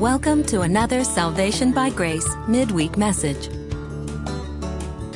Welcome 0.00 0.42
to 0.44 0.62
another 0.62 1.04
Salvation 1.04 1.72
by 1.72 1.90
Grace 1.90 2.26
midweek 2.48 2.96
message. 2.96 3.50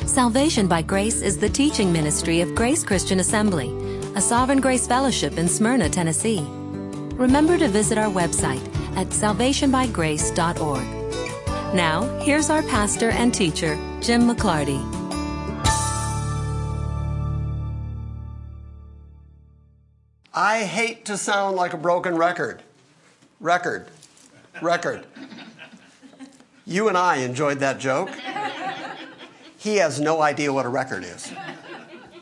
Salvation 0.07 0.67
by 0.67 0.83
Grace 0.83 1.23
is 1.23 1.39
the 1.39 1.49
teaching 1.49 1.91
ministry 1.91 2.41
of 2.41 2.53
Grace 2.53 2.83
Christian 2.83 3.19
Assembly, 3.19 3.71
a 4.13 4.21
Sovereign 4.21 4.61
Grace 4.61 4.85
Fellowship 4.85 5.39
in 5.39 5.47
Smyrna, 5.47 5.89
Tennessee. 5.89 6.45
Remember 7.15 7.57
to 7.57 7.67
visit 7.67 7.97
our 7.97 8.11
website 8.11 8.63
at 8.95 9.07
salvationbygrace.org. 9.07 11.73
Now, 11.73 12.03
here's 12.19 12.51
our 12.51 12.61
pastor 12.61 13.09
and 13.09 13.33
teacher, 13.33 13.79
Jim 14.01 14.29
McClarty. 14.29 14.79
I 20.31 20.63
hate 20.63 21.05
to 21.05 21.17
sound 21.17 21.55
like 21.55 21.73
a 21.73 21.77
broken 21.77 22.15
record. 22.15 22.61
Record. 23.39 23.87
Record. 24.61 25.05
You 26.65 26.87
and 26.87 26.97
I 26.97 27.17
enjoyed 27.17 27.59
that 27.59 27.79
joke. 27.79 28.09
He 29.57 29.77
has 29.77 29.99
no 29.99 30.21
idea 30.21 30.53
what 30.53 30.65
a 30.65 30.69
record 30.69 31.03
is. 31.03 31.31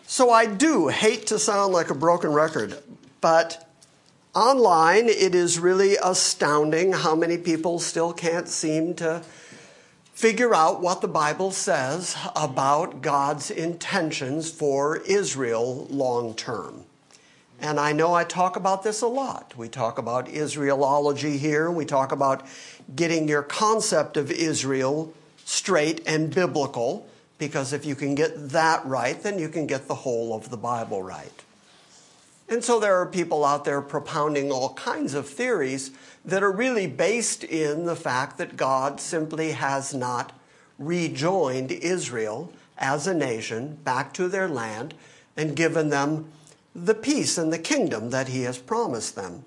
So 0.06 0.30
I 0.30 0.46
do 0.46 0.90
hate 0.90 1.28
to 1.28 1.40
sound 1.40 1.74
like 1.74 1.90
a 1.90 1.96
broken 1.96 2.32
record, 2.32 2.78
but 3.22 3.70
online 4.36 5.08
it 5.08 5.36
is 5.36 5.60
really 5.60 5.96
astounding 6.04 6.94
how 6.94 7.16
many 7.16 7.38
people 7.38 7.80
still 7.80 8.14
can't 8.14 8.48
seem 8.48 8.94
to 8.96 9.24
figure 10.14 10.54
out 10.54 10.82
what 10.82 11.02
the 11.02 11.08
Bible 11.08 11.52
says 11.52 12.16
about 12.36 13.02
God's 13.02 13.50
intentions 13.52 14.52
for 14.52 14.98
Israel 14.98 15.88
long 15.90 16.34
term. 16.36 16.86
And 17.64 17.80
I 17.80 17.94
know 17.94 18.14
I 18.14 18.26
talk 18.26 18.58
about 18.58 18.84
this 18.84 19.02
a 19.02 19.08
lot. 19.08 19.54
We 19.56 19.70
talk 19.70 19.98
about 19.98 20.28
Israelology 20.28 21.38
here. 21.38 21.72
We 21.72 21.86
talk 21.86 22.12
about 22.12 22.46
getting 22.94 23.30
your 23.30 23.42
concept 23.42 24.18
of 24.18 24.30
Israel 24.30 25.14
straight 25.46 26.06
and 26.06 26.36
biblical, 26.36 27.08
because 27.38 27.72
if 27.72 27.86
you 27.86 27.96
can 27.96 28.16
get 28.16 28.50
that 28.50 28.86
right, 28.86 29.24
then 29.24 29.40
you 29.40 29.48
can 29.48 29.66
get 29.66 29.88
the 29.88 29.96
whole 29.96 30.36
of 30.36 30.50
the 30.50 30.58
Bible 30.58 31.02
right. 31.02 31.42
And 32.50 32.62
so 32.62 32.82
there 32.82 33.00
are 33.00 33.06
people 33.06 33.46
out 33.46 33.64
there 33.64 33.82
propounding 33.82 34.52
all 34.52 34.74
kinds 34.74 35.14
of 35.14 35.30
theories 35.30 35.92
that 36.26 36.44
are 36.44 36.52
really 36.52 36.86
based 36.86 37.46
in 37.46 37.86
the 37.86 37.96
fact 37.96 38.38
that 38.40 38.58
God 38.58 39.00
simply 39.00 39.54
has 39.54 39.94
not 39.94 40.34
rejoined 40.78 41.72
Israel 41.72 42.52
as 42.78 43.08
a 43.08 43.14
nation 43.14 43.78
back 43.86 44.14
to 44.16 44.28
their 44.28 44.50
land 44.50 44.94
and 45.38 45.56
given 45.56 45.88
them 45.88 46.30
the 46.76 46.96
peace 46.96 47.38
and 47.38 47.54
the 47.54 47.60
kingdom 47.60 48.10
that 48.10 48.28
he 48.28 48.44
has 48.44 48.58
promised 48.58 49.16
them. 49.16 49.46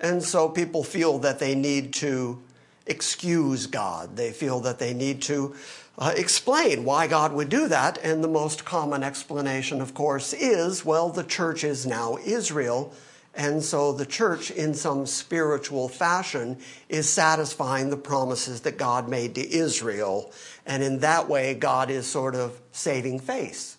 And 0.00 0.22
so 0.22 0.48
people 0.48 0.82
feel 0.82 1.18
that 1.18 1.38
they 1.38 1.54
need 1.54 1.94
to 1.94 2.42
excuse 2.86 3.66
God. 3.66 4.16
They 4.16 4.32
feel 4.32 4.60
that 4.60 4.78
they 4.78 4.94
need 4.94 5.22
to 5.22 5.54
uh, 5.98 6.12
explain 6.16 6.84
why 6.84 7.06
God 7.06 7.32
would 7.32 7.48
do 7.48 7.68
that. 7.68 7.98
And 7.98 8.22
the 8.22 8.28
most 8.28 8.64
common 8.64 9.02
explanation, 9.02 9.80
of 9.80 9.94
course, 9.94 10.32
is 10.32 10.84
well, 10.84 11.08
the 11.08 11.24
church 11.24 11.64
is 11.64 11.86
now 11.86 12.18
Israel. 12.24 12.92
And 13.34 13.62
so 13.62 13.92
the 13.92 14.04
church, 14.04 14.50
in 14.50 14.74
some 14.74 15.06
spiritual 15.06 15.88
fashion, 15.88 16.58
is 16.88 17.08
satisfying 17.08 17.88
the 17.88 17.96
promises 17.96 18.60
that 18.62 18.76
God 18.76 19.08
made 19.08 19.34
to 19.36 19.50
Israel. 19.50 20.32
And 20.66 20.82
in 20.82 20.98
that 20.98 21.28
way, 21.28 21.54
God 21.54 21.90
is 21.90 22.06
sort 22.06 22.34
of 22.34 22.60
saving 22.72 23.20
face. 23.20 23.78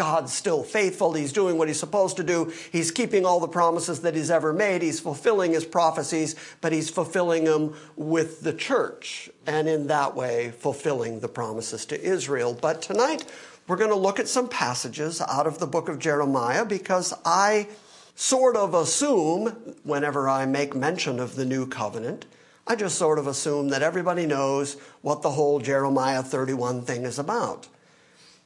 God's 0.00 0.32
still 0.32 0.62
faithful. 0.62 1.12
He's 1.12 1.30
doing 1.30 1.58
what 1.58 1.68
he's 1.68 1.78
supposed 1.78 2.16
to 2.16 2.24
do. 2.24 2.50
He's 2.72 2.90
keeping 2.90 3.26
all 3.26 3.38
the 3.38 3.46
promises 3.46 4.00
that 4.00 4.14
he's 4.14 4.30
ever 4.30 4.50
made. 4.50 4.80
He's 4.80 4.98
fulfilling 4.98 5.52
his 5.52 5.66
prophecies, 5.66 6.36
but 6.62 6.72
he's 6.72 6.88
fulfilling 6.88 7.44
them 7.44 7.74
with 7.96 8.40
the 8.40 8.54
church, 8.54 9.28
and 9.46 9.68
in 9.68 9.88
that 9.88 10.16
way, 10.16 10.52
fulfilling 10.52 11.20
the 11.20 11.28
promises 11.28 11.84
to 11.84 12.02
Israel. 12.02 12.56
But 12.58 12.80
tonight, 12.80 13.30
we're 13.68 13.76
going 13.76 13.90
to 13.90 13.94
look 13.94 14.18
at 14.18 14.26
some 14.26 14.48
passages 14.48 15.20
out 15.20 15.46
of 15.46 15.58
the 15.58 15.66
book 15.66 15.90
of 15.90 15.98
Jeremiah 15.98 16.64
because 16.64 17.12
I 17.26 17.68
sort 18.14 18.56
of 18.56 18.72
assume, 18.72 19.48
whenever 19.82 20.30
I 20.30 20.46
make 20.46 20.74
mention 20.74 21.20
of 21.20 21.36
the 21.36 21.44
new 21.44 21.66
covenant, 21.66 22.24
I 22.66 22.74
just 22.74 22.96
sort 22.96 23.18
of 23.18 23.26
assume 23.26 23.68
that 23.68 23.82
everybody 23.82 24.24
knows 24.24 24.78
what 25.02 25.20
the 25.20 25.32
whole 25.32 25.60
Jeremiah 25.60 26.22
31 26.22 26.86
thing 26.86 27.04
is 27.04 27.18
about. 27.18 27.68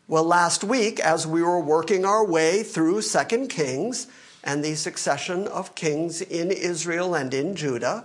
Well, 0.06 0.24
last 0.24 0.62
week, 0.62 1.00
as 1.00 1.26
we 1.26 1.42
were 1.42 1.60
working 1.60 2.04
our 2.04 2.22
way 2.22 2.62
through 2.62 3.00
Second 3.00 3.48
Kings 3.48 4.06
and 4.42 4.62
the 4.62 4.74
succession 4.74 5.48
of 5.48 5.74
kings 5.74 6.20
in 6.20 6.50
Israel 6.50 7.14
and 7.14 7.32
in 7.32 7.56
Judah, 7.56 8.04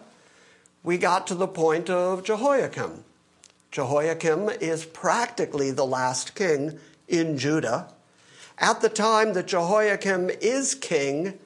we 0.81 0.97
got 0.97 1.27
to 1.27 1.35
the 1.35 1.45
point 1.45 1.89
of 1.89 2.23
Jehoiakim. 2.23 3.03
Jehoiakim 3.71 4.47
is 4.61 4.85
practically 4.85 5.71
the 5.71 5.85
last 5.85 6.35
king 6.35 6.79
in 7.09 7.37
Judah. 7.37 7.89
At 8.57 8.79
the 8.79 8.87
time 8.87 9.33
that 9.33 9.47
Jehoiakim 9.47 10.29
is 10.41 10.75
king, 10.75 11.37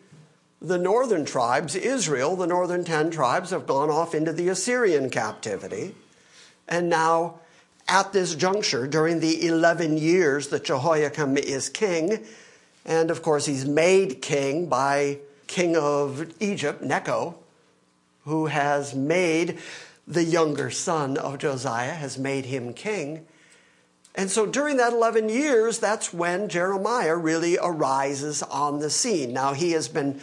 the 0.62 0.78
northern 0.78 1.26
tribes, 1.26 1.76
Israel, 1.76 2.36
the 2.36 2.46
northern 2.46 2.84
ten 2.84 3.10
tribes, 3.10 3.50
have 3.50 3.66
gone 3.66 3.90
off 3.90 4.14
into 4.14 4.32
the 4.32 4.50
Assyrian 4.50 5.10
captivity. 5.10 5.96
And 6.68 6.90
now 6.90 7.40
at 7.94 8.12
this 8.12 8.34
juncture 8.34 8.88
during 8.88 9.20
the 9.20 9.46
11 9.46 9.98
years 10.00 10.48
that 10.48 10.64
Jehoiakim 10.64 11.38
is 11.38 11.70
king. 11.70 12.26
And 12.86 13.12
of 13.12 13.22
course, 13.22 13.46
he's 13.46 13.66
made 13.66 14.20
king 14.20 14.66
by 14.66 15.20
king 15.46 15.78
of 15.78 16.34
Egypt, 16.42 16.82
Necho, 16.82 17.36
who 18.26 18.48
has 18.48 18.96
made 18.96 19.60
the 20.08 20.24
younger 20.24 20.72
son 20.72 21.18
of 21.18 21.38
Josiah, 21.38 21.94
has 21.94 22.18
made 22.18 22.46
him 22.46 22.74
king. 22.74 23.28
And 24.16 24.32
so 24.32 24.48
during 24.48 24.78
that 24.78 24.94
11 24.94 25.30
years, 25.30 25.78
that's 25.78 26.12
when 26.12 26.50
Jeremiah 26.50 27.16
really 27.16 27.60
arises 27.62 28.42
on 28.42 28.80
the 28.80 28.90
scene. 28.90 29.34
Now, 29.34 29.54
he 29.54 29.72
has 29.72 29.88
been 29.88 30.20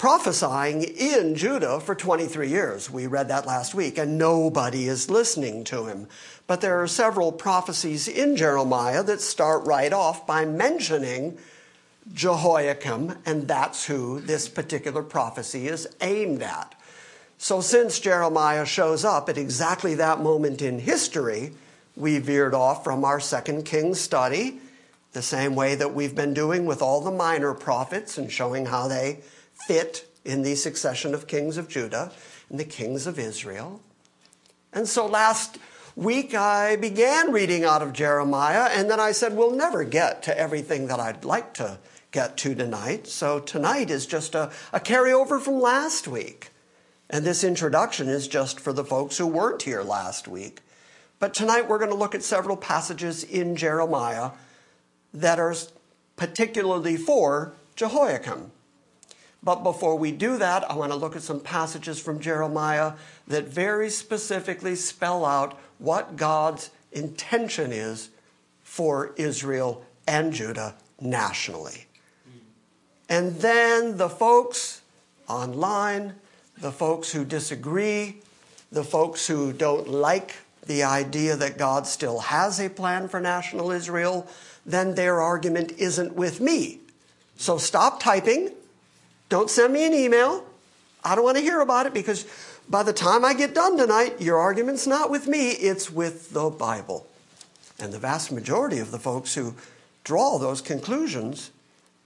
prophesying 0.00 0.82
in 0.82 1.34
Judah 1.34 1.78
for 1.78 1.94
23 1.94 2.48
years. 2.48 2.90
We 2.90 3.06
read 3.06 3.28
that 3.28 3.46
last 3.46 3.74
week, 3.74 3.98
and 3.98 4.16
nobody 4.16 4.88
is 4.88 5.10
listening 5.10 5.62
to 5.64 5.84
him. 5.84 6.08
But 6.50 6.62
there 6.62 6.82
are 6.82 6.88
several 6.88 7.30
prophecies 7.30 8.08
in 8.08 8.34
Jeremiah 8.34 9.04
that 9.04 9.20
start 9.20 9.64
right 9.66 9.92
off 9.92 10.26
by 10.26 10.44
mentioning 10.44 11.38
Jehoiakim, 12.12 13.18
and 13.24 13.46
that's 13.46 13.84
who 13.86 14.20
this 14.20 14.48
particular 14.48 15.04
prophecy 15.04 15.68
is 15.68 15.86
aimed 16.00 16.42
at. 16.42 16.74
So, 17.38 17.60
since 17.60 18.00
Jeremiah 18.00 18.66
shows 18.66 19.04
up 19.04 19.28
at 19.28 19.38
exactly 19.38 19.94
that 19.94 20.22
moment 20.22 20.60
in 20.60 20.80
history, 20.80 21.52
we 21.94 22.18
veered 22.18 22.52
off 22.52 22.82
from 22.82 23.04
our 23.04 23.20
Second 23.20 23.64
Kings 23.64 24.00
study, 24.00 24.58
the 25.12 25.22
same 25.22 25.54
way 25.54 25.76
that 25.76 25.94
we've 25.94 26.16
been 26.16 26.34
doing 26.34 26.66
with 26.66 26.82
all 26.82 27.00
the 27.00 27.12
minor 27.12 27.54
prophets 27.54 28.18
and 28.18 28.28
showing 28.28 28.66
how 28.66 28.88
they 28.88 29.20
fit 29.68 30.04
in 30.24 30.42
the 30.42 30.56
succession 30.56 31.14
of 31.14 31.28
kings 31.28 31.56
of 31.56 31.68
Judah 31.68 32.10
and 32.48 32.58
the 32.58 32.64
kings 32.64 33.06
of 33.06 33.20
Israel. 33.20 33.80
And 34.72 34.88
so 34.88 35.06
last 35.06 35.56
week 35.96 36.34
I 36.34 36.76
began 36.76 37.32
reading 37.32 37.64
out 37.64 37.82
of 37.82 37.92
Jeremiah, 37.92 38.68
and 38.70 38.90
then 38.90 39.00
I 39.00 39.12
said, 39.12 39.36
We'll 39.36 39.54
never 39.54 39.84
get 39.84 40.22
to 40.24 40.38
everything 40.38 40.86
that 40.88 41.00
I'd 41.00 41.24
like 41.24 41.54
to 41.54 41.78
get 42.10 42.36
to 42.38 42.54
tonight. 42.54 43.06
So 43.06 43.38
tonight 43.38 43.90
is 43.90 44.06
just 44.06 44.34
a, 44.34 44.50
a 44.72 44.80
carryover 44.80 45.40
from 45.40 45.60
last 45.60 46.08
week. 46.08 46.50
And 47.08 47.24
this 47.24 47.42
introduction 47.42 48.08
is 48.08 48.28
just 48.28 48.60
for 48.60 48.72
the 48.72 48.84
folks 48.84 49.18
who 49.18 49.26
weren't 49.26 49.62
here 49.62 49.82
last 49.82 50.28
week. 50.28 50.60
But 51.18 51.34
tonight 51.34 51.68
we're 51.68 51.78
going 51.78 51.90
to 51.90 51.96
look 51.96 52.14
at 52.14 52.22
several 52.22 52.56
passages 52.56 53.24
in 53.24 53.56
Jeremiah 53.56 54.30
that 55.12 55.38
are 55.38 55.54
particularly 56.16 56.96
for 56.96 57.52
Jehoiakim. 57.76 58.52
But 59.42 59.62
before 59.62 59.96
we 59.96 60.12
do 60.12 60.36
that, 60.36 60.70
I 60.70 60.74
want 60.74 60.92
to 60.92 60.98
look 60.98 61.16
at 61.16 61.22
some 61.22 61.40
passages 61.40 61.98
from 61.98 62.20
Jeremiah 62.20 62.92
that 63.26 63.48
very 63.48 63.88
specifically 63.88 64.74
spell 64.74 65.24
out 65.24 65.58
what 65.78 66.16
God's 66.16 66.70
intention 66.92 67.72
is 67.72 68.10
for 68.62 69.12
Israel 69.16 69.84
and 70.06 70.32
Judah 70.32 70.74
nationally. 71.00 71.86
And 73.08 73.36
then 73.36 73.96
the 73.96 74.10
folks 74.10 74.82
online, 75.26 76.14
the 76.58 76.70
folks 76.70 77.10
who 77.10 77.24
disagree, 77.24 78.20
the 78.70 78.84
folks 78.84 79.26
who 79.26 79.52
don't 79.52 79.88
like 79.88 80.36
the 80.66 80.82
idea 80.82 81.34
that 81.36 81.56
God 81.56 81.86
still 81.86 82.20
has 82.20 82.60
a 82.60 82.68
plan 82.68 83.08
for 83.08 83.20
national 83.20 83.70
Israel, 83.70 84.28
then 84.66 84.94
their 84.94 85.20
argument 85.20 85.72
isn't 85.78 86.14
with 86.14 86.40
me. 86.40 86.80
So 87.36 87.56
stop 87.56 88.00
typing 88.00 88.50
don't 89.30 89.48
send 89.48 89.72
me 89.72 89.86
an 89.86 89.94
email. 89.94 90.44
I 91.02 91.14
don't 91.14 91.24
want 91.24 91.38
to 91.38 91.42
hear 91.42 91.60
about 91.60 91.86
it 91.86 91.94
because 91.94 92.26
by 92.68 92.82
the 92.82 92.92
time 92.92 93.24
I 93.24 93.32
get 93.32 93.54
done 93.54 93.78
tonight, 93.78 94.20
your 94.20 94.36
argument's 94.36 94.86
not 94.86 95.10
with 95.10 95.26
me, 95.26 95.52
it's 95.52 95.90
with 95.90 96.32
the 96.32 96.50
Bible. 96.50 97.06
And 97.78 97.92
the 97.92 97.98
vast 97.98 98.30
majority 98.30 98.78
of 98.78 98.90
the 98.90 98.98
folks 98.98 99.34
who 99.34 99.54
draw 100.04 100.38
those 100.38 100.60
conclusions 100.60 101.50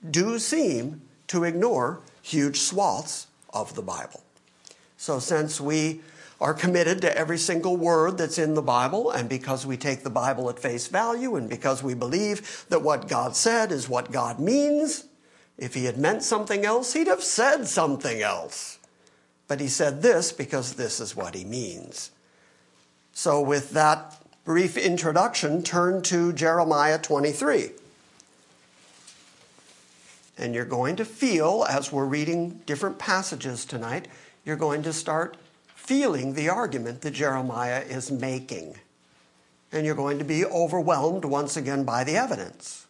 do 0.09 0.39
seem 0.39 1.03
to 1.27 1.43
ignore 1.43 2.01
huge 2.23 2.61
swaths 2.61 3.27
of 3.53 3.75
the 3.75 3.83
Bible. 3.83 4.23
So, 4.97 5.19
since 5.19 5.61
we 5.61 6.01
are 6.41 6.55
committed 6.55 7.01
to 7.03 7.17
every 7.17 7.39
single 7.39 7.77
word 7.77 8.19
that's 8.19 8.39
in 8.39 8.55
the 8.55 8.63
Bible, 8.63 9.11
and 9.11 9.29
because 9.29 9.65
we 9.65 9.77
take 9.77 10.03
the 10.03 10.11
Bible 10.11 10.51
at 10.51 10.59
face 10.59 10.89
value, 10.89 11.37
and 11.37 11.49
because 11.49 11.83
we 11.83 11.95
believe 11.95 12.67
that 12.69 12.83
what 12.83 13.09
God 13.09 13.35
said 13.35 13.73
is 13.73 13.89
what 13.89 14.13
God 14.13 14.39
means, 14.39 15.05
if 15.57 15.75
he 15.75 15.85
had 15.85 15.99
meant 15.99 16.23
something 16.23 16.65
else, 16.65 16.93
he'd 16.93 17.07
have 17.07 17.23
said 17.23 17.67
something 17.67 18.21
else. 18.21 18.79
But 19.47 19.61
he 19.61 19.69
said 19.69 20.03
this 20.03 20.33
because 20.33 20.75
this 20.75 21.01
is 21.01 21.15
what 21.15 21.35
he 21.35 21.45
means. 21.45 22.11
So, 23.13 23.41
with 23.41 23.71
that 23.71 24.17
brief 24.45 24.77
introduction, 24.77 25.63
turn 25.63 26.03
to 26.03 26.33
Jeremiah 26.33 26.99
23. 26.99 27.71
And 30.37 30.55
you're 30.55 30.65
going 30.65 30.97
to 30.97 31.05
feel, 31.05 31.65
as 31.69 31.93
we're 31.93 32.07
reading 32.07 32.61
different 32.67 32.99
passages 32.99 33.65
tonight, 33.65 34.09
you're 34.45 34.57
going 34.57 34.83
to 34.83 34.93
start 34.93 35.37
feeling 35.77 36.35
the 36.35 36.49
argument 36.49 37.03
that 37.03 37.13
Jeremiah 37.13 37.81
is 37.81 38.11
making. 38.11 38.77
And 39.71 39.87
you're 39.87 39.95
going 39.95 40.19
to 40.19 40.25
be 40.25 40.45
overwhelmed 40.45 41.25
once 41.25 41.57
again 41.57 41.85
by 41.85 42.03
the 42.03 42.17
evidence. 42.17 42.84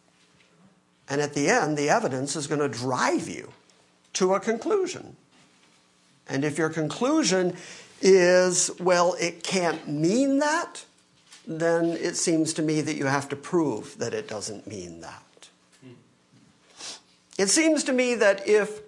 And 1.07 1.21
at 1.21 1.33
the 1.33 1.49
end, 1.49 1.77
the 1.77 1.89
evidence 1.89 2.35
is 2.35 2.47
going 2.47 2.61
to 2.61 2.69
drive 2.69 3.27
you 3.29 3.51
to 4.13 4.33
a 4.33 4.39
conclusion. 4.39 5.15
And 6.27 6.43
if 6.43 6.57
your 6.57 6.69
conclusion 6.69 7.55
is, 8.01 8.71
well, 8.79 9.15
it 9.19 9.43
can't 9.43 9.87
mean 9.87 10.39
that, 10.39 10.85
then 11.47 11.91
it 11.91 12.15
seems 12.15 12.53
to 12.53 12.61
me 12.61 12.81
that 12.81 12.95
you 12.95 13.05
have 13.05 13.29
to 13.29 13.35
prove 13.35 13.97
that 13.99 14.13
it 14.13 14.27
doesn't 14.27 14.65
mean 14.67 15.01
that. 15.01 15.21
It 17.37 17.49
seems 17.49 17.83
to 17.83 17.93
me 17.93 18.15
that 18.15 18.47
if 18.47 18.81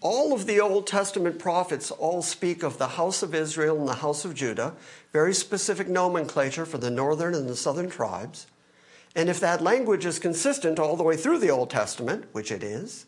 all 0.00 0.32
of 0.32 0.46
the 0.46 0.60
Old 0.60 0.86
Testament 0.86 1.38
prophets 1.38 1.90
all 1.90 2.22
speak 2.22 2.62
of 2.62 2.78
the 2.78 2.88
house 2.88 3.22
of 3.22 3.34
Israel 3.34 3.78
and 3.78 3.88
the 3.88 3.94
house 3.94 4.24
of 4.24 4.34
Judah, 4.34 4.74
very 5.12 5.34
specific 5.34 5.88
nomenclature 5.88 6.64
for 6.64 6.78
the 6.78 6.90
northern 6.90 7.34
and 7.34 7.48
the 7.48 7.56
southern 7.56 7.90
tribes, 7.90 8.46
and 9.16 9.30
if 9.30 9.40
that 9.40 9.62
language 9.62 10.04
is 10.04 10.18
consistent 10.18 10.78
all 10.78 10.94
the 10.94 11.02
way 11.02 11.16
through 11.16 11.38
the 11.38 11.50
Old 11.50 11.70
Testament, 11.70 12.26
which 12.32 12.52
it 12.52 12.62
is, 12.62 13.06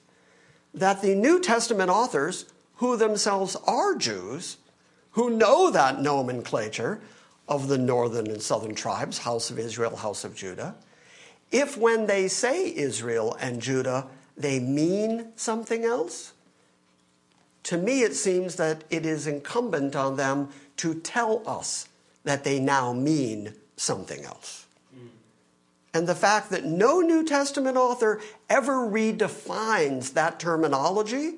that 0.73 1.03
the 1.03 1.15
New 1.15 1.39
Testament 1.39 1.91
authors, 1.91 2.47
who 2.77 2.97
themselves 2.97 3.57
are 3.67 3.95
Jews, 3.95 4.57
who 5.13 5.29
know 5.29 5.71
that 5.71 6.01
nomenclature 6.01 7.01
of 7.47 7.69
the 7.69 7.77
northern 7.77 8.29
and 8.29 8.41
southern 8.41 8.75
tribes, 8.75 9.19
house 9.19 9.51
of 9.51 9.59
Israel, 9.59 9.97
house 9.97 10.25
of 10.25 10.35
Judah, 10.35 10.75
if 11.51 11.77
when 11.77 12.07
they 12.07 12.27
say 12.27 12.75
Israel 12.75 13.37
and 13.39 13.61
Judah, 13.61 14.07
they 14.35 14.61
mean 14.61 15.33
something 15.37 15.85
else, 15.85 16.33
to 17.65 17.77
me 17.77 18.03
it 18.03 18.15
seems 18.15 18.57
that 18.57 18.85
it 18.89 19.05
is 19.05 19.27
incumbent 19.27 19.95
on 19.95 20.17
them 20.17 20.49
to 20.79 20.95
tell 20.95 21.43
us 21.47 21.87
that 22.25 22.45
they 22.45 22.59
now 22.59 22.95
mean 22.95 23.53
something 23.77 24.25
else. 24.25 24.68
And 25.95 26.07
the 26.07 26.15
fact 26.15 26.51
that 26.51 26.65
no 26.65 27.01
New 27.01 27.25
Testament 27.25 27.77
author 27.77 28.21
ever 28.49 28.89
redefines 28.89 30.13
that 30.13 30.39
terminology 30.39 31.35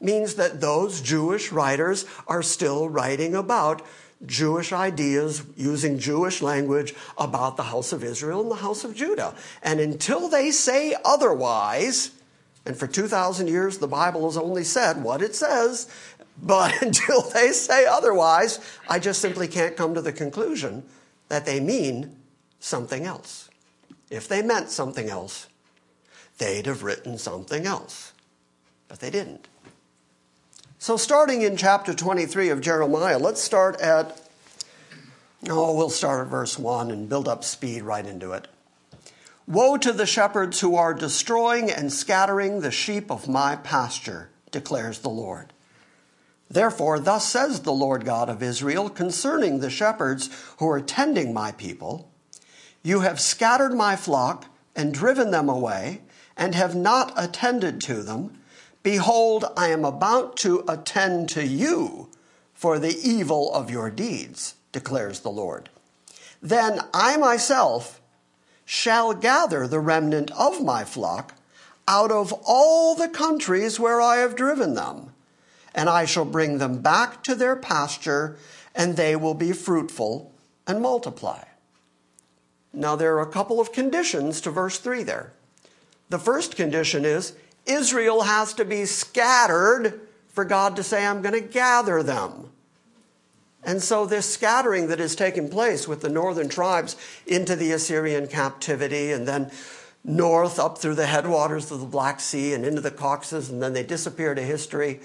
means 0.00 0.36
that 0.36 0.60
those 0.60 1.00
Jewish 1.00 1.52
writers 1.52 2.06
are 2.26 2.42
still 2.42 2.88
writing 2.88 3.34
about 3.34 3.82
Jewish 4.26 4.72
ideas 4.72 5.44
using 5.56 5.98
Jewish 5.98 6.42
language 6.42 6.94
about 7.16 7.56
the 7.56 7.64
house 7.64 7.92
of 7.92 8.02
Israel 8.02 8.40
and 8.40 8.50
the 8.50 8.56
house 8.56 8.84
of 8.84 8.94
Judah. 8.94 9.34
And 9.62 9.80
until 9.80 10.28
they 10.28 10.50
say 10.50 10.96
otherwise, 11.04 12.10
and 12.66 12.76
for 12.76 12.86
2,000 12.86 13.48
years 13.48 13.78
the 13.78 13.86
Bible 13.86 14.24
has 14.24 14.36
only 14.36 14.64
said 14.64 15.02
what 15.02 15.22
it 15.22 15.34
says, 15.34 15.88
but 16.40 16.82
until 16.82 17.22
they 17.22 17.52
say 17.52 17.86
otherwise, 17.86 18.60
I 18.88 18.98
just 18.98 19.20
simply 19.20 19.46
can't 19.46 19.76
come 19.76 19.94
to 19.94 20.02
the 20.02 20.12
conclusion 20.12 20.84
that 21.28 21.46
they 21.46 21.60
mean 21.60 22.16
something 22.58 23.04
else. 23.04 23.47
If 24.10 24.28
they 24.28 24.42
meant 24.42 24.70
something 24.70 25.08
else, 25.08 25.48
they'd 26.38 26.66
have 26.66 26.82
written 26.82 27.18
something 27.18 27.66
else. 27.66 28.12
But 28.88 29.00
they 29.00 29.10
didn't. 29.10 29.48
So, 30.78 30.96
starting 30.96 31.42
in 31.42 31.56
chapter 31.56 31.92
23 31.92 32.50
of 32.50 32.60
Jeremiah, 32.60 33.18
let's 33.18 33.42
start 33.42 33.80
at, 33.80 34.20
oh, 35.48 35.76
we'll 35.76 35.90
start 35.90 36.24
at 36.24 36.30
verse 36.30 36.58
1 36.58 36.90
and 36.90 37.08
build 37.08 37.28
up 37.28 37.44
speed 37.44 37.82
right 37.82 38.06
into 38.06 38.32
it. 38.32 38.48
Woe 39.46 39.76
to 39.78 39.92
the 39.92 40.06
shepherds 40.06 40.60
who 40.60 40.76
are 40.76 40.94
destroying 40.94 41.70
and 41.70 41.92
scattering 41.92 42.60
the 42.60 42.70
sheep 42.70 43.10
of 43.10 43.28
my 43.28 43.56
pasture, 43.56 44.30
declares 44.50 45.00
the 45.00 45.08
Lord. 45.08 45.52
Therefore, 46.50 46.98
thus 46.98 47.28
says 47.28 47.60
the 47.60 47.72
Lord 47.72 48.04
God 48.04 48.28
of 48.28 48.42
Israel 48.42 48.88
concerning 48.88 49.58
the 49.58 49.70
shepherds 49.70 50.30
who 50.58 50.68
are 50.68 50.80
tending 50.80 51.34
my 51.34 51.52
people 51.52 52.07
You 52.88 53.00
have 53.00 53.20
scattered 53.20 53.74
my 53.74 53.96
flock 53.96 54.46
and 54.74 54.94
driven 54.94 55.30
them 55.30 55.50
away, 55.50 56.00
and 56.38 56.54
have 56.54 56.74
not 56.74 57.12
attended 57.18 57.82
to 57.82 58.02
them 58.02 58.40
Behold, 58.82 59.44
I 59.58 59.68
am 59.68 59.84
about 59.84 60.38
to 60.38 60.64
attend 60.66 61.28
to 61.30 61.44
you 61.44 62.08
for 62.54 62.78
the 62.78 62.98
evil 63.06 63.52
of 63.52 63.70
your 63.70 63.90
deeds, 63.90 64.54
declares 64.72 65.20
the 65.20 65.28
Lord. 65.28 65.68
Then 66.40 66.80
I 66.94 67.18
myself 67.18 68.00
shall 68.64 69.12
gather 69.12 69.68
the 69.68 69.80
remnant 69.80 70.30
of 70.30 70.64
my 70.64 70.82
flock 70.82 71.34
out 71.86 72.10
of 72.10 72.32
all 72.46 72.94
the 72.94 73.10
countries 73.10 73.78
where 73.78 74.00
I 74.00 74.16
have 74.16 74.34
driven 74.34 74.72
them, 74.72 75.12
and 75.74 75.90
I 75.90 76.06
shall 76.06 76.24
bring 76.24 76.56
them 76.56 76.80
back 76.80 77.22
to 77.24 77.34
their 77.34 77.54
pasture, 77.54 78.38
and 78.74 78.96
they 78.96 79.14
will 79.14 79.34
be 79.34 79.52
fruitful 79.52 80.32
and 80.66 80.80
multiply. 80.80 81.44
Now, 82.72 82.96
there 82.96 83.16
are 83.16 83.22
a 83.22 83.30
couple 83.30 83.60
of 83.60 83.72
conditions 83.72 84.40
to 84.42 84.50
verse 84.50 84.78
3 84.78 85.02
there. 85.02 85.32
The 86.10 86.18
first 86.18 86.56
condition 86.56 87.04
is 87.04 87.34
Israel 87.66 88.22
has 88.22 88.54
to 88.54 88.64
be 88.64 88.84
scattered 88.84 90.00
for 90.28 90.44
God 90.44 90.76
to 90.76 90.82
say, 90.82 91.06
I'm 91.06 91.22
going 91.22 91.34
to 91.34 91.40
gather 91.40 92.02
them. 92.02 92.50
And 93.64 93.82
so, 93.82 94.06
this 94.06 94.32
scattering 94.32 94.88
that 94.88 95.00
is 95.00 95.16
taking 95.16 95.48
place 95.48 95.88
with 95.88 96.00
the 96.00 96.08
northern 96.08 96.48
tribes 96.48 96.96
into 97.26 97.56
the 97.56 97.72
Assyrian 97.72 98.28
captivity 98.28 99.10
and 99.10 99.26
then 99.26 99.50
north 100.04 100.58
up 100.58 100.78
through 100.78 100.94
the 100.94 101.06
headwaters 101.06 101.70
of 101.70 101.80
the 101.80 101.86
Black 101.86 102.20
Sea 102.20 102.54
and 102.54 102.64
into 102.64 102.80
the 102.80 102.90
Caucasus, 102.90 103.50
and 103.50 103.60
then 103.60 103.72
they 103.72 103.82
disappear 103.82 104.34
to 104.34 104.42
history 104.42 105.00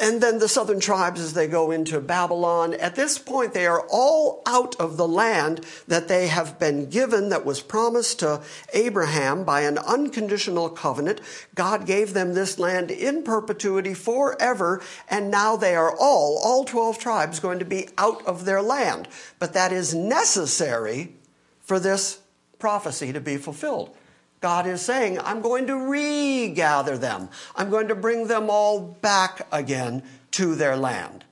and 0.00 0.22
then 0.22 0.38
the 0.38 0.48
southern 0.48 0.80
tribes 0.80 1.20
as 1.20 1.34
they 1.34 1.46
go 1.46 1.70
into 1.70 2.00
Babylon. 2.00 2.74
At 2.74 2.94
this 2.94 3.18
point, 3.18 3.54
they 3.54 3.66
are 3.66 3.84
all 3.90 4.42
out 4.46 4.76
of 4.76 4.96
the 4.96 5.08
land 5.08 5.64
that 5.88 6.08
they 6.08 6.28
have 6.28 6.58
been 6.58 6.88
given, 6.88 7.28
that 7.30 7.44
was 7.44 7.60
promised 7.60 8.20
to 8.20 8.42
Abraham 8.72 9.44
by 9.44 9.62
an 9.62 9.78
unconditional 9.78 10.68
covenant. 10.68 11.20
God 11.54 11.86
gave 11.86 12.12
them 12.12 12.34
this 12.34 12.58
land 12.58 12.90
in 12.90 13.22
perpetuity 13.22 13.94
forever, 13.94 14.82
and 15.08 15.30
now 15.30 15.56
they 15.56 15.74
are 15.74 15.94
all, 15.98 16.40
all 16.42 16.64
12 16.64 16.98
tribes, 16.98 17.40
going 17.40 17.58
to 17.58 17.64
be 17.64 17.88
out 17.98 18.24
of 18.26 18.44
their 18.44 18.62
land. 18.62 19.08
But 19.38 19.52
that 19.54 19.72
is 19.72 19.94
necessary 19.94 21.14
for 21.60 21.80
this 21.80 22.20
prophecy 22.58 23.12
to 23.12 23.20
be 23.20 23.36
fulfilled. 23.36 23.94
God 24.40 24.66
is 24.66 24.80
saying, 24.80 25.18
I'm 25.20 25.42
going 25.42 25.66
to 25.66 25.76
regather 25.76 26.96
them. 26.96 27.28
I'm 27.54 27.70
going 27.70 27.88
to 27.88 27.94
bring 27.94 28.26
them 28.26 28.48
all 28.48 28.80
back 28.80 29.46
again 29.52 30.02
to 30.32 30.54
their 30.54 30.76
land. 30.76 31.24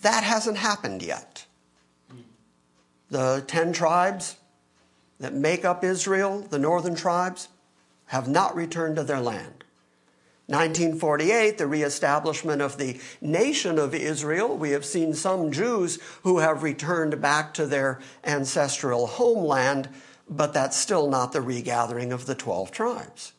That 0.00 0.24
hasn't 0.24 0.58
happened 0.58 1.02
yet. 1.02 1.46
The 3.10 3.44
10 3.46 3.72
tribes 3.72 4.36
that 5.20 5.34
make 5.34 5.64
up 5.64 5.84
Israel, 5.84 6.40
the 6.40 6.58
northern 6.58 6.94
tribes, 6.94 7.48
have 8.06 8.28
not 8.28 8.56
returned 8.56 8.96
to 8.96 9.04
their 9.04 9.20
land. 9.20 9.64
1948, 10.46 11.56
the 11.56 11.66
reestablishment 11.66 12.60
of 12.60 12.76
the 12.76 13.00
nation 13.22 13.78
of 13.78 13.94
Israel, 13.94 14.56
we 14.58 14.70
have 14.70 14.84
seen 14.84 15.14
some 15.14 15.50
Jews 15.50 15.98
who 16.22 16.38
have 16.38 16.62
returned 16.62 17.20
back 17.22 17.54
to 17.54 17.66
their 17.66 17.98
ancestral 18.24 19.06
homeland 19.06 19.88
but 20.28 20.52
that's 20.52 20.76
still 20.76 21.08
not 21.08 21.32
the 21.32 21.42
regathering 21.42 22.12
of 22.12 22.26
the 22.26 22.34
12 22.34 22.70
tribes. 22.70 23.32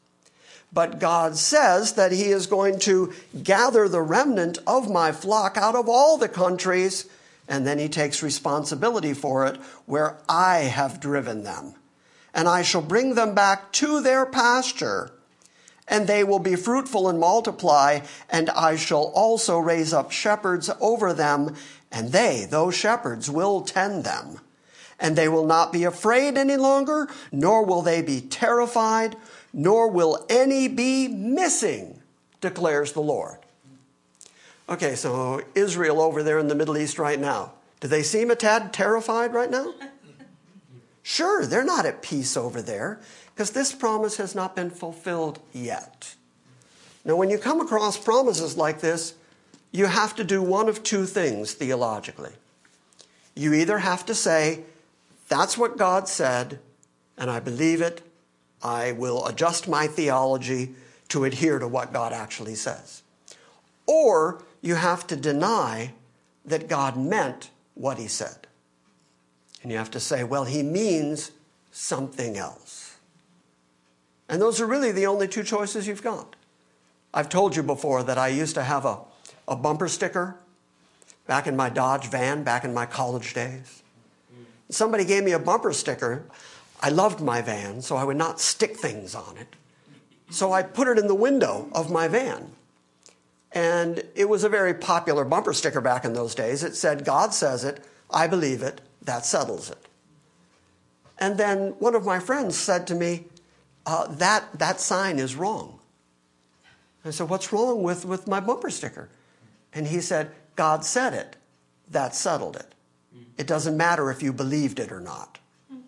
But 0.71 0.99
God 0.99 1.37
says 1.37 1.93
that 1.93 2.11
He 2.11 2.25
is 2.25 2.47
going 2.47 2.79
to 2.79 3.13
gather 3.43 3.87
the 3.87 4.01
remnant 4.01 4.57
of 4.67 4.91
my 4.91 5.11
flock 5.11 5.57
out 5.57 5.75
of 5.75 5.87
all 5.87 6.17
the 6.17 6.27
countries, 6.27 7.05
and 7.47 7.65
then 7.65 7.79
He 7.79 7.87
takes 7.87 8.21
responsibility 8.21 9.13
for 9.13 9.45
it 9.45 9.57
where 9.85 10.17
I 10.27 10.59
have 10.59 10.99
driven 10.99 11.43
them. 11.43 11.75
And 12.33 12.49
I 12.49 12.63
shall 12.63 12.81
bring 12.81 13.15
them 13.15 13.33
back 13.33 13.71
to 13.73 14.01
their 14.01 14.25
pasture, 14.25 15.11
and 15.87 16.07
they 16.07 16.23
will 16.23 16.39
be 16.39 16.57
fruitful 16.57 17.07
and 17.07 17.19
multiply, 17.19 18.01
and 18.29 18.49
I 18.49 18.75
shall 18.75 19.13
also 19.15 19.57
raise 19.57 19.93
up 19.93 20.11
shepherds 20.11 20.69
over 20.81 21.13
them, 21.13 21.55
and 21.91 22.11
they, 22.11 22.45
those 22.49 22.75
shepherds, 22.75 23.29
will 23.29 23.61
tend 23.61 24.03
them 24.03 24.41
and 24.99 25.15
they 25.15 25.27
will 25.27 25.45
not 25.45 25.73
be 25.73 25.83
afraid 25.83 26.37
any 26.37 26.57
longer, 26.57 27.07
nor 27.31 27.65
will 27.65 27.81
they 27.81 28.01
be 28.01 28.21
terrified, 28.21 29.15
nor 29.53 29.89
will 29.89 30.25
any 30.29 30.67
be 30.67 31.07
missing, 31.07 32.01
declares 32.41 32.93
the 32.93 33.01
Lord. 33.01 33.37
Okay, 34.67 34.95
so 34.95 35.41
Israel 35.53 36.01
over 36.01 36.23
there 36.23 36.39
in 36.39 36.47
the 36.47 36.55
Middle 36.55 36.77
East 36.77 36.97
right 36.97 37.19
now, 37.19 37.53
do 37.79 37.87
they 37.87 38.03
seem 38.03 38.31
a 38.31 38.35
tad 38.35 38.73
terrified 38.73 39.33
right 39.33 39.51
now? 39.51 39.73
Sure, 41.07 41.45
they're 41.45 41.63
not 41.63 41.85
at 41.85 42.01
peace 42.01 42.35
over 42.35 42.63
there 42.63 42.99
because 43.35 43.51
this 43.51 43.71
promise 43.71 44.17
has 44.17 44.33
not 44.33 44.55
been 44.55 44.71
fulfilled 44.71 45.37
yet. 45.53 46.15
Now, 47.05 47.15
when 47.15 47.29
you 47.29 47.37
come 47.37 47.61
across 47.61 47.95
promises 47.95 48.57
like 48.57 48.81
this, 48.81 49.13
you 49.71 49.85
have 49.85 50.15
to 50.15 50.23
do 50.23 50.41
one 50.41 50.67
of 50.67 50.81
two 50.81 51.05
things 51.05 51.53
theologically. 51.53 52.31
You 53.35 53.53
either 53.53 53.77
have 53.77 54.03
to 54.07 54.15
say, 54.15 54.63
that's 55.27 55.57
what 55.57 55.77
God 55.77 56.07
said, 56.07 56.59
and 57.17 57.29
I 57.29 57.39
believe 57.39 57.81
it, 57.81 58.01
I 58.61 58.91
will 58.91 59.25
adjust 59.25 59.67
my 59.67 59.87
theology 59.87 60.73
to 61.09 61.23
adhere 61.23 61.59
to 61.59 61.67
what 61.67 61.93
God 61.93 62.13
actually 62.13 62.55
says. 62.55 63.03
Or 63.85 64.43
you 64.61 64.75
have 64.75 65.05
to 65.07 65.15
deny 65.15 65.93
that 66.45 66.67
God 66.67 66.97
meant 66.97 67.49
what 67.75 67.97
he 67.97 68.07
said. 68.07 68.47
And 69.61 69.71
you 69.71 69.77
have 69.77 69.91
to 69.91 69.99
say, 69.99 70.23
well, 70.23 70.45
he 70.45 70.63
means 70.63 71.31
something 71.71 72.37
else. 72.37 72.97
And 74.29 74.41
those 74.41 74.59
are 74.59 74.65
really 74.65 74.91
the 74.91 75.05
only 75.05 75.27
two 75.27 75.43
choices 75.43 75.87
you've 75.87 76.03
got. 76.03 76.35
I've 77.13 77.29
told 77.29 77.55
you 77.55 77.63
before 77.63 78.03
that 78.03 78.17
I 78.17 78.27
used 78.27 78.55
to 78.55 78.63
have 78.63 78.85
a, 78.85 78.99
a 79.47 79.55
bumper 79.55 79.87
sticker 79.87 80.35
back 81.27 81.47
in 81.47 81.55
my 81.55 81.69
Dodge 81.69 82.07
van, 82.07 82.43
back 82.43 82.63
in 82.63 82.73
my 82.73 82.85
college 82.85 83.33
days. 83.33 83.83
Somebody 84.69 85.05
gave 85.05 85.23
me 85.23 85.31
a 85.31 85.39
bumper 85.39 85.73
sticker. 85.73 86.25
I 86.81 86.89
loved 86.89 87.21
my 87.21 87.41
van, 87.41 87.81
so 87.81 87.95
I 87.95 88.03
would 88.03 88.17
not 88.17 88.39
stick 88.39 88.77
things 88.77 89.15
on 89.15 89.37
it. 89.37 89.55
So 90.29 90.51
I 90.51 90.63
put 90.63 90.87
it 90.87 90.97
in 90.97 91.07
the 91.07 91.15
window 91.15 91.69
of 91.71 91.91
my 91.91 92.07
van. 92.07 92.51
And 93.51 94.03
it 94.15 94.27
was 94.27 94.43
a 94.43 94.49
very 94.49 94.73
popular 94.73 95.23
bumper 95.23 95.53
sticker 95.53 95.81
back 95.81 96.03
in 96.03 96.13
those 96.13 96.35
days. 96.35 96.63
It 96.63 96.75
said, 96.75 97.05
God 97.05 97.33
says 97.33 97.63
it, 97.63 97.85
I 98.11 98.27
believe 98.27 98.61
it, 98.61 98.81
that 99.03 99.25
settles 99.25 99.69
it. 99.69 99.87
And 101.17 101.37
then 101.37 101.69
one 101.79 101.95
of 101.95 102.05
my 102.05 102.19
friends 102.19 102.57
said 102.57 102.85
to 102.87 102.95
me, 102.95 103.25
uh, 103.85 104.07
that, 104.07 104.59
that 104.59 104.81
sign 104.81 105.19
is 105.19 105.35
wrong. 105.35 105.79
I 107.05 107.11
said, 107.11 107.29
What's 107.29 107.53
wrong 107.53 107.83
with, 107.83 108.03
with 108.03 108.27
my 108.27 108.39
bumper 108.39 108.69
sticker? 108.69 109.09
And 109.73 109.87
he 109.87 110.01
said, 110.01 110.31
God 110.55 110.83
said 110.83 111.13
it. 111.13 111.37
That 111.91 112.15
settled 112.15 112.55
it. 112.55 112.74
Mm. 113.15 113.23
It 113.37 113.47
doesn't 113.47 113.77
matter 113.77 114.11
if 114.11 114.21
you 114.21 114.33
believed 114.33 114.79
it 114.79 114.91
or 114.91 114.99
not. 114.99 115.39
Mm. 115.71 115.81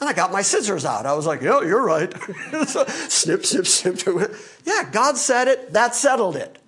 And 0.00 0.08
I 0.08 0.12
got 0.12 0.32
my 0.32 0.42
scissors 0.42 0.84
out. 0.84 1.06
I 1.06 1.14
was 1.14 1.26
like, 1.26 1.40
Yeah, 1.40 1.62
you're 1.62 1.84
right. 1.84 2.12
snip, 3.10 3.46
snip, 3.46 3.66
snip. 3.66 4.34
yeah, 4.64 4.88
God 4.90 5.16
said 5.16 5.48
it. 5.48 5.72
That 5.72 5.94
settled 5.94 6.36
it. 6.36 6.58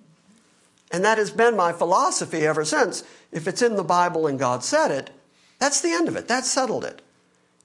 And 0.91 1.03
that 1.03 1.17
has 1.17 1.31
been 1.31 1.55
my 1.55 1.73
philosophy 1.73 2.45
ever 2.45 2.63
since. 2.63 3.03
If 3.31 3.47
it's 3.47 3.61
in 3.61 3.75
the 3.75 3.83
Bible 3.83 4.25
and 4.25 4.39
God 4.39 4.63
said 4.63 4.91
it, 4.91 5.11
that's 5.59 5.81
the 5.81 5.91
end 5.91 6.07
of 6.07 6.15
it. 6.15 6.27
That 6.27 6.45
settled 6.45 6.85
it. 6.85 7.01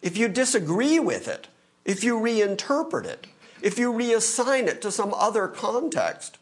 If 0.01 0.17
you 0.17 0.29
disagree 0.29 0.99
with 0.99 1.29
it, 1.29 1.47
if 1.85 2.03
you 2.03 2.19
reinterpret 2.19 3.05
it, 3.05 3.27
if 3.61 3.79
you 3.79 3.93
reassign 3.93 4.67
it 4.67 4.83
to 4.83 4.91
some 4.91 5.15
other 5.15 5.47
context, 5.47 6.39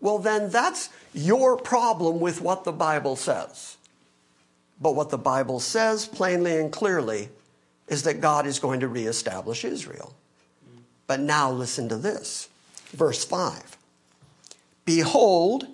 well, 0.00 0.18
then 0.18 0.50
that's 0.50 0.88
your 1.12 1.56
problem 1.56 2.20
with 2.20 2.40
what 2.40 2.64
the 2.64 2.72
Bible 2.72 3.14
says. 3.14 3.76
But 4.80 4.94
what 4.94 5.10
the 5.10 5.18
Bible 5.18 5.60
says 5.60 6.06
plainly 6.06 6.56
and 6.56 6.72
clearly 6.72 7.28
is 7.88 8.04
that 8.04 8.20
God 8.20 8.46
is 8.46 8.58
going 8.58 8.80
to 8.80 8.88
reestablish 8.88 9.64
Israel. 9.64 10.14
But 11.06 11.20
now 11.20 11.50
listen 11.50 11.88
to 11.88 11.96
this. 11.96 12.48
Verse 12.92 13.24
5 13.24 13.76
Behold, 14.84 15.66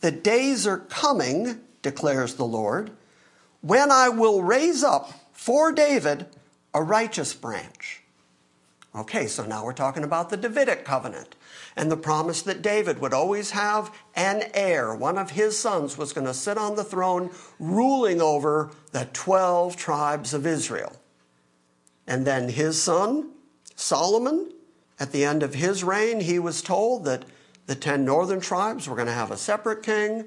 the 0.00 0.10
days 0.10 0.66
are 0.66 0.78
coming, 0.78 1.60
declares 1.82 2.34
the 2.34 2.44
Lord, 2.44 2.90
when 3.60 3.90
I 3.90 4.08
will 4.08 4.42
raise 4.42 4.82
up 4.82 5.12
for 5.32 5.72
David 5.72 6.26
a 6.74 6.82
righteous 6.82 7.34
branch. 7.34 8.02
Okay, 8.94 9.26
so 9.26 9.44
now 9.44 9.64
we're 9.64 9.72
talking 9.72 10.04
about 10.04 10.30
the 10.30 10.36
Davidic 10.36 10.84
covenant 10.84 11.34
and 11.76 11.90
the 11.90 11.96
promise 11.96 12.42
that 12.42 12.62
David 12.62 13.00
would 13.00 13.14
always 13.14 13.52
have 13.52 13.92
an 14.14 14.44
heir. 14.54 14.94
One 14.94 15.18
of 15.18 15.30
his 15.30 15.58
sons 15.58 15.96
was 15.96 16.12
going 16.12 16.26
to 16.26 16.34
sit 16.34 16.58
on 16.58 16.76
the 16.76 16.84
throne 16.84 17.30
ruling 17.58 18.20
over 18.20 18.70
the 18.92 19.08
12 19.12 19.76
tribes 19.76 20.34
of 20.34 20.46
Israel. 20.46 20.96
And 22.06 22.26
then 22.26 22.48
his 22.48 22.82
son, 22.82 23.30
Solomon, 23.76 24.52
at 24.98 25.12
the 25.12 25.24
end 25.24 25.42
of 25.42 25.54
his 25.54 25.84
reign, 25.84 26.20
he 26.20 26.38
was 26.38 26.60
told 26.60 27.04
that 27.04 27.24
the 27.66 27.74
10 27.74 28.04
northern 28.04 28.40
tribes 28.40 28.88
were 28.88 28.96
going 28.96 29.06
to 29.06 29.12
have 29.12 29.30
a 29.30 29.36
separate 29.36 29.82
king. 29.82 30.24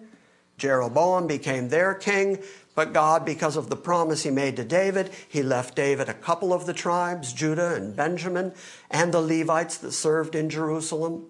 Jeroboam 0.57 1.27
became 1.27 1.69
their 1.69 1.93
king. 1.93 2.39
But 2.75 2.93
God, 2.93 3.24
because 3.24 3.55
of 3.55 3.69
the 3.69 3.75
promise 3.75 4.24
he 4.24 4.31
made 4.31 4.55
to 4.55 4.63
David, 4.63 5.12
he 5.29 5.43
left 5.43 5.75
David 5.75 6.10
a 6.10 6.13
couple 6.13 6.53
of 6.53 6.65
the 6.65 6.74
tribes, 6.74 7.31
Judah 7.31 7.75
and 7.75 7.95
Benjamin, 7.95 8.53
and 8.89 9.13
the 9.13 9.22
Levites 9.22 9.77
that 9.77 9.91
served 9.91 10.33
in 10.33 10.50
Jerusalem. 10.50 11.27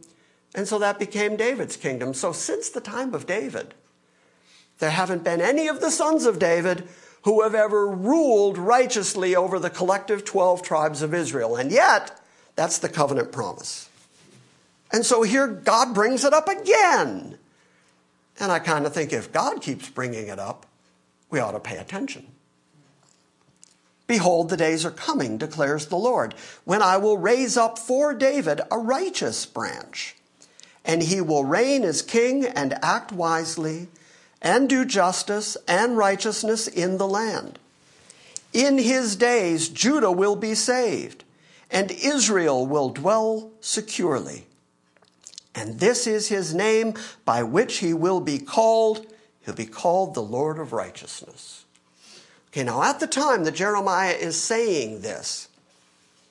And 0.56 0.68
so 0.68 0.80
that 0.80 1.00
became 1.00 1.36
David's 1.36 1.76
kingdom. 1.76 2.14
So 2.14 2.32
since 2.32 2.70
the 2.70 2.80
time 2.80 3.14
of 3.14 3.26
David, 3.26 3.74
there 4.80 4.92
haven't 4.92 5.24
been 5.24 5.42
any 5.42 5.68
of 5.68 5.82
the 5.82 5.92
sons 5.92 6.26
of 6.26 6.40
David 6.40 6.88
who 7.24 7.42
have 7.42 7.56
ever 7.56 7.88
ruled 7.88 8.58
righteously 8.58 9.36
over 9.36 9.60
the 9.60 9.70
collective 9.70 10.24
12 10.26 10.62
tribes 10.62 11.02
of 11.02 11.14
Israel. 11.14 11.56
And 11.56 11.72
yet, 11.72 12.20
that's 12.56 12.80
the 12.80 12.90
covenant 12.90 13.32
promise. 13.32 13.90
And 14.92 15.06
so 15.06 15.24
here 15.24 15.48
God 15.48 15.94
brings 15.94 16.24
it 16.24 16.34
up 16.34 16.48
again. 16.48 17.38
And 18.40 18.52
I 18.52 18.60
kind 18.60 18.86
of 18.86 18.94
think 18.94 19.14
if 19.14 19.32
God 19.32 19.62
keeps 19.62 19.90
bringing 19.90 20.28
it 20.28 20.40
up, 20.40 20.66
we 21.30 21.40
ought 21.40 21.52
to 21.52 21.60
pay 21.60 21.78
attention. 21.78 22.28
Behold, 24.06 24.50
the 24.50 24.58
days 24.58 24.86
are 24.86 24.92
coming, 24.92 25.38
declares 25.38 25.88
the 25.88 25.96
Lord, 25.96 26.36
when 26.66 26.82
I 26.82 26.98
will 26.98 27.18
raise 27.18 27.56
up 27.58 27.80
for 27.80 28.14
David 28.14 28.62
a 28.70 28.78
righteous 28.78 29.46
branch, 29.46 30.16
and 30.84 31.02
he 31.02 31.22
will 31.22 31.46
reign 31.46 31.84
as 31.84 32.02
king 32.02 32.46
and 32.46 32.78
act 32.84 33.12
wisely, 33.12 33.88
and 34.42 34.68
do 34.68 34.84
justice 34.84 35.56
and 35.68 35.98
righteousness 35.98 36.68
in 36.68 36.98
the 36.98 37.08
land. 37.08 37.58
In 38.52 38.78
his 38.78 39.16
days, 39.16 39.70
Judah 39.70 40.12
will 40.12 40.36
be 40.36 40.54
saved, 40.54 41.24
and 41.72 41.90
Israel 41.90 42.68
will 42.68 42.90
dwell 42.90 43.52
securely. 43.62 44.46
And 45.56 45.80
this 45.80 46.08
is 46.08 46.30
his 46.30 46.54
name 46.54 46.96
by 47.26 47.44
which 47.44 47.78
he 47.78 47.94
will 47.94 48.20
be 48.20 48.40
called 48.40 49.06
He'll 49.46 49.56
be 49.56 49.66
called 49.66 50.14
the 50.14 50.22
Lord 50.22 50.58
of 50.58 50.74
righteousness. 50.74 51.66
Okay, 52.48 52.64
now 52.64 52.82
at 52.84 53.00
the 53.00 53.08
time 53.08 53.44
that 53.44 53.56
Jeremiah 53.56 54.14
is 54.14 54.42
saying 54.42 55.02
this, 55.02 55.50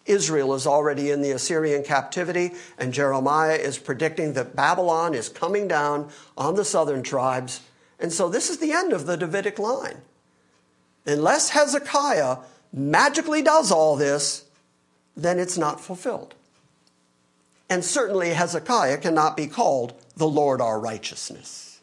Israel 0.06 0.54
is 0.54 0.66
already 0.66 1.10
in 1.10 1.22
the 1.22 1.30
Assyrian 1.30 1.84
captivity, 1.84 2.52
and 2.78 2.92
Jeremiah 2.92 3.54
is 3.54 3.78
predicting 3.78 4.32
that 4.32 4.56
Babylon 4.56 5.14
is 5.14 5.28
coming 5.28 5.68
down 5.68 6.10
on 6.36 6.54
the 6.54 6.64
southern 6.64 7.02
tribes. 7.02 7.60
And 8.00 8.12
so 8.12 8.28
this 8.28 8.50
is 8.50 8.58
the 8.58 8.72
end 8.72 8.92
of 8.92 9.06
the 9.06 9.16
Davidic 9.16 9.58
line. 9.58 9.98
Unless 11.06 11.50
Hezekiah 11.50 12.38
magically 12.72 13.42
does 13.42 13.70
all 13.70 13.96
this, 13.96 14.44
then 15.16 15.38
it's 15.38 15.58
not 15.58 15.80
fulfilled. 15.80 16.34
And 17.72 17.82
certainly 17.82 18.34
Hezekiah 18.34 18.98
cannot 18.98 19.34
be 19.34 19.46
called 19.46 19.94
the 20.14 20.28
Lord 20.28 20.60
our 20.60 20.78
righteousness. 20.78 21.80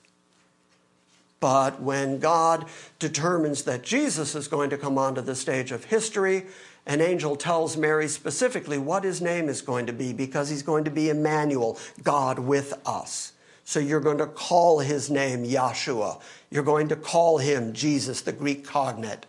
But 1.40 1.82
when 1.82 2.20
God 2.20 2.68
determines 3.00 3.64
that 3.64 3.82
Jesus 3.82 4.36
is 4.36 4.48
going 4.48 4.70
to 4.70 4.78
come 4.78 5.00
onto 5.00 5.22
the 5.22 5.34
stage 5.34 5.72
of 5.72 5.86
history, 5.86 6.46
an 6.86 7.02
angel 7.02 7.36
tells 7.36 7.76
Mary 7.76 8.08
specifically 8.08 8.78
what 8.78 9.04
his 9.04 9.20
name 9.20 9.50
is 9.50 9.64
going 9.64 9.88
to 9.88 9.92
be 9.92 10.14
because 10.14 10.48
he's 10.48 10.62
going 10.62 10.84
to 10.84 10.92
be 10.92 11.10
Emmanuel, 11.10 11.80
God 12.04 12.38
with 12.38 12.80
us. 12.86 13.34
So 13.64 13.80
you're 13.80 14.00
going 14.00 14.20
to 14.20 14.28
call 14.28 14.82
his 14.82 15.10
name 15.10 15.44
Yahshua. 15.44 16.22
You're 16.52 16.62
going 16.62 16.90
to 16.90 16.96
call 16.96 17.40
him 17.40 17.74
Jesus, 17.74 18.22
the 18.22 18.32
Greek 18.32 18.64
cognate. 18.64 19.26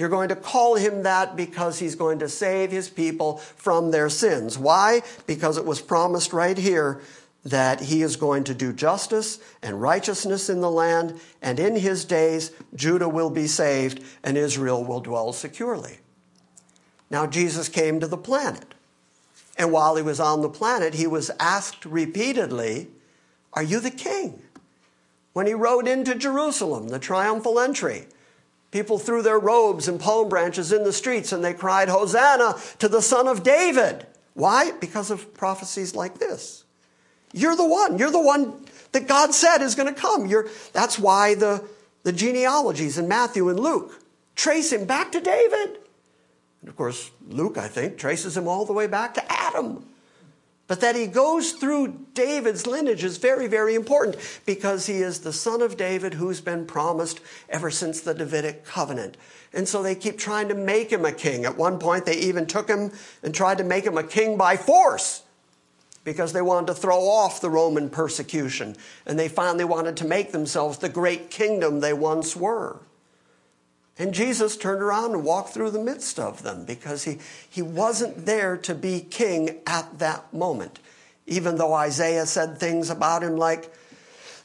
You're 0.00 0.08
going 0.08 0.30
to 0.30 0.36
call 0.36 0.76
him 0.76 1.02
that 1.02 1.36
because 1.36 1.78
he's 1.78 1.94
going 1.94 2.20
to 2.20 2.28
save 2.30 2.70
his 2.70 2.88
people 2.88 3.36
from 3.36 3.90
their 3.90 4.08
sins. 4.08 4.56
Why? 4.56 5.02
Because 5.26 5.58
it 5.58 5.66
was 5.66 5.82
promised 5.82 6.32
right 6.32 6.56
here 6.56 7.02
that 7.44 7.80
he 7.80 8.00
is 8.00 8.16
going 8.16 8.44
to 8.44 8.54
do 8.54 8.72
justice 8.72 9.40
and 9.62 9.82
righteousness 9.82 10.48
in 10.48 10.62
the 10.62 10.70
land, 10.70 11.20
and 11.42 11.60
in 11.60 11.76
his 11.76 12.06
days, 12.06 12.50
Judah 12.74 13.10
will 13.10 13.28
be 13.28 13.46
saved 13.46 14.02
and 14.24 14.38
Israel 14.38 14.82
will 14.82 15.00
dwell 15.00 15.34
securely. 15.34 15.98
Now, 17.10 17.26
Jesus 17.26 17.68
came 17.68 18.00
to 18.00 18.06
the 18.06 18.16
planet. 18.16 18.74
And 19.58 19.70
while 19.70 19.96
he 19.96 20.02
was 20.02 20.18
on 20.18 20.40
the 20.40 20.48
planet, 20.48 20.94
he 20.94 21.06
was 21.06 21.30
asked 21.38 21.84
repeatedly, 21.84 22.88
Are 23.52 23.62
you 23.62 23.80
the 23.80 23.90
king? 23.90 24.40
When 25.34 25.46
he 25.46 25.52
rode 25.52 25.86
into 25.86 26.14
Jerusalem, 26.14 26.88
the 26.88 26.98
triumphal 26.98 27.60
entry, 27.60 28.06
people 28.70 28.98
threw 28.98 29.22
their 29.22 29.38
robes 29.38 29.88
and 29.88 30.00
palm 30.00 30.28
branches 30.28 30.72
in 30.72 30.84
the 30.84 30.92
streets 30.92 31.32
and 31.32 31.44
they 31.44 31.54
cried, 31.54 31.88
Hosanna 31.88 32.56
to 32.78 32.88
the 32.88 33.02
Son 33.02 33.28
of 33.28 33.42
David. 33.42 34.06
Why? 34.34 34.72
Because 34.72 35.10
of 35.10 35.34
prophecies 35.34 35.94
like 35.94 36.18
this. 36.18 36.64
You're 37.32 37.56
the 37.56 37.66
one. 37.66 37.98
You're 37.98 38.10
the 38.10 38.20
one 38.20 38.64
that 38.92 39.06
God 39.06 39.34
said 39.34 39.58
is 39.58 39.74
going 39.74 39.92
to 39.92 40.00
come. 40.00 40.26
You're, 40.26 40.48
that's 40.72 40.98
why 40.98 41.34
the, 41.34 41.64
the 42.02 42.12
genealogies 42.12 42.98
in 42.98 43.08
Matthew 43.08 43.48
and 43.48 43.60
Luke 43.60 44.02
trace 44.34 44.72
him 44.72 44.84
back 44.84 45.12
to 45.12 45.20
David. 45.20 45.78
And 46.60 46.68
of 46.68 46.76
course, 46.76 47.10
Luke, 47.28 47.56
I 47.56 47.68
think, 47.68 47.98
traces 47.98 48.36
him 48.36 48.48
all 48.48 48.64
the 48.64 48.72
way 48.72 48.86
back 48.86 49.14
to 49.14 49.32
Adam. 49.32 49.84
But 50.70 50.82
that 50.82 50.94
he 50.94 51.08
goes 51.08 51.50
through 51.50 52.06
David's 52.14 52.64
lineage 52.64 53.02
is 53.02 53.16
very, 53.16 53.48
very 53.48 53.74
important 53.74 54.16
because 54.46 54.86
he 54.86 54.98
is 54.98 55.18
the 55.18 55.32
son 55.32 55.62
of 55.62 55.76
David 55.76 56.14
who's 56.14 56.40
been 56.40 56.64
promised 56.64 57.18
ever 57.48 57.72
since 57.72 58.00
the 58.00 58.14
Davidic 58.14 58.64
covenant. 58.64 59.16
And 59.52 59.66
so 59.66 59.82
they 59.82 59.96
keep 59.96 60.16
trying 60.16 60.46
to 60.46 60.54
make 60.54 60.92
him 60.92 61.04
a 61.04 61.10
king. 61.10 61.44
At 61.44 61.56
one 61.56 61.80
point, 61.80 62.06
they 62.06 62.18
even 62.18 62.46
took 62.46 62.68
him 62.68 62.92
and 63.24 63.34
tried 63.34 63.58
to 63.58 63.64
make 63.64 63.84
him 63.84 63.98
a 63.98 64.04
king 64.04 64.36
by 64.36 64.56
force 64.56 65.24
because 66.04 66.32
they 66.32 66.40
wanted 66.40 66.68
to 66.68 66.74
throw 66.74 67.00
off 67.00 67.40
the 67.40 67.50
Roman 67.50 67.90
persecution. 67.90 68.76
And 69.06 69.18
they 69.18 69.26
finally 69.26 69.64
wanted 69.64 69.96
to 69.96 70.06
make 70.06 70.30
themselves 70.30 70.78
the 70.78 70.88
great 70.88 71.30
kingdom 71.30 71.80
they 71.80 71.94
once 71.94 72.36
were. 72.36 72.78
And 74.00 74.14
Jesus 74.14 74.56
turned 74.56 74.80
around 74.80 75.12
and 75.12 75.24
walked 75.24 75.50
through 75.50 75.72
the 75.72 75.78
midst 75.78 76.18
of 76.18 76.42
them 76.42 76.64
because 76.64 77.04
he, 77.04 77.18
he 77.48 77.60
wasn't 77.60 78.24
there 78.24 78.56
to 78.56 78.74
be 78.74 79.00
king 79.00 79.58
at 79.66 79.98
that 79.98 80.32
moment. 80.32 80.78
Even 81.26 81.56
though 81.56 81.74
Isaiah 81.74 82.24
said 82.24 82.56
things 82.56 82.88
about 82.88 83.22
him 83.22 83.36
like, 83.36 83.70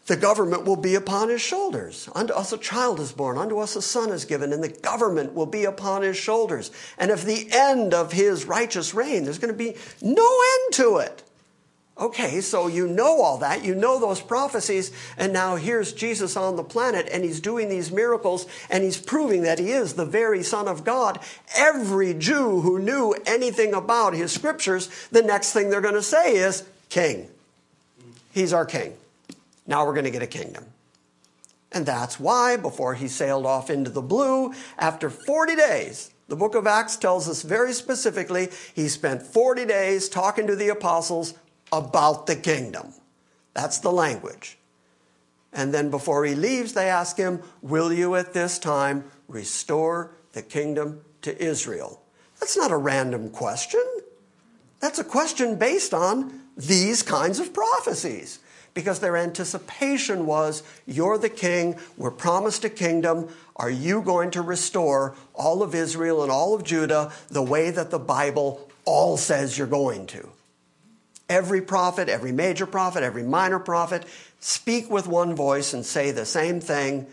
the 0.08 0.18
government 0.18 0.66
will 0.66 0.76
be 0.76 0.96
upon 0.96 1.30
his 1.30 1.42
shoulders. 1.42 2.10
Unto 2.14 2.34
us 2.34 2.52
a 2.52 2.58
child 2.58 3.00
is 3.00 3.14
born, 3.14 3.38
unto 3.38 3.60
us 3.60 3.78
a 3.78 3.82
son 3.82 4.10
is 4.10 4.26
given, 4.26 4.52
and 4.52 4.62
the 4.62 4.68
government 4.68 5.34
will 5.34 5.46
be 5.46 5.64
upon 5.64 6.02
his 6.02 6.18
shoulders. 6.18 6.70
And 6.98 7.10
if 7.10 7.24
the 7.24 7.48
end 7.50 7.94
of 7.94 8.12
his 8.12 8.44
righteous 8.44 8.94
reign, 8.94 9.24
there's 9.24 9.40
going 9.40 9.54
to 9.54 9.58
be 9.58 9.78
no 10.02 10.42
end 10.54 10.74
to 10.74 10.98
it. 10.98 11.24
Okay, 11.98 12.42
so 12.42 12.68
you 12.68 12.88
know 12.88 13.22
all 13.22 13.38
that, 13.38 13.64
you 13.64 13.74
know 13.74 14.00
those 14.00 14.20
prophecies, 14.20 14.92
and 15.18 15.32
now 15.32 15.56
here's 15.56 15.94
Jesus 15.94 16.36
on 16.36 16.58
the 16.58 16.64
planet, 16.64 17.08
and 17.10 17.24
he's 17.24 17.40
doing 17.40 17.70
these 17.70 17.90
miracles, 17.90 18.48
and 18.70 18.84
he's 18.84 18.98
proving 18.98 19.44
that 19.44 19.60
he 19.60 19.72
is 19.72 19.94
the 19.94 20.06
very 20.06 20.44
Son 20.44 20.68
of 20.68 20.84
God. 20.84 21.20
Every 21.56 22.14
Jew 22.14 22.60
who 22.60 22.80
knew 22.80 23.16
anything 23.26 23.74
about 23.74 24.14
his 24.14 24.34
scriptures, 24.34 24.90
the 25.10 25.22
next 25.22 25.54
thing 25.54 25.70
they're 25.70 25.80
going 25.80 25.94
to 25.94 26.02
say 26.02 26.36
is, 26.36 26.66
King. 26.90 27.30
He's 28.34 28.52
our 28.52 28.66
King. 28.66 28.94
Now 29.66 29.86
we're 29.86 29.94
going 29.94 30.04
to 30.06 30.12
get 30.12 30.22
a 30.22 30.28
kingdom. 30.28 30.66
And 31.72 31.86
that's 31.86 32.20
why, 32.20 32.58
before 32.58 32.96
he 32.96 33.08
sailed 33.08 33.46
off 33.46 33.70
into 33.70 33.90
the 33.90 34.02
blue, 34.02 34.54
after 34.78 35.10
40 35.10 35.56
days, 35.56 36.12
the 36.28 36.36
book 36.36 36.56
of 36.56 36.68
Acts 36.68 36.98
tells 36.98 37.30
us 37.30 37.42
very 37.42 37.72
specifically, 37.72 38.50
he 38.74 38.90
spent 38.90 39.22
40 39.22 39.66
days 39.66 40.10
talking 40.10 40.48
to 40.48 40.56
the 40.58 40.70
apostles 40.70 41.36
about 41.78 42.28
the 42.28 42.36
kingdom. 42.36 42.94
That's 43.54 43.80
the 43.80 43.92
language. 43.92 44.58
And 45.56 45.74
then 45.74 45.90
before 45.90 46.26
he 46.26 46.36
leaves, 46.36 46.74
they 46.74 46.90
ask 46.90 47.18
him, 47.18 47.42
Will 47.62 47.92
you 47.92 48.16
at 48.16 48.34
this 48.34 48.60
time 48.60 49.06
restore 49.28 50.12
the 50.34 50.42
kingdom 50.42 51.02
to 51.22 51.42
Israel? 51.42 52.02
That's 52.40 52.58
not 52.58 52.72
a 52.72 52.78
random 52.78 53.30
question. 53.30 53.84
That's 54.82 55.00
a 55.00 55.04
question 55.04 55.56
based 55.56 55.94
on 55.94 56.42
these 56.58 57.02
kinds 57.02 57.40
of 57.40 57.54
prophecies. 57.54 58.40
Because 58.74 59.00
their 59.00 59.16
anticipation 59.16 60.26
was, 60.26 60.62
You're 60.86 61.18
the 61.18 61.30
king, 61.30 61.80
we're 61.96 62.12
promised 62.12 62.66
a 62.66 62.70
kingdom. 62.70 63.30
Are 63.56 63.70
you 63.70 64.02
going 64.02 64.32
to 64.32 64.42
restore 64.42 65.16
all 65.34 65.64
of 65.64 65.74
Israel 65.74 66.22
and 66.22 66.32
all 66.32 66.54
of 66.54 66.66
Judah 66.66 67.14
the 67.30 67.42
way 67.42 67.72
that 67.72 67.90
the 67.90 68.00
Bible 68.00 68.70
all 68.84 69.16
says 69.16 69.58
you're 69.58 69.68
going 69.68 70.08
to? 70.08 70.30
Every 71.28 71.62
prophet, 71.62 72.08
every 72.08 72.32
major 72.32 72.66
prophet, 72.66 73.04
every 73.04 73.24
minor 73.24 73.60
prophet 73.60 74.06
speak 74.40 74.90
with 74.90 75.08
one 75.08 75.36
voice 75.36 75.74
and 75.74 75.86
say 75.86 76.12
the 76.12 76.26
same 76.26 76.60
thing 76.60 77.08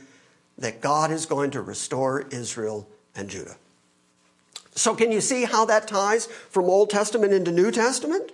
that 0.59 0.81
God 0.81 1.11
is 1.11 1.27
going 1.27 1.51
to 1.53 1.63
restore 1.63 2.27
Israel 2.31 2.87
and 3.15 3.29
Judah. 3.29 3.57
So, 4.75 4.95
can 4.95 5.13
you 5.13 5.21
see 5.21 5.45
how 5.45 5.65
that 5.67 5.89
ties 5.89 6.27
from 6.27 6.65
Old 6.65 6.91
Testament 6.91 7.33
into 7.33 7.53
New 7.53 7.71
Testament? 7.71 8.33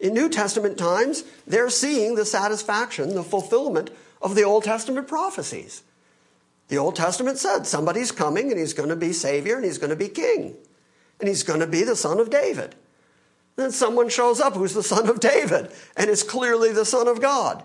In 0.00 0.14
New 0.14 0.28
Testament 0.28 0.78
times, 0.78 1.24
they're 1.46 1.70
seeing 1.70 2.14
the 2.14 2.24
satisfaction, 2.24 3.14
the 3.14 3.22
fulfillment 3.22 3.90
of 4.22 4.34
the 4.34 4.44
Old 4.44 4.64
Testament 4.64 5.08
prophecies. 5.08 5.82
The 6.68 6.78
Old 6.78 6.96
Testament 6.96 7.38
said 7.38 7.66
somebody's 7.66 8.12
coming 8.12 8.50
and 8.50 8.60
he's 8.60 8.74
going 8.74 8.90
to 8.90 8.96
be 8.96 9.12
Savior 9.12 9.56
and 9.56 9.64
he's 9.64 9.78
going 9.78 9.90
to 9.90 9.96
be 9.96 10.08
King 10.08 10.54
and 11.18 11.28
he's 11.28 11.42
going 11.42 11.60
to 11.60 11.66
be 11.66 11.82
the 11.82 11.96
Son 11.96 12.20
of 12.20 12.30
David. 12.30 12.74
Then 13.58 13.72
someone 13.72 14.08
shows 14.08 14.40
up 14.40 14.54
who's 14.54 14.72
the 14.72 14.84
son 14.84 15.08
of 15.08 15.18
David 15.18 15.72
and 15.96 16.08
is 16.08 16.22
clearly 16.22 16.70
the 16.70 16.84
son 16.84 17.08
of 17.08 17.20
God 17.20 17.64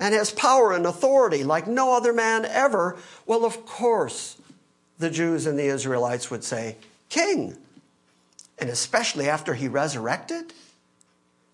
and 0.00 0.14
has 0.14 0.30
power 0.30 0.72
and 0.72 0.86
authority 0.86 1.44
like 1.44 1.66
no 1.66 1.94
other 1.94 2.14
man 2.14 2.46
ever. 2.46 2.96
Well, 3.26 3.44
of 3.44 3.66
course, 3.66 4.38
the 4.98 5.10
Jews 5.10 5.44
and 5.44 5.58
the 5.58 5.66
Israelites 5.66 6.30
would 6.30 6.44
say, 6.44 6.76
King. 7.10 7.58
And 8.58 8.70
especially 8.70 9.28
after 9.28 9.52
he 9.52 9.68
resurrected. 9.68 10.54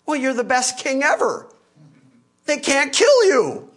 Well, 0.05 0.15
you're 0.15 0.33
the 0.33 0.45
best 0.45 0.77
king 0.77 1.03
ever. 1.03 1.47
They 2.45 2.59
can't 2.59 2.93
kill 2.93 3.25
you. 3.25 3.69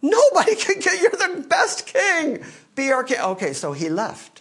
Nobody 0.00 0.54
can 0.56 0.80
kill 0.80 0.94
you. 0.94 1.00
You're 1.00 1.34
the 1.34 1.44
best 1.48 1.88
king. 1.88 2.44
Be 2.76 2.92
our 2.92 3.02
king. 3.02 3.18
Okay, 3.18 3.54
so 3.54 3.72
he 3.72 3.88
left 3.88 4.40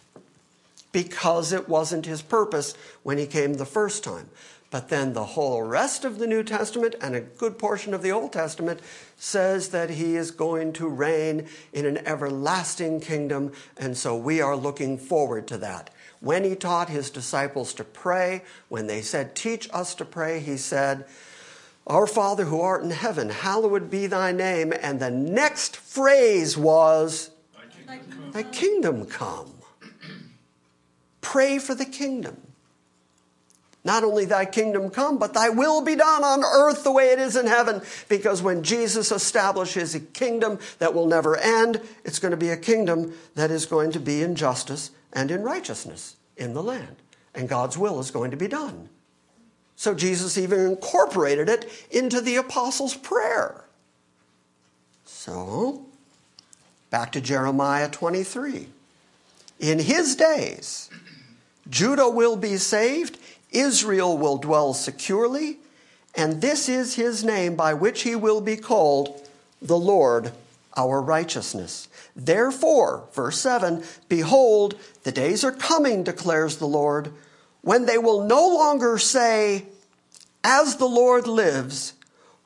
because 0.91 1.53
it 1.53 1.67
wasn't 1.67 2.05
his 2.05 2.21
purpose 2.21 2.75
when 3.01 3.17
he 3.17 3.25
came 3.25 3.55
the 3.55 3.65
first 3.65 4.03
time. 4.03 4.29
But 4.71 4.87
then 4.87 5.11
the 5.11 5.25
whole 5.25 5.61
rest 5.63 6.05
of 6.05 6.17
the 6.17 6.25
New 6.25 6.43
Testament 6.43 6.95
and 7.01 7.13
a 7.13 7.19
good 7.19 7.59
portion 7.59 7.93
of 7.93 8.01
the 8.01 8.13
Old 8.13 8.31
Testament 8.31 8.79
says 9.17 9.69
that 9.69 9.89
he 9.89 10.15
is 10.15 10.31
going 10.31 10.71
to 10.73 10.87
reign 10.87 11.47
in 11.73 11.85
an 11.85 11.97
everlasting 12.07 13.01
kingdom. 13.01 13.51
And 13.77 13.97
so 13.97 14.15
we 14.15 14.39
are 14.39 14.55
looking 14.55 14.97
forward 14.97 15.45
to 15.49 15.57
that. 15.57 15.89
When 16.21 16.45
he 16.45 16.55
taught 16.55 16.87
his 16.87 17.09
disciples 17.09 17.73
to 17.75 17.83
pray, 17.83 18.43
when 18.69 18.87
they 18.87 19.01
said, 19.01 19.35
Teach 19.35 19.69
us 19.73 19.93
to 19.95 20.05
pray, 20.05 20.39
he 20.39 20.55
said, 20.55 21.05
Our 21.85 22.07
Father 22.07 22.45
who 22.45 22.61
art 22.61 22.81
in 22.81 22.91
heaven, 22.91 23.29
hallowed 23.29 23.89
be 23.89 24.07
thy 24.07 24.31
name. 24.31 24.71
And 24.81 25.01
the 25.01 25.11
next 25.11 25.75
phrase 25.75 26.57
was, 26.57 27.31
Thy 27.85 27.97
kingdom, 27.97 28.31
thy 28.31 28.43
kingdom 28.43 29.05
come. 29.05 29.51
Pray 31.19 31.59
for 31.59 31.75
the 31.75 31.85
kingdom. 31.85 32.50
Not 33.83 34.03
only 34.03 34.25
thy 34.25 34.45
kingdom 34.45 34.91
come, 34.91 35.17
but 35.17 35.33
thy 35.33 35.49
will 35.49 35.81
be 35.81 35.95
done 35.95 36.23
on 36.23 36.43
earth 36.43 36.83
the 36.83 36.91
way 36.91 37.09
it 37.09 37.19
is 37.19 37.35
in 37.35 37.47
heaven. 37.47 37.81
Because 38.09 38.41
when 38.41 38.61
Jesus 38.61 39.11
establishes 39.11 39.95
a 39.95 39.99
kingdom 39.99 40.59
that 40.77 40.93
will 40.93 41.07
never 41.07 41.35
end, 41.37 41.81
it's 42.05 42.19
going 42.19 42.31
to 42.31 42.37
be 42.37 42.49
a 42.49 42.57
kingdom 42.57 43.13
that 43.33 43.49
is 43.49 43.65
going 43.65 43.91
to 43.93 43.99
be 43.99 44.21
in 44.21 44.35
justice 44.35 44.91
and 45.13 45.31
in 45.31 45.41
righteousness 45.41 46.15
in 46.37 46.53
the 46.53 46.61
land. 46.61 46.95
And 47.33 47.49
God's 47.49 47.77
will 47.77 47.99
is 47.99 48.11
going 48.11 48.31
to 48.31 48.37
be 48.37 48.47
done. 48.47 48.89
So 49.75 49.95
Jesus 49.95 50.37
even 50.37 50.59
incorporated 50.59 51.49
it 51.49 51.87
into 51.89 52.21
the 52.21 52.35
apostles' 52.35 52.95
prayer. 52.95 53.63
So, 55.05 55.85
back 56.91 57.11
to 57.13 57.21
Jeremiah 57.21 57.89
23. 57.89 58.67
In 59.59 59.79
his 59.79 60.15
days, 60.15 60.89
Judah 61.69 62.09
will 62.09 62.35
be 62.35 62.57
saved 62.57 63.17
Israel 63.51 64.17
will 64.17 64.37
dwell 64.37 64.73
securely, 64.73 65.57
and 66.15 66.41
this 66.41 66.69
is 66.69 66.95
his 66.95 67.23
name 67.23 67.55
by 67.55 67.73
which 67.73 68.03
he 68.03 68.15
will 68.15 68.41
be 68.41 68.57
called 68.57 69.27
the 69.61 69.77
Lord 69.77 70.31
our 70.77 71.01
righteousness. 71.01 71.87
Therefore, 72.15 73.05
verse 73.13 73.39
7 73.39 73.83
Behold, 74.07 74.75
the 75.03 75.11
days 75.11 75.43
are 75.43 75.51
coming, 75.51 76.03
declares 76.03 76.57
the 76.57 76.67
Lord, 76.67 77.11
when 77.61 77.85
they 77.85 77.97
will 77.97 78.23
no 78.23 78.47
longer 78.47 78.97
say, 78.97 79.65
As 80.43 80.77
the 80.77 80.87
Lord 80.87 81.27
lives, 81.27 81.93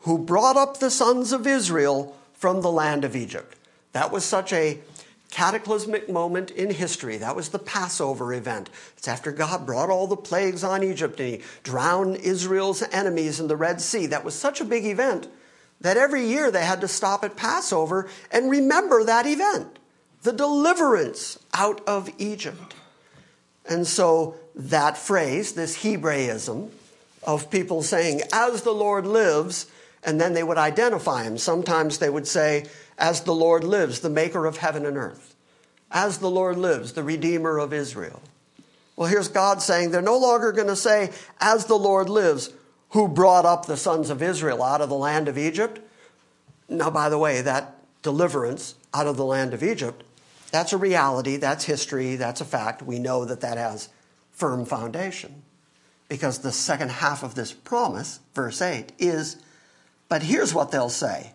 who 0.01 0.17
brought 0.17 0.57
up 0.57 0.79
the 0.79 0.91
sons 0.91 1.31
of 1.31 1.47
Israel 1.47 2.15
from 2.33 2.61
the 2.61 2.71
land 2.71 3.03
of 3.03 3.15
Egypt. 3.15 3.55
That 3.93 4.11
was 4.11 4.25
such 4.25 4.53
a 4.53 4.79
cataclysmic 5.35 6.09
moment 6.09 6.49
in 6.49 6.69
history. 6.69 7.17
That 7.17 7.35
was 7.35 7.49
the 7.49 7.59
Passover 7.59 8.33
event. 8.33 8.69
It's 8.95 9.09
after 9.09 9.33
God 9.33 9.65
brought 9.65 9.89
all 9.89 10.07
the 10.07 10.15
plagues 10.15 10.63
on 10.63 10.81
Egypt 10.81 11.19
and 11.19 11.27
he 11.27 11.41
drowned 11.61 12.15
Israel's 12.15 12.81
enemies 12.83 13.41
in 13.41 13.49
the 13.49 13.57
Red 13.57 13.81
Sea. 13.81 14.05
That 14.05 14.23
was 14.23 14.33
such 14.33 14.61
a 14.61 14.65
big 14.65 14.85
event 14.85 15.27
that 15.81 15.97
every 15.97 16.25
year 16.25 16.51
they 16.51 16.63
had 16.63 16.79
to 16.79 16.87
stop 16.87 17.25
at 17.25 17.35
Passover 17.35 18.07
and 18.31 18.49
remember 18.49 19.03
that 19.03 19.25
event 19.25 19.77
the 20.23 20.31
deliverance 20.31 21.37
out 21.53 21.81
of 21.85 22.09
Egypt. 22.17 22.73
And 23.67 23.85
so 23.85 24.35
that 24.55 24.97
phrase, 24.97 25.51
this 25.51 25.83
Hebraism 25.83 26.71
of 27.23 27.51
people 27.51 27.83
saying, 27.83 28.21
as 28.31 28.61
the 28.61 28.71
Lord 28.71 29.05
lives, 29.05 29.69
and 30.05 30.21
then 30.21 30.33
they 30.33 30.43
would 30.43 30.57
identify 30.57 31.23
him. 31.23 31.37
Sometimes 31.37 31.97
they 31.97 32.09
would 32.09 32.27
say, 32.27 32.67
as 32.97 33.21
the 33.21 33.33
Lord 33.33 33.63
lives, 33.63 33.99
the 33.99 34.09
maker 34.09 34.45
of 34.45 34.57
heaven 34.57 34.85
and 34.85 34.97
earth. 34.97 35.35
As 35.91 36.19
the 36.19 36.29
Lord 36.29 36.57
lives, 36.57 36.93
the 36.93 37.03
redeemer 37.03 37.57
of 37.57 37.73
Israel. 37.73 38.21
Well, 38.95 39.09
here's 39.09 39.27
God 39.27 39.61
saying 39.61 39.91
they're 39.91 40.01
no 40.01 40.17
longer 40.17 40.51
going 40.51 40.67
to 40.67 40.75
say, 40.75 41.11
as 41.41 41.65
the 41.65 41.75
Lord 41.75 42.07
lives, 42.09 42.53
who 42.91 43.07
brought 43.07 43.45
up 43.45 43.65
the 43.65 43.75
sons 43.75 44.09
of 44.09 44.21
Israel 44.21 44.63
out 44.63 44.79
of 44.79 44.89
the 44.89 44.95
land 44.95 45.27
of 45.27 45.37
Egypt. 45.37 45.81
Now, 46.69 46.89
by 46.89 47.09
the 47.09 47.17
way, 47.17 47.41
that 47.41 47.75
deliverance 48.03 48.75
out 48.93 49.07
of 49.07 49.17
the 49.17 49.25
land 49.25 49.53
of 49.53 49.63
Egypt, 49.63 50.03
that's 50.51 50.71
a 50.71 50.77
reality, 50.77 51.35
that's 51.35 51.65
history, 51.65 52.15
that's 52.15 52.39
a 52.39 52.45
fact. 52.45 52.81
We 52.81 52.99
know 52.99 53.25
that 53.25 53.41
that 53.41 53.57
has 53.57 53.89
firm 54.31 54.65
foundation. 54.65 55.43
Because 56.07 56.39
the 56.39 56.51
second 56.51 56.91
half 56.91 57.23
of 57.23 57.35
this 57.35 57.51
promise, 57.51 58.19
verse 58.33 58.61
8, 58.61 58.93
is 58.99 59.37
but 60.15 60.23
here's 60.23 60.53
what 60.53 60.71
they'll 60.71 60.87
say 60.87 61.33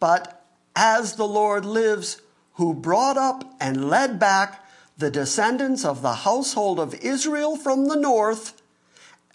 But 0.00 0.44
as 0.74 1.14
the 1.14 1.24
Lord 1.24 1.64
lives, 1.64 2.20
who 2.54 2.74
brought 2.74 3.16
up 3.16 3.54
and 3.60 3.88
led 3.88 4.18
back 4.18 4.66
the 4.98 5.08
descendants 5.08 5.84
of 5.84 6.02
the 6.02 6.12
household 6.12 6.80
of 6.80 6.96
Israel 6.96 7.56
from 7.56 7.86
the 7.86 7.94
north, 7.94 8.60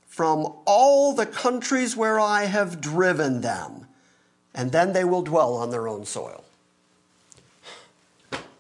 from 0.06 0.54
all 0.66 1.14
the 1.14 1.26
countries 1.26 1.96
where 1.96 2.20
I 2.20 2.44
have 2.44 2.82
driven 2.82 3.40
them, 3.40 3.88
and 4.54 4.74
then 4.74 4.92
they 4.92 5.06
will 5.06 5.22
dwell 5.22 5.54
on 5.54 5.70
their 5.70 5.88
own 5.88 6.04
soil. 6.04 6.44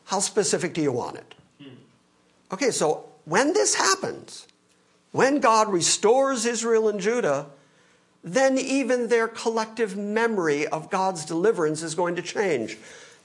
How 0.05 0.21
specific 0.21 0.73
do 0.73 0.81
you 0.81 0.93
want 0.93 1.17
it? 1.17 1.35
Okay, 2.53 2.71
so 2.71 3.09
when 3.25 3.51
this 3.51 3.75
happens, 3.75 4.47
when 5.11 5.41
God 5.41 5.67
restores 5.67 6.45
Israel 6.45 6.87
and 6.87 7.01
Judah, 7.01 7.47
then 8.23 8.57
even 8.57 9.07
their 9.07 9.27
collective 9.27 9.95
memory 9.95 10.67
of 10.67 10.89
God's 10.89 11.25
deliverance 11.25 11.81
is 11.81 11.95
going 11.95 12.15
to 12.15 12.21
change. 12.21 12.77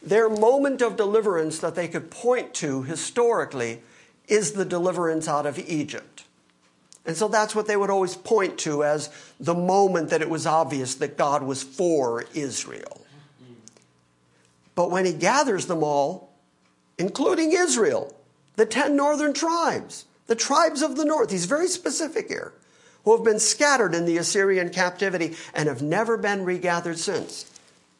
Their 0.02 0.28
moment 0.28 0.82
of 0.82 0.96
deliverance 0.96 1.58
that 1.60 1.74
they 1.74 1.88
could 1.88 2.10
point 2.10 2.54
to 2.54 2.82
historically 2.82 3.82
is 4.28 4.52
the 4.52 4.64
deliverance 4.64 5.28
out 5.28 5.46
of 5.46 5.58
Egypt. 5.58 6.24
And 7.04 7.16
so 7.16 7.26
that's 7.28 7.54
what 7.54 7.66
they 7.66 7.76
would 7.76 7.90
always 7.90 8.14
point 8.14 8.58
to 8.58 8.84
as 8.84 9.10
the 9.40 9.54
moment 9.54 10.10
that 10.10 10.22
it 10.22 10.30
was 10.30 10.46
obvious 10.46 10.94
that 10.96 11.16
God 11.16 11.42
was 11.42 11.62
for 11.62 12.24
Israel. 12.32 13.00
But 14.74 14.90
when 14.90 15.04
he 15.04 15.12
gathers 15.12 15.66
them 15.66 15.82
all, 15.82 16.32
including 16.98 17.52
Israel, 17.52 18.14
the 18.56 18.66
10 18.66 18.94
northern 18.94 19.32
tribes, 19.32 20.04
the 20.26 20.36
tribes 20.36 20.82
of 20.82 20.96
the 20.96 21.04
north, 21.04 21.30
he's 21.30 21.46
very 21.46 21.68
specific 21.68 22.28
here 22.28 22.52
who 23.04 23.16
have 23.16 23.24
been 23.24 23.38
scattered 23.38 23.94
in 23.94 24.04
the 24.04 24.18
Assyrian 24.18 24.70
captivity 24.70 25.36
and 25.54 25.68
have 25.68 25.82
never 25.82 26.16
been 26.16 26.44
regathered 26.44 26.98
since. 26.98 27.50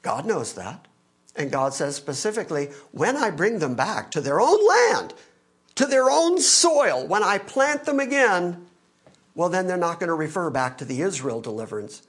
God 0.03 0.27
knows 0.27 0.55
that. 0.55 0.87
And 1.35 1.51
God 1.51 1.73
says 1.73 1.97
specifically, 1.97 2.69
when 2.91 3.17
I 3.17 3.31
bring 3.31 3.59
them 3.59 3.75
back 3.75 4.11
to 4.11 4.21
their 4.21 4.41
own 4.41 4.59
land, 4.67 5.15
to 5.77 5.87
their 5.87 6.11
own 6.11 6.39
soil, 6.39 7.07
when 7.07 7.23
I 7.23 7.39
plant 7.39 7.85
them 7.85 8.01
again, 8.01 8.67
well, 9.35 9.49
then 9.49 9.67
they're 9.67 9.77
not 9.79 9.99
going 9.99 10.09
to 10.09 10.15
refer 10.15 10.51
back 10.51 10.79
to 10.79 10.85
the 10.85 11.01
Israel 11.01 11.41
deliverance. 11.41 12.03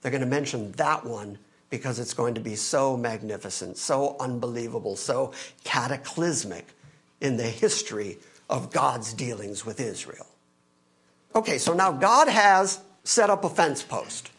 They're 0.00 0.10
going 0.10 0.20
to 0.22 0.26
mention 0.26 0.72
that 0.72 1.04
one 1.04 1.38
because 1.70 1.98
it's 1.98 2.14
going 2.14 2.34
to 2.34 2.40
be 2.40 2.56
so 2.56 2.96
magnificent, 2.96 3.76
so 3.76 4.16
unbelievable, 4.18 4.96
so 4.96 5.32
cataclysmic 5.62 6.66
in 7.20 7.36
the 7.36 7.44
history 7.44 8.18
of 8.50 8.72
God's 8.72 9.14
dealings 9.14 9.64
with 9.64 9.80
Israel. 9.80 10.26
Okay, 11.36 11.58
so 11.58 11.74
now 11.74 11.90
God 11.90 12.28
has 12.28 12.80
set 13.02 13.28
up 13.28 13.44
a 13.44 13.48
fence 13.48 13.82
post. 13.82 14.30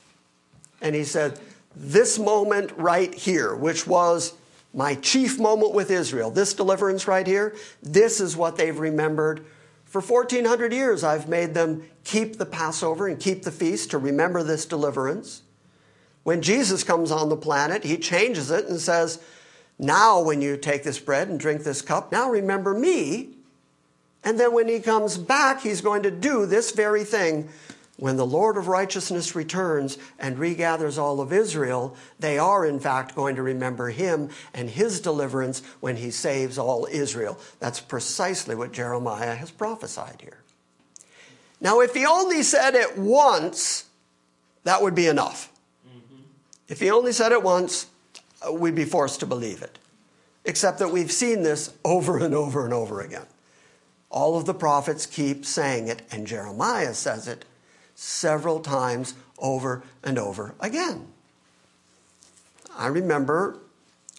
And 0.81 0.95
he 0.95 1.03
said, 1.03 1.39
This 1.75 2.17
moment 2.17 2.71
right 2.77 3.13
here, 3.13 3.55
which 3.55 3.86
was 3.86 4.34
my 4.73 4.95
chief 4.95 5.39
moment 5.39 5.73
with 5.73 5.91
Israel, 5.91 6.31
this 6.31 6.53
deliverance 6.53 7.08
right 7.08 7.25
here, 7.25 7.55
this 7.81 8.19
is 8.19 8.36
what 8.38 8.58
they've 8.58 8.77
remembered. 8.77 9.45
For 9.86 10.01
1400 10.01 10.73
years, 10.73 11.03
I've 11.03 11.29
made 11.29 11.53
them 11.53 11.84
keep 12.03 12.38
the 12.38 12.45
Passover 12.45 13.08
and 13.08 13.19
keep 13.19 13.43
the 13.43 13.51
feast 13.51 13.91
to 13.91 13.97
remember 13.97 14.43
this 14.43 14.65
deliverance. 14.65 15.41
When 16.23 16.41
Jesus 16.41 16.84
comes 16.84 17.12
on 17.12 17.29
the 17.29 17.38
planet, 17.38 17.84
he 17.84 17.97
changes 17.97 18.51
it 18.51 18.65
and 18.65 18.79
says, 18.79 19.21
Now, 19.77 20.21
when 20.21 20.41
you 20.41 20.58
take 20.58 20.84
this 20.84 20.99
bread 20.99 21.27
and 21.29 21.39
drink 21.39 21.63
this 21.63 21.81
cup, 21.81 22.12
now 22.12 22.29
remember 22.29 22.73
me 22.73 23.35
and 24.26 24.40
then 24.40 24.54
when 24.54 24.68
he 24.68 24.80
comes 24.80 25.18
back, 25.18 25.62
he's 25.62 25.82
going 25.82 26.04
to 26.04 26.12
do 26.12 26.48
this 26.48 26.72
very 26.72 27.04
thing. 27.04 27.48
When 27.98 28.18
the 28.18 28.26
Lord 28.26 28.58
of 28.58 28.68
righteousness 28.68 29.36
returns 29.36 29.98
and 30.20 30.38
regathers 30.38 30.98
all 30.98 31.22
of 31.22 31.32
Israel, 31.32 31.96
they 32.20 32.38
are 32.38 32.66
in 32.66 32.80
fact 32.80 33.16
going 33.16 33.38
to 33.38 33.44
remember 33.44 33.90
him 33.90 34.30
and 34.54 34.70
his 34.70 35.00
deliverance 35.00 35.62
when 35.80 35.96
he 35.96 36.12
saves 36.12 36.58
all 36.58 36.88
Israel. 36.92 37.40
That's 37.60 37.80
precisely 37.80 38.54
what 38.54 38.74
Jeremiah 38.74 39.36
has 39.36 39.52
prophesied 39.52 40.20
here. 40.20 40.40
Now, 41.62 41.80
if 41.80 41.94
he 41.94 42.06
only 42.06 42.44
said 42.44 42.76
it 42.76 42.98
once, 42.98 43.86
that 44.66 44.82
would 44.82 44.96
be 44.96 45.08
enough. 45.08 45.54
Mm-hmm. 45.88 46.22
If 46.68 46.82
he 46.82 46.92
only 46.92 47.14
said 47.14 47.32
it 47.32 47.44
once, 47.44 47.88
we'd 48.52 48.76
be 48.76 48.86
forced 48.86 49.22
to 49.22 49.26
believe 49.26 49.62
it. 49.62 49.80
Except 50.44 50.80
that 50.80 50.90
we've 50.90 51.12
seen 51.12 51.44
this 51.44 51.74
over 51.86 52.18
and 52.18 52.36
over 52.36 52.66
and 52.66 52.74
over 52.74 53.00
again. 53.00 53.26
All 54.15 54.38
of 54.38 54.45
the 54.45 54.54
prophets 54.54 55.06
keep 55.06 55.45
saying 55.45 55.89
it, 55.89 56.01
and 56.10 56.25
Jeremiah 56.25 56.93
says 56.93 57.28
it 57.28 57.43
several 57.95 58.62
times 58.62 59.13
over 59.38 59.84
and 60.06 60.17
over 60.17 60.56
again. 60.62 61.08
I 62.78 62.88
remember 62.88 63.60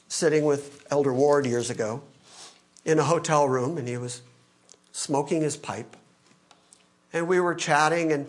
sitting 0.07 0.45
with 0.45 0.87
Elder 0.91 1.15
Ward 1.15 1.47
years 1.47 1.71
ago 1.71 2.03
in 2.85 2.99
a 2.99 3.05
hotel 3.05 3.49
room, 3.49 3.79
and 3.79 3.89
he 3.89 3.97
was 3.97 4.21
smoking 4.93 5.41
his 5.41 5.57
pipe. 5.57 5.97
And 7.15 7.27
we 7.27 7.41
were 7.41 7.55
chatting, 7.55 8.13
and 8.13 8.29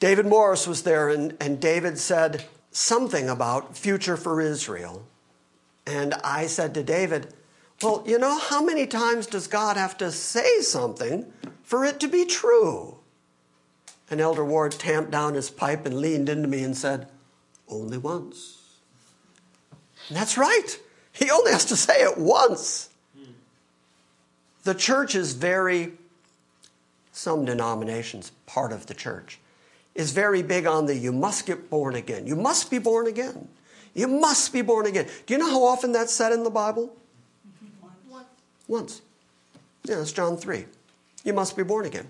David 0.00 0.26
Morris 0.26 0.66
was 0.66 0.82
there, 0.82 1.08
and, 1.08 1.36
and 1.40 1.60
David 1.60 1.98
said 1.98 2.46
something 2.72 3.28
about 3.28 3.76
future 3.76 4.16
for 4.16 4.40
Israel. 4.40 5.06
And 5.86 6.14
I 6.24 6.48
said 6.48 6.74
to 6.74 6.82
David, 6.82 7.32
well, 7.82 8.02
you 8.06 8.18
know, 8.18 8.38
how 8.38 8.62
many 8.62 8.86
times 8.86 9.26
does 9.26 9.46
God 9.46 9.76
have 9.76 9.96
to 9.98 10.12
say 10.12 10.60
something 10.60 11.32
for 11.62 11.84
it 11.84 12.00
to 12.00 12.08
be 12.08 12.26
true? 12.26 12.98
And 14.10 14.20
Elder 14.20 14.44
Ward 14.44 14.72
tamped 14.72 15.10
down 15.10 15.34
his 15.34 15.50
pipe 15.50 15.86
and 15.86 16.00
leaned 16.00 16.28
into 16.28 16.48
me 16.48 16.62
and 16.62 16.76
said, 16.76 17.08
Only 17.68 17.96
once. 17.96 18.58
And 20.08 20.16
that's 20.16 20.36
right. 20.36 20.78
He 21.12 21.30
only 21.30 21.52
has 21.52 21.64
to 21.66 21.76
say 21.76 22.02
it 22.02 22.18
once. 22.18 22.88
The 24.64 24.74
church 24.74 25.14
is 25.14 25.32
very, 25.32 25.92
some 27.12 27.44
denominations, 27.44 28.32
part 28.46 28.72
of 28.72 28.86
the 28.86 28.94
church, 28.94 29.38
is 29.94 30.12
very 30.12 30.42
big 30.42 30.66
on 30.66 30.86
the 30.86 30.94
you 30.94 31.12
must 31.12 31.46
get 31.46 31.70
born 31.70 31.94
again. 31.94 32.26
You 32.26 32.36
must 32.36 32.70
be 32.70 32.78
born 32.78 33.06
again. 33.06 33.48
You 33.94 34.06
must 34.06 34.52
be 34.52 34.60
born 34.60 34.86
again. 34.86 35.06
Do 35.26 35.34
you 35.34 35.38
know 35.38 35.50
how 35.50 35.64
often 35.64 35.92
that's 35.92 36.12
said 36.12 36.32
in 36.32 36.44
the 36.44 36.50
Bible? 36.50 36.94
Once. 38.70 39.02
Yeah, 39.84 39.96
that's 39.96 40.12
John 40.12 40.36
3. 40.36 40.64
You 41.24 41.32
must 41.32 41.56
be 41.56 41.64
born 41.64 41.86
again. 41.86 42.08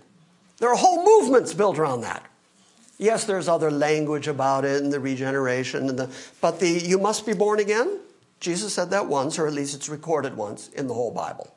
There 0.58 0.68
are 0.68 0.76
whole 0.76 1.04
movements 1.04 1.54
built 1.54 1.78
around 1.78 2.02
that. 2.02 2.24
Yes, 2.98 3.24
there's 3.24 3.48
other 3.48 3.70
language 3.70 4.28
about 4.28 4.66
it 4.66 4.82
and 4.82 4.92
the 4.92 5.00
regeneration, 5.00 5.88
and 5.88 5.98
the, 5.98 6.10
but 6.42 6.60
the 6.60 6.68
you 6.68 6.98
must 6.98 7.24
be 7.24 7.32
born 7.32 7.60
again, 7.60 7.98
Jesus 8.40 8.74
said 8.74 8.90
that 8.90 9.06
once, 9.06 9.38
or 9.38 9.46
at 9.46 9.54
least 9.54 9.74
it's 9.74 9.88
recorded 9.88 10.36
once 10.36 10.68
in 10.68 10.86
the 10.86 10.92
whole 10.92 11.10
Bible. 11.10 11.54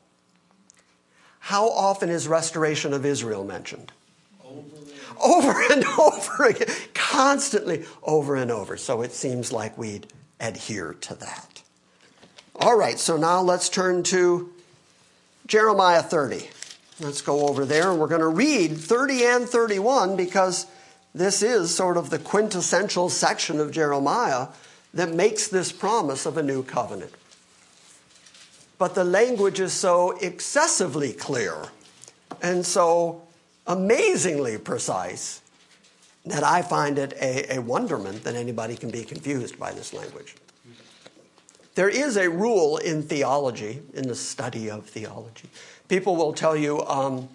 How 1.38 1.68
often 1.68 2.08
is 2.08 2.26
restoration 2.26 2.94
of 2.94 3.04
Israel 3.04 3.44
mentioned? 3.44 3.92
Over, 4.42 5.52
over 5.52 5.62
and 5.70 5.84
over 5.98 6.44
again, 6.44 6.74
constantly 6.94 7.84
over 8.02 8.36
and 8.36 8.50
over. 8.50 8.78
So 8.78 9.02
it 9.02 9.12
seems 9.12 9.52
like 9.52 9.76
we'd 9.76 10.06
adhere 10.40 10.94
to 11.02 11.14
that. 11.16 11.62
All 12.56 12.76
right, 12.78 12.98
so 12.98 13.18
now 13.18 13.42
let's 13.42 13.68
turn 13.68 14.02
to 14.04 14.53
Jeremiah 15.46 16.02
30. 16.02 16.48
Let's 17.00 17.22
go 17.22 17.48
over 17.48 17.64
there 17.64 17.90
and 17.90 18.00
we're 18.00 18.08
going 18.08 18.20
to 18.20 18.28
read 18.28 18.76
30 18.76 19.24
and 19.24 19.48
31 19.48 20.16
because 20.16 20.66
this 21.14 21.42
is 21.42 21.74
sort 21.74 21.96
of 21.96 22.10
the 22.10 22.18
quintessential 22.18 23.08
section 23.08 23.60
of 23.60 23.70
Jeremiah 23.70 24.48
that 24.94 25.10
makes 25.10 25.48
this 25.48 25.72
promise 25.72 26.24
of 26.24 26.36
a 26.36 26.42
new 26.42 26.62
covenant. 26.62 27.12
But 28.78 28.94
the 28.94 29.04
language 29.04 29.60
is 29.60 29.72
so 29.72 30.12
excessively 30.18 31.12
clear 31.12 31.56
and 32.42 32.64
so 32.64 33.22
amazingly 33.66 34.58
precise 34.58 35.40
that 36.26 36.42
I 36.42 36.62
find 36.62 36.98
it 36.98 37.12
a, 37.20 37.56
a 37.56 37.58
wonderment 37.60 38.24
that 38.24 38.34
anybody 38.34 38.76
can 38.76 38.90
be 38.90 39.04
confused 39.04 39.58
by 39.58 39.72
this 39.72 39.92
language. 39.92 40.36
There 41.74 41.88
is 41.88 42.16
a 42.16 42.30
rule 42.30 42.76
in 42.76 43.02
theology, 43.02 43.82
in 43.94 44.06
the 44.06 44.14
study 44.14 44.70
of 44.70 44.86
theology. 44.86 45.48
People 45.88 46.16
will 46.16 46.32
tell 46.32 46.56
you 46.56 46.84
um, 46.86 47.28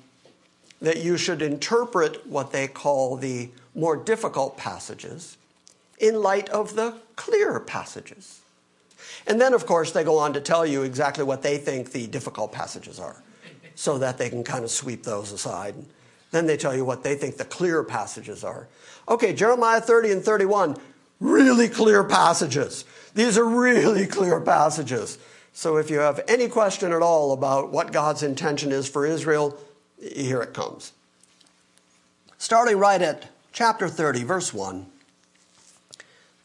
that 0.82 0.97
you 0.97 1.17
should 1.17 1.41
interpret 1.41 2.25
what 2.25 2.52
they 2.52 2.67
call 2.67 3.17
the 3.17 3.49
more 3.75 3.97
difficult 3.97 4.58
passages 4.58 5.38
in 5.99 6.21
light 6.21 6.47
of 6.49 6.75
the 6.75 6.95
clear 7.15 7.60
passages. 7.60 8.39
And 9.28 9.39
then, 9.39 9.54
of 9.54 9.65
course, 9.65 9.91
they 9.91 10.04
go 10.04 10.17
on 10.17 10.34
to 10.34 10.41
tell 10.41 10.65
you 10.65 10.84
exactly 10.84 11.23
what 11.23 11.41
they 11.41 11.58
think 11.58 11.91
the 11.91 12.08
difficult 12.08 12.52
passages 12.52 12.99
are 12.99 13.21
so 13.75 13.97
that 13.97 14.17
they 14.17 14.30
can 14.30 14.43
kind 14.43 14.63
of 14.63 14.71
sweep 14.71 15.04
those 15.04 15.32
aside. 15.32 15.75
Then 16.32 16.45
they 16.45 16.58
tell 16.58 16.75
you 16.75 16.86
what 16.86 17.04
they 17.04 17.15
think 17.15 17.38
the 17.38 17.45
clear 17.45 17.84
passages 17.84 18.43
are. 18.43 18.67
Okay, 19.08 19.34
Jeremiah 19.34 19.82
30 19.82 20.12
and 20.12 20.23
31, 20.23 20.78
really 21.19 21.67
clear 21.67 22.04
passages. 22.04 22.86
These 23.15 23.38
are 23.38 23.45
really 23.45 24.06
clear 24.06 24.39
passages. 24.39 25.17
So 25.54 25.78
if 25.78 25.89
you 25.89 26.00
have 26.00 26.22
any 26.28 26.48
question 26.48 26.93
at 26.93 27.02
all 27.02 27.32
about 27.34 27.72
what 27.72 27.91
God's 27.91 28.24
intention 28.24 28.72
is 28.72 28.88
for 28.88 29.06
Israel, 29.06 29.58
here 30.02 30.41
it 30.41 30.54
comes. 30.54 30.93
Starting 32.38 32.78
right 32.78 33.02
at 33.02 33.30
chapter 33.52 33.89
30, 33.89 34.24
verse 34.24 34.54
1. 34.54 34.86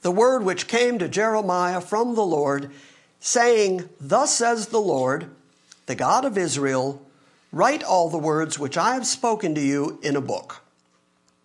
The 0.03 0.11
word 0.11 0.45
which 0.45 0.67
came 0.67 0.99
to 0.99 1.09
Jeremiah 1.09 1.81
from 1.81 2.15
the 2.15 2.25
Lord, 2.25 2.71
saying, 3.21 3.89
Thus 4.01 4.37
says 4.37 4.69
the 4.69 4.81
Lord, 4.81 5.31
the 5.87 5.95
God 5.95 6.25
of 6.25 6.37
Israel, 6.37 7.01
write 7.53 7.83
all 7.83 8.11
the 8.11 8.19
words 8.19 8.59
which 8.59 8.77
I 8.77 8.95
have 8.95 9.07
spoken 9.07 9.55
to 9.55 9.61
you 9.61 9.99
in 10.03 10.17
a 10.17 10.21
book. 10.21 10.63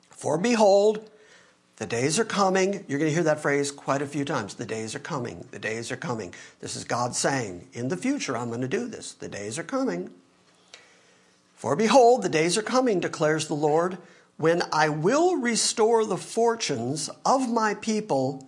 For 0.10 0.38
behold, 0.38 1.10
the 1.79 1.85
days 1.85 2.19
are 2.19 2.25
coming. 2.25 2.83
You're 2.87 2.99
going 2.99 3.09
to 3.09 3.15
hear 3.15 3.23
that 3.23 3.41
phrase 3.41 3.71
quite 3.71 4.01
a 4.01 4.05
few 4.05 4.25
times. 4.25 4.53
The 4.53 4.65
days 4.65 4.95
are 4.95 4.99
coming. 4.99 5.47
The 5.51 5.59
days 5.59 5.91
are 5.91 5.97
coming. 5.97 6.33
This 6.59 6.75
is 6.75 6.83
God 6.83 7.15
saying, 7.15 7.69
In 7.71 7.87
the 7.87 7.97
future, 7.97 8.37
I'm 8.37 8.49
going 8.49 8.61
to 8.61 8.67
do 8.67 8.85
this. 8.85 9.13
The 9.13 9.29
days 9.29 9.57
are 9.57 9.63
coming. 9.63 10.11
For 11.55 11.77
behold, 11.77 12.21
the 12.21 12.29
days 12.29 12.57
are 12.57 12.61
coming, 12.61 12.99
declares 12.99 13.47
the 13.47 13.53
Lord, 13.53 13.97
when 14.35 14.61
I 14.73 14.89
will 14.89 15.37
restore 15.37 16.05
the 16.05 16.17
fortunes 16.17 17.09
of 17.25 17.49
my 17.49 17.73
people, 17.73 18.47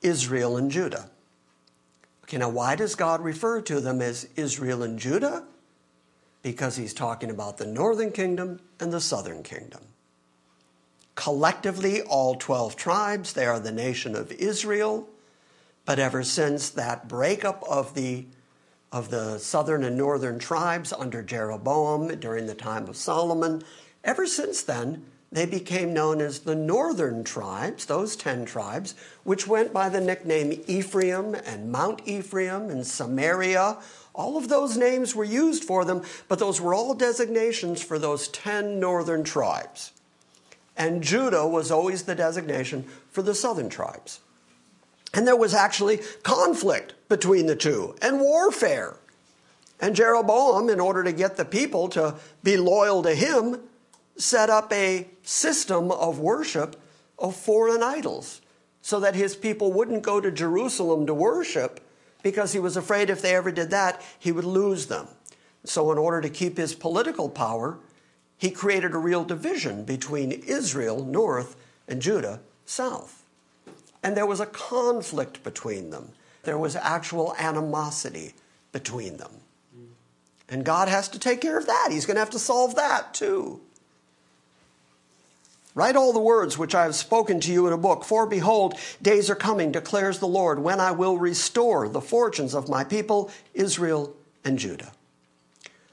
Israel 0.00 0.56
and 0.56 0.70
Judah. 0.70 1.10
Okay, 2.24 2.38
now 2.38 2.48
why 2.48 2.76
does 2.76 2.94
God 2.94 3.20
refer 3.20 3.60
to 3.62 3.80
them 3.80 4.00
as 4.00 4.26
Israel 4.36 4.82
and 4.82 4.98
Judah? 4.98 5.44
Because 6.42 6.76
he's 6.76 6.94
talking 6.94 7.30
about 7.30 7.58
the 7.58 7.66
northern 7.66 8.10
kingdom 8.10 8.60
and 8.78 8.90
the 8.90 9.00
southern 9.00 9.42
kingdom. 9.42 9.80
Collectively, 11.20 12.00
all 12.00 12.34
12 12.34 12.76
tribes, 12.76 13.34
they 13.34 13.44
are 13.44 13.60
the 13.60 13.70
nation 13.70 14.16
of 14.16 14.32
Israel. 14.32 15.06
But 15.84 15.98
ever 15.98 16.22
since 16.22 16.70
that 16.70 17.08
breakup 17.08 17.62
of 17.68 17.92
the, 17.92 18.24
of 18.90 19.10
the 19.10 19.36
southern 19.36 19.84
and 19.84 19.98
northern 19.98 20.38
tribes 20.38 20.94
under 20.94 21.22
Jeroboam 21.22 22.08
during 22.20 22.46
the 22.46 22.54
time 22.54 22.88
of 22.88 22.96
Solomon, 22.96 23.62
ever 24.02 24.26
since 24.26 24.62
then, 24.62 25.04
they 25.30 25.44
became 25.44 25.92
known 25.92 26.22
as 26.22 26.38
the 26.38 26.54
northern 26.54 27.22
tribes, 27.22 27.84
those 27.84 28.16
10 28.16 28.46
tribes, 28.46 28.94
which 29.22 29.46
went 29.46 29.74
by 29.74 29.90
the 29.90 30.00
nickname 30.00 30.64
Ephraim 30.66 31.34
and 31.34 31.70
Mount 31.70 32.00
Ephraim 32.06 32.70
and 32.70 32.86
Samaria. 32.86 33.76
All 34.14 34.38
of 34.38 34.48
those 34.48 34.78
names 34.78 35.14
were 35.14 35.24
used 35.24 35.64
for 35.64 35.84
them, 35.84 36.00
but 36.28 36.38
those 36.38 36.62
were 36.62 36.72
all 36.72 36.94
designations 36.94 37.82
for 37.82 37.98
those 37.98 38.26
10 38.28 38.80
northern 38.80 39.22
tribes 39.22 39.92
and 40.80 41.02
Judah 41.02 41.46
was 41.46 41.70
always 41.70 42.04
the 42.04 42.14
designation 42.14 42.84
for 43.10 43.20
the 43.20 43.34
southern 43.34 43.68
tribes. 43.68 44.20
And 45.12 45.26
there 45.26 45.36
was 45.36 45.52
actually 45.52 46.00
conflict 46.22 46.94
between 47.06 47.44
the 47.44 47.54
two 47.54 47.96
and 48.00 48.18
warfare. 48.18 48.96
And 49.78 49.94
Jeroboam, 49.94 50.70
in 50.70 50.80
order 50.80 51.04
to 51.04 51.12
get 51.12 51.36
the 51.36 51.44
people 51.44 51.90
to 51.90 52.14
be 52.42 52.56
loyal 52.56 53.02
to 53.02 53.14
him, 53.14 53.60
set 54.16 54.48
up 54.48 54.72
a 54.72 55.06
system 55.22 55.90
of 55.90 56.18
worship 56.18 56.80
of 57.18 57.36
foreign 57.36 57.82
idols 57.82 58.40
so 58.80 59.00
that 59.00 59.14
his 59.14 59.36
people 59.36 59.74
wouldn't 59.74 60.02
go 60.02 60.18
to 60.18 60.30
Jerusalem 60.30 61.04
to 61.06 61.12
worship 61.12 61.80
because 62.22 62.54
he 62.54 62.58
was 62.58 62.78
afraid 62.78 63.10
if 63.10 63.20
they 63.20 63.36
ever 63.36 63.52
did 63.52 63.68
that, 63.68 64.00
he 64.18 64.32
would 64.32 64.46
lose 64.46 64.86
them. 64.86 65.08
So, 65.62 65.92
in 65.92 65.98
order 65.98 66.22
to 66.22 66.30
keep 66.30 66.56
his 66.56 66.74
political 66.74 67.28
power, 67.28 67.78
he 68.40 68.50
created 68.50 68.94
a 68.94 68.98
real 68.98 69.22
division 69.22 69.84
between 69.84 70.32
Israel, 70.32 71.04
north, 71.04 71.56
and 71.86 72.00
Judah, 72.00 72.40
south. 72.64 73.22
And 74.02 74.16
there 74.16 74.24
was 74.24 74.40
a 74.40 74.46
conflict 74.46 75.44
between 75.44 75.90
them. 75.90 76.12
There 76.44 76.56
was 76.56 76.74
actual 76.74 77.34
animosity 77.38 78.32
between 78.72 79.18
them. 79.18 79.30
And 80.48 80.64
God 80.64 80.88
has 80.88 81.06
to 81.10 81.18
take 81.18 81.42
care 81.42 81.58
of 81.58 81.66
that. 81.66 81.88
He's 81.90 82.06
going 82.06 82.14
to 82.14 82.20
have 82.20 82.30
to 82.30 82.38
solve 82.38 82.76
that 82.76 83.12
too. 83.12 83.60
Write 85.74 85.94
all 85.94 86.14
the 86.14 86.18
words 86.18 86.56
which 86.56 86.74
I 86.74 86.84
have 86.84 86.94
spoken 86.94 87.40
to 87.40 87.52
you 87.52 87.66
in 87.66 87.74
a 87.74 87.78
book. 87.78 88.04
For 88.04 88.26
behold, 88.26 88.74
days 89.02 89.28
are 89.28 89.36
coming, 89.36 89.70
declares 89.70 90.18
the 90.18 90.26
Lord, 90.26 90.60
when 90.60 90.80
I 90.80 90.92
will 90.92 91.18
restore 91.18 91.90
the 91.90 92.00
fortunes 92.00 92.54
of 92.54 92.70
my 92.70 92.84
people, 92.84 93.30
Israel 93.52 94.16
and 94.42 94.58
Judah. 94.58 94.92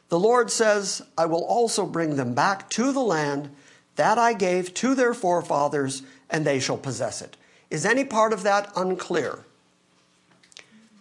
The 0.10 0.20
Lord 0.20 0.50
says, 0.50 1.02
I 1.18 1.26
will 1.26 1.44
also 1.44 1.86
bring 1.86 2.16
them 2.16 2.34
back 2.34 2.70
to 2.72 2.92
the 2.92 3.02
land 3.02 3.50
that 3.96 4.18
I 4.18 4.34
gave 4.34 4.74
to 4.76 4.96
their 4.96 5.14
forefathers, 5.14 6.04
and 6.30 6.46
they 6.46 6.60
shall 6.60 6.78
possess 6.78 7.22
it. 7.22 7.36
Is 7.70 7.86
any 7.86 8.06
part 8.06 8.32
of 8.32 8.44
that 8.44 8.72
unclear? 8.76 9.44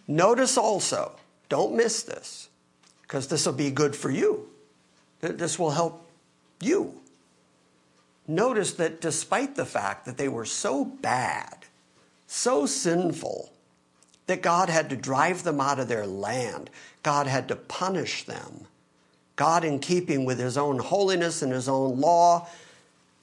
Notice 0.07 0.57
also, 0.57 1.13
don't 1.47 1.75
miss 1.75 2.03
this, 2.03 2.49
because 3.03 3.27
this 3.27 3.45
will 3.45 3.53
be 3.53 3.71
good 3.71 3.95
for 3.95 4.09
you. 4.09 4.49
This 5.21 5.57
will 5.57 5.71
help 5.71 6.05
you. 6.59 6.99
Notice 8.27 8.73
that 8.73 8.99
despite 8.99 9.55
the 9.55 9.65
fact 9.65 10.05
that 10.05 10.17
they 10.17 10.27
were 10.27 10.45
so 10.45 10.83
bad, 10.83 11.65
so 12.27 12.65
sinful, 12.65 13.53
that 14.25 14.41
God 14.41 14.69
had 14.69 14.89
to 14.89 14.97
drive 14.97 15.43
them 15.43 15.61
out 15.61 15.79
of 15.79 15.87
their 15.87 16.05
land, 16.05 16.69
God 17.03 17.27
had 17.27 17.47
to 17.47 17.55
punish 17.55 18.25
them 18.25 18.67
God, 19.37 19.63
in 19.63 19.79
keeping 19.79 20.25
with 20.25 20.39
his 20.39 20.57
own 20.57 20.79
holiness 20.79 21.41
and 21.41 21.53
his 21.53 21.69
own 21.69 22.01
law, 22.01 22.49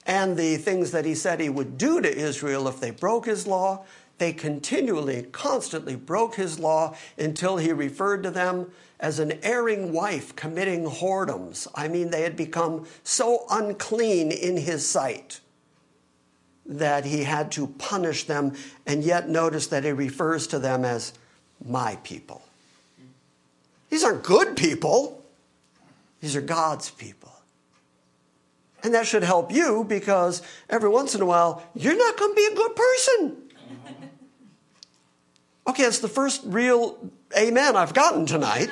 and 0.06 0.36
the 0.36 0.56
things 0.56 0.92
that 0.92 1.04
he 1.04 1.14
said 1.14 1.40
he 1.40 1.48
would 1.48 1.76
do 1.76 2.00
to 2.00 2.16
Israel 2.16 2.68
if 2.68 2.80
they 2.80 2.90
broke 2.90 3.26
his 3.26 3.46
law, 3.46 3.84
they 4.18 4.32
continually, 4.32 5.24
constantly 5.32 5.96
broke 5.96 6.36
his 6.36 6.58
law 6.58 6.96
until 7.18 7.56
he 7.56 7.72
referred 7.72 8.22
to 8.22 8.30
them 8.30 8.70
as 9.00 9.18
an 9.18 9.32
erring 9.42 9.92
wife 9.92 10.36
committing 10.36 10.84
whoredoms. 10.84 11.66
I 11.74 11.88
mean, 11.88 12.10
they 12.10 12.22
had 12.22 12.36
become 12.36 12.86
so 13.02 13.44
unclean 13.50 14.30
in 14.30 14.56
his 14.56 14.88
sight 14.88 15.40
that 16.64 17.04
he 17.04 17.24
had 17.24 17.50
to 17.52 17.66
punish 17.66 18.24
them, 18.24 18.54
and 18.86 19.02
yet 19.02 19.28
notice 19.28 19.66
that 19.66 19.84
he 19.84 19.90
refers 19.90 20.46
to 20.46 20.58
them 20.58 20.84
as 20.84 21.12
my 21.64 21.96
people. 22.04 22.42
These 23.90 24.04
aren't 24.04 24.22
good 24.22 24.56
people. 24.56 25.23
These 26.24 26.36
are 26.36 26.40
God's 26.40 26.88
people. 26.88 27.30
And 28.82 28.94
that 28.94 29.06
should 29.06 29.22
help 29.22 29.52
you 29.52 29.84
because 29.86 30.40
every 30.70 30.88
once 30.88 31.14
in 31.14 31.20
a 31.20 31.26
while, 31.26 31.62
you're 31.74 31.98
not 31.98 32.16
going 32.16 32.30
to 32.30 32.34
be 32.34 32.46
a 32.50 32.56
good 32.56 32.76
person. 32.76 33.36
Okay, 35.66 35.82
it's 35.82 35.98
the 35.98 36.08
first 36.08 36.42
real 36.44 36.98
amen 37.36 37.74
I've 37.74 37.92
gotten 37.94 38.24
tonight. 38.26 38.70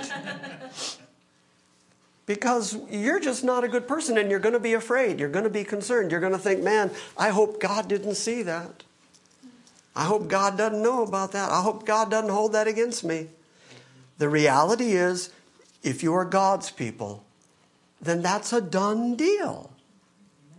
because 2.27 2.79
you're 2.91 3.21
just 3.21 3.45
not 3.45 3.65
a 3.65 3.69
good 3.69 3.89
person 3.89 4.17
and 4.17 4.31
you're 4.31 4.41
going 4.41 4.53
to 4.53 4.61
be 4.61 4.73
afraid. 4.73 5.19
You're 5.19 5.31
going 5.31 5.45
to 5.45 5.51
be 5.51 5.65
concerned. 5.65 6.11
You're 6.11 6.21
going 6.21 6.33
to 6.33 6.39
think, 6.39 6.63
man, 6.63 6.91
I 7.19 7.31
hope 7.31 7.61
God 7.61 7.89
didn't 7.89 8.15
see 8.15 8.43
that. 8.43 8.85
I 9.95 10.05
hope 10.05 10.29
God 10.29 10.57
doesn't 10.57 10.83
know 10.83 11.03
about 11.03 11.33
that. 11.33 11.51
I 11.51 11.61
hope 11.61 11.85
God 11.85 12.11
doesn't 12.11 12.31
hold 12.31 12.53
that 12.53 12.67
against 12.67 13.05
me. 13.05 13.29
The 14.17 14.29
reality 14.29 14.93
is, 14.93 15.31
if 15.83 16.03
you 16.03 16.15
are 16.15 16.27
God's 16.27 16.71
people, 16.71 17.25
then 18.03 18.21
that's 18.21 18.53
a 18.53 18.61
done 18.61 19.15
deal. 19.15 19.71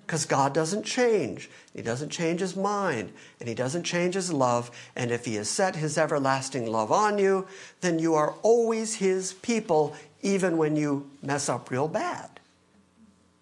Because 0.05 0.25
God 0.25 0.53
doesn't 0.53 0.83
change. 0.83 1.49
He 1.73 1.81
doesn't 1.81 2.09
change 2.09 2.39
his 2.39 2.55
mind, 2.55 3.11
and 3.39 3.47
he 3.49 3.55
doesn't 3.55 3.83
change 3.83 4.15
his 4.15 4.31
love. 4.31 4.69
And 4.95 5.11
if 5.11 5.25
he 5.25 5.35
has 5.35 5.49
set 5.49 5.75
his 5.75 5.97
everlasting 5.97 6.67
love 6.67 6.91
on 6.91 7.17
you, 7.17 7.47
then 7.81 7.99
you 7.99 8.15
are 8.15 8.33
always 8.43 8.95
his 8.95 9.33
people, 9.33 9.95
even 10.21 10.57
when 10.57 10.75
you 10.75 11.09
mess 11.21 11.49
up 11.49 11.71
real 11.71 11.87
bad. 11.87 12.29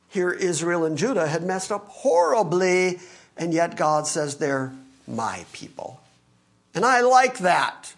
Here, 0.07 0.31
Israel 0.31 0.85
and 0.85 0.97
Judah 0.97 1.27
had 1.27 1.43
messed 1.43 1.71
up 1.71 1.87
horribly, 1.87 2.99
and 3.37 3.53
yet 3.53 3.75
God 3.75 4.07
says 4.07 4.35
they're 4.35 4.73
my 5.07 5.45
people. 5.51 5.99
And 6.73 6.85
I 6.85 7.01
like 7.01 7.39
that. 7.39 7.93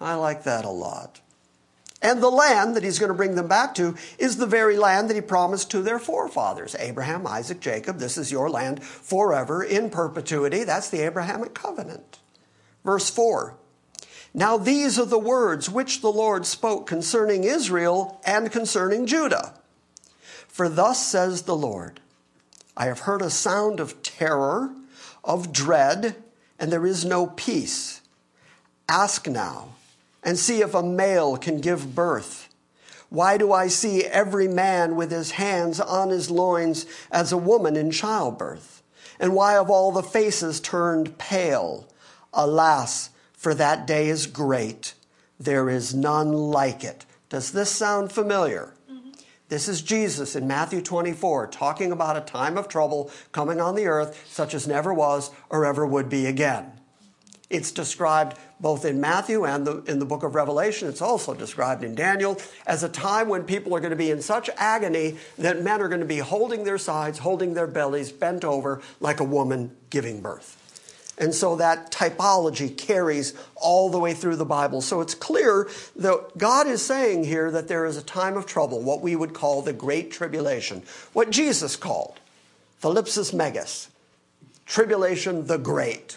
I 0.00 0.14
like 0.14 0.44
that 0.44 0.64
a 0.64 0.70
lot. 0.70 1.20
And 2.02 2.20
the 2.20 2.30
land 2.30 2.74
that 2.74 2.82
he's 2.82 2.98
going 2.98 3.08
to 3.08 3.16
bring 3.16 3.36
them 3.36 3.46
back 3.46 3.76
to 3.76 3.94
is 4.18 4.36
the 4.36 4.46
very 4.46 4.76
land 4.76 5.08
that 5.08 5.14
he 5.14 5.20
promised 5.20 5.70
to 5.70 5.82
their 5.82 6.00
forefathers 6.00 6.74
Abraham, 6.80 7.26
Isaac, 7.26 7.60
Jacob. 7.60 7.98
This 7.98 8.18
is 8.18 8.32
your 8.32 8.50
land 8.50 8.82
forever 8.82 9.62
in 9.62 9.88
perpetuity. 9.88 10.64
That's 10.64 10.90
the 10.90 11.00
Abrahamic 11.00 11.54
covenant. 11.54 12.18
Verse 12.84 13.08
4 13.08 13.54
Now 14.34 14.58
these 14.58 14.98
are 14.98 15.06
the 15.06 15.18
words 15.18 15.70
which 15.70 16.00
the 16.00 16.10
Lord 16.10 16.44
spoke 16.44 16.88
concerning 16.88 17.44
Israel 17.44 18.20
and 18.26 18.50
concerning 18.50 19.06
Judah. 19.06 19.54
For 20.48 20.68
thus 20.68 21.06
says 21.06 21.42
the 21.42 21.56
Lord 21.56 22.00
I 22.76 22.86
have 22.86 23.00
heard 23.00 23.22
a 23.22 23.30
sound 23.30 23.78
of 23.78 24.02
terror, 24.02 24.74
of 25.22 25.52
dread, 25.52 26.16
and 26.58 26.72
there 26.72 26.86
is 26.86 27.04
no 27.04 27.28
peace. 27.28 28.00
Ask 28.88 29.28
now 29.28 29.76
and 30.22 30.38
see 30.38 30.60
if 30.60 30.74
a 30.74 30.82
male 30.82 31.36
can 31.36 31.60
give 31.60 31.94
birth. 31.94 32.48
Why 33.08 33.36
do 33.36 33.52
I 33.52 33.68
see 33.68 34.04
every 34.04 34.48
man 34.48 34.96
with 34.96 35.10
his 35.10 35.32
hands 35.32 35.80
on 35.80 36.08
his 36.08 36.30
loins 36.30 36.86
as 37.10 37.30
a 37.30 37.36
woman 37.36 37.76
in 37.76 37.90
childbirth? 37.90 38.82
And 39.20 39.34
why 39.34 39.52
have 39.52 39.68
all 39.68 39.92
the 39.92 40.02
faces 40.02 40.60
turned 40.60 41.18
pale? 41.18 41.86
Alas, 42.32 43.10
for 43.34 43.54
that 43.54 43.86
day 43.86 44.08
is 44.08 44.26
great. 44.26 44.94
There 45.38 45.68
is 45.68 45.94
none 45.94 46.32
like 46.32 46.84
it. 46.84 47.04
Does 47.28 47.52
this 47.52 47.70
sound 47.70 48.12
familiar? 48.12 48.72
Mm-hmm. 48.90 49.10
This 49.48 49.68
is 49.68 49.82
Jesus 49.82 50.34
in 50.34 50.46
Matthew 50.46 50.80
24 50.80 51.48
talking 51.48 51.92
about 51.92 52.16
a 52.16 52.20
time 52.22 52.56
of 52.56 52.68
trouble 52.68 53.10
coming 53.32 53.60
on 53.60 53.74
the 53.74 53.86
earth 53.86 54.24
such 54.26 54.54
as 54.54 54.66
never 54.66 54.94
was 54.94 55.30
or 55.50 55.66
ever 55.66 55.86
would 55.86 56.08
be 56.08 56.26
again. 56.26 56.72
It's 57.52 57.70
described 57.70 58.38
both 58.60 58.86
in 58.86 58.98
Matthew 58.98 59.44
and 59.44 59.66
the, 59.66 59.82
in 59.82 59.98
the 59.98 60.06
book 60.06 60.22
of 60.22 60.34
Revelation. 60.34 60.88
It's 60.88 61.02
also 61.02 61.34
described 61.34 61.84
in 61.84 61.94
Daniel 61.94 62.40
as 62.66 62.82
a 62.82 62.88
time 62.88 63.28
when 63.28 63.44
people 63.44 63.76
are 63.76 63.80
going 63.80 63.90
to 63.90 63.96
be 63.96 64.10
in 64.10 64.22
such 64.22 64.48
agony 64.56 65.18
that 65.36 65.62
men 65.62 65.82
are 65.82 65.88
going 65.88 66.00
to 66.00 66.06
be 66.06 66.18
holding 66.18 66.64
their 66.64 66.78
sides, 66.78 67.18
holding 67.18 67.52
their 67.52 67.66
bellies, 67.66 68.10
bent 68.10 68.42
over 68.42 68.80
like 69.00 69.20
a 69.20 69.24
woman 69.24 69.76
giving 69.90 70.22
birth. 70.22 70.58
And 71.18 71.34
so 71.34 71.56
that 71.56 71.92
typology 71.92 72.74
carries 72.74 73.34
all 73.54 73.90
the 73.90 73.98
way 73.98 74.14
through 74.14 74.36
the 74.36 74.46
Bible. 74.46 74.80
So 74.80 75.02
it's 75.02 75.14
clear 75.14 75.68
that 75.96 76.38
God 76.38 76.66
is 76.66 76.82
saying 76.82 77.24
here 77.24 77.50
that 77.50 77.68
there 77.68 77.84
is 77.84 77.98
a 77.98 78.02
time 78.02 78.38
of 78.38 78.46
trouble, 78.46 78.80
what 78.80 79.02
we 79.02 79.14
would 79.14 79.34
call 79.34 79.60
the 79.60 79.74
Great 79.74 80.10
Tribulation, 80.10 80.82
what 81.12 81.28
Jesus 81.28 81.76
called 81.76 82.18
Thalipsis 82.82 83.34
Megas, 83.34 83.90
Tribulation 84.64 85.46
the 85.46 85.58
Great. 85.58 86.16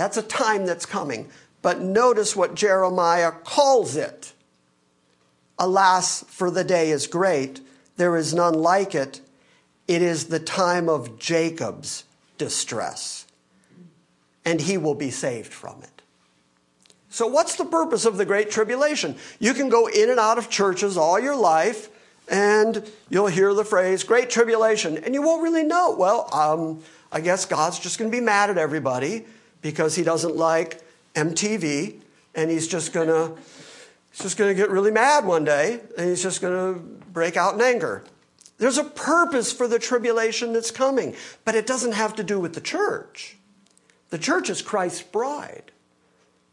That's 0.00 0.16
a 0.16 0.22
time 0.22 0.64
that's 0.64 0.86
coming. 0.86 1.28
But 1.60 1.82
notice 1.82 2.34
what 2.34 2.54
Jeremiah 2.54 3.32
calls 3.32 3.96
it. 3.96 4.32
Alas, 5.58 6.24
for 6.26 6.50
the 6.50 6.64
day 6.64 6.88
is 6.88 7.06
great, 7.06 7.60
there 7.98 8.16
is 8.16 8.32
none 8.32 8.54
like 8.54 8.94
it. 8.94 9.20
It 9.86 10.00
is 10.00 10.28
the 10.28 10.40
time 10.40 10.88
of 10.88 11.18
Jacob's 11.18 12.04
distress 12.38 13.26
and 14.42 14.62
he 14.62 14.78
will 14.78 14.94
be 14.94 15.10
saved 15.10 15.52
from 15.52 15.82
it. 15.82 16.00
So, 17.10 17.26
what's 17.26 17.56
the 17.56 17.66
purpose 17.66 18.06
of 18.06 18.16
the 18.16 18.24
Great 18.24 18.50
Tribulation? 18.50 19.16
You 19.38 19.52
can 19.52 19.68
go 19.68 19.86
in 19.86 20.08
and 20.08 20.18
out 20.18 20.38
of 20.38 20.48
churches 20.48 20.96
all 20.96 21.20
your 21.20 21.36
life, 21.36 21.90
and 22.26 22.90
you'll 23.10 23.26
hear 23.26 23.52
the 23.52 23.66
phrase 23.66 24.02
Great 24.02 24.30
Tribulation, 24.30 24.96
and 24.96 25.12
you 25.12 25.20
won't 25.20 25.42
really 25.42 25.64
know. 25.64 25.94
Well, 25.94 26.34
um, 26.34 26.82
I 27.12 27.20
guess 27.20 27.44
God's 27.44 27.78
just 27.78 27.98
going 27.98 28.10
to 28.10 28.16
be 28.16 28.24
mad 28.24 28.48
at 28.48 28.56
everybody 28.56 29.26
because 29.62 29.94
he 29.94 30.02
doesn't 30.02 30.36
like 30.36 30.80
MTV, 31.14 32.00
and 32.34 32.50
he's 32.50 32.68
just 32.68 32.92
going 32.92 33.08
to. 33.08 33.36
He's 34.10 34.22
just 34.22 34.36
going 34.36 34.50
to 34.50 34.60
get 34.60 34.70
really 34.70 34.90
mad 34.90 35.24
one 35.24 35.44
day, 35.44 35.80
and 35.96 36.08
he's 36.08 36.22
just 36.22 36.40
going 36.40 36.74
to 36.74 36.80
break 37.12 37.36
out 37.36 37.54
in 37.54 37.60
anger. 37.60 38.02
There's 38.58 38.76
a 38.76 38.84
purpose 38.84 39.52
for 39.52 39.68
the 39.68 39.78
tribulation 39.78 40.52
that's 40.52 40.70
coming, 40.70 41.14
but 41.44 41.54
it 41.54 41.66
doesn't 41.66 41.92
have 41.92 42.16
to 42.16 42.24
do 42.24 42.40
with 42.40 42.54
the 42.54 42.60
church. 42.60 43.36
The 44.10 44.18
church 44.18 44.50
is 44.50 44.62
Christ's 44.62 45.02
bride 45.02 45.70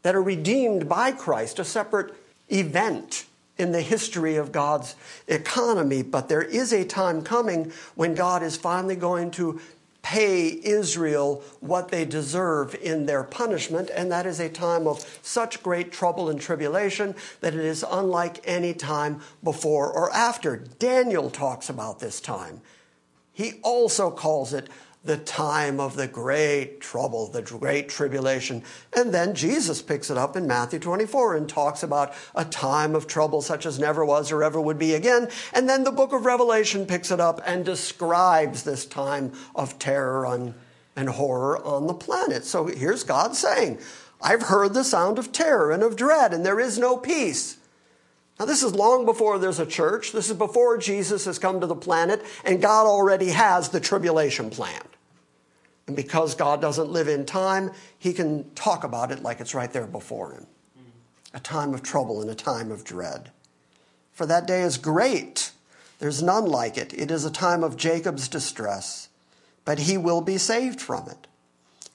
that 0.02 0.14
are 0.14 0.22
redeemed 0.22 0.88
by 0.88 1.12
Christ, 1.12 1.58
a 1.58 1.64
separate 1.64 2.14
event 2.48 3.26
in 3.58 3.72
the 3.72 3.82
history 3.82 4.36
of 4.36 4.52
God's 4.52 4.94
economy. 5.26 6.02
But 6.02 6.28
there 6.28 6.42
is 6.42 6.72
a 6.72 6.84
time 6.84 7.22
coming 7.22 7.72
when 7.94 8.14
God 8.14 8.42
is 8.42 8.56
finally 8.56 8.96
going 8.96 9.30
to 9.32 9.60
pay 10.08 10.58
Israel 10.64 11.42
what 11.60 11.90
they 11.90 12.02
deserve 12.02 12.74
in 12.76 13.04
their 13.04 13.22
punishment, 13.22 13.90
and 13.94 14.10
that 14.10 14.24
is 14.24 14.40
a 14.40 14.48
time 14.48 14.86
of 14.86 15.20
such 15.20 15.62
great 15.62 15.92
trouble 15.92 16.30
and 16.30 16.40
tribulation 16.40 17.14
that 17.42 17.52
it 17.54 17.60
is 17.60 17.84
unlike 17.90 18.40
any 18.44 18.72
time 18.72 19.20
before 19.44 19.92
or 19.92 20.10
after. 20.14 20.56
Daniel 20.78 21.28
talks 21.28 21.68
about 21.68 22.00
this 22.00 22.22
time. 22.22 22.62
He 23.34 23.60
also 23.62 24.10
calls 24.10 24.54
it 24.54 24.70
the 25.04 25.16
time 25.16 25.78
of 25.78 25.96
the 25.96 26.08
great 26.08 26.80
trouble, 26.80 27.28
the 27.28 27.42
great 27.42 27.88
tribulation. 27.88 28.62
And 28.94 29.14
then 29.14 29.34
Jesus 29.34 29.80
picks 29.80 30.10
it 30.10 30.18
up 30.18 30.36
in 30.36 30.46
Matthew 30.46 30.78
24 30.80 31.36
and 31.36 31.48
talks 31.48 31.82
about 31.82 32.14
a 32.34 32.44
time 32.44 32.94
of 32.94 33.06
trouble 33.06 33.40
such 33.40 33.64
as 33.64 33.78
never 33.78 34.04
was 34.04 34.32
or 34.32 34.42
ever 34.42 34.60
would 34.60 34.78
be 34.78 34.94
again. 34.94 35.28
And 35.54 35.68
then 35.68 35.84
the 35.84 35.92
book 35.92 36.12
of 36.12 36.26
Revelation 36.26 36.84
picks 36.84 37.10
it 37.10 37.20
up 37.20 37.40
and 37.46 37.64
describes 37.64 38.64
this 38.64 38.84
time 38.84 39.32
of 39.54 39.78
terror 39.78 40.26
and, 40.26 40.54
and 40.96 41.08
horror 41.08 41.64
on 41.64 41.86
the 41.86 41.94
planet. 41.94 42.44
So 42.44 42.66
here's 42.66 43.04
God 43.04 43.36
saying, 43.36 43.78
I've 44.20 44.42
heard 44.42 44.74
the 44.74 44.84
sound 44.84 45.18
of 45.18 45.30
terror 45.30 45.70
and 45.70 45.82
of 45.82 45.94
dread, 45.94 46.34
and 46.34 46.44
there 46.44 46.58
is 46.58 46.76
no 46.76 46.96
peace. 46.96 47.58
Now, 48.38 48.44
this 48.44 48.62
is 48.62 48.74
long 48.74 49.04
before 49.04 49.38
there's 49.38 49.58
a 49.58 49.66
church. 49.66 50.12
This 50.12 50.30
is 50.30 50.36
before 50.36 50.78
Jesus 50.78 51.24
has 51.24 51.38
come 51.38 51.60
to 51.60 51.66
the 51.66 51.74
planet, 51.74 52.24
and 52.44 52.62
God 52.62 52.86
already 52.86 53.30
has 53.30 53.70
the 53.70 53.80
tribulation 53.80 54.48
plan. 54.48 54.82
And 55.88 55.96
because 55.96 56.34
God 56.34 56.60
doesn't 56.60 56.90
live 56.90 57.08
in 57.08 57.26
time, 57.26 57.72
he 57.98 58.12
can 58.12 58.48
talk 58.54 58.84
about 58.84 59.10
it 59.10 59.22
like 59.22 59.40
it's 59.40 59.54
right 59.54 59.72
there 59.72 59.86
before 59.86 60.32
him 60.32 60.46
a 61.34 61.40
time 61.40 61.74
of 61.74 61.82
trouble 61.82 62.22
and 62.22 62.30
a 62.30 62.34
time 62.34 62.70
of 62.70 62.84
dread. 62.84 63.30
For 64.12 64.24
that 64.24 64.46
day 64.46 64.62
is 64.62 64.78
great. 64.78 65.52
There's 65.98 66.22
none 66.22 66.46
like 66.46 66.78
it. 66.78 66.94
It 66.94 67.10
is 67.10 67.24
a 67.24 67.30
time 67.30 67.62
of 67.62 67.76
Jacob's 67.76 68.28
distress, 68.28 69.08
but 69.66 69.80
he 69.80 69.98
will 69.98 70.22
be 70.22 70.38
saved 70.38 70.80
from 70.80 71.06
it. 71.08 71.26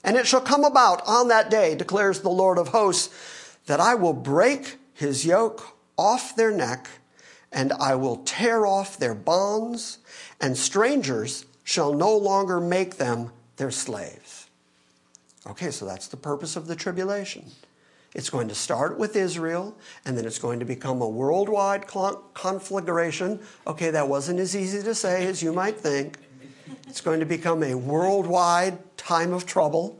And 0.03 0.17
it 0.17 0.27
shall 0.27 0.39
come 0.39 0.63
about 0.63 1.01
on 1.07 1.29
that 1.29 1.49
day, 1.49 1.73
declares 1.73 2.19
the 2.19 2.29
Lord 2.29 2.59
of 2.59 2.69
hosts, 2.69 3.09
that 3.65 3.79
I 3.79 3.95
will 3.95 4.13
break 4.13 4.77
his 4.93 5.25
yoke 5.25 5.72
off 5.97 6.35
their 6.35 6.51
neck, 6.51 6.89
and 7.51 7.71
I 7.73 7.95
will 7.95 8.17
tear 8.17 8.65
off 8.65 8.97
their 8.97 9.13
bonds, 9.13 9.99
and 10.41 10.57
strangers 10.57 11.45
shall 11.63 11.93
no 11.93 12.15
longer 12.15 12.59
make 12.59 12.97
them 12.97 13.31
their 13.57 13.71
slaves. 13.71 14.47
Okay, 15.45 15.71
so 15.71 15.85
that's 15.85 16.07
the 16.07 16.17
purpose 16.17 16.55
of 16.55 16.67
the 16.67 16.75
tribulation. 16.75 17.45
It's 18.13 18.29
going 18.29 18.47
to 18.47 18.55
start 18.55 18.97
with 18.97 19.15
Israel, 19.15 19.75
and 20.05 20.17
then 20.17 20.25
it's 20.25 20.39
going 20.39 20.59
to 20.59 20.65
become 20.65 21.01
a 21.01 21.09
worldwide 21.09 21.87
conflagration. 22.33 23.39
Okay, 23.65 23.89
that 23.89 24.07
wasn't 24.07 24.39
as 24.39 24.55
easy 24.55 24.83
to 24.83 24.93
say 24.93 25.25
as 25.25 25.41
you 25.41 25.51
might 25.51 25.77
think. 25.77 26.17
It's 26.87 27.01
going 27.01 27.19
to 27.21 27.25
become 27.25 27.63
a 27.63 27.75
worldwide 27.75 28.97
time 28.97 29.33
of 29.33 29.45
trouble. 29.45 29.97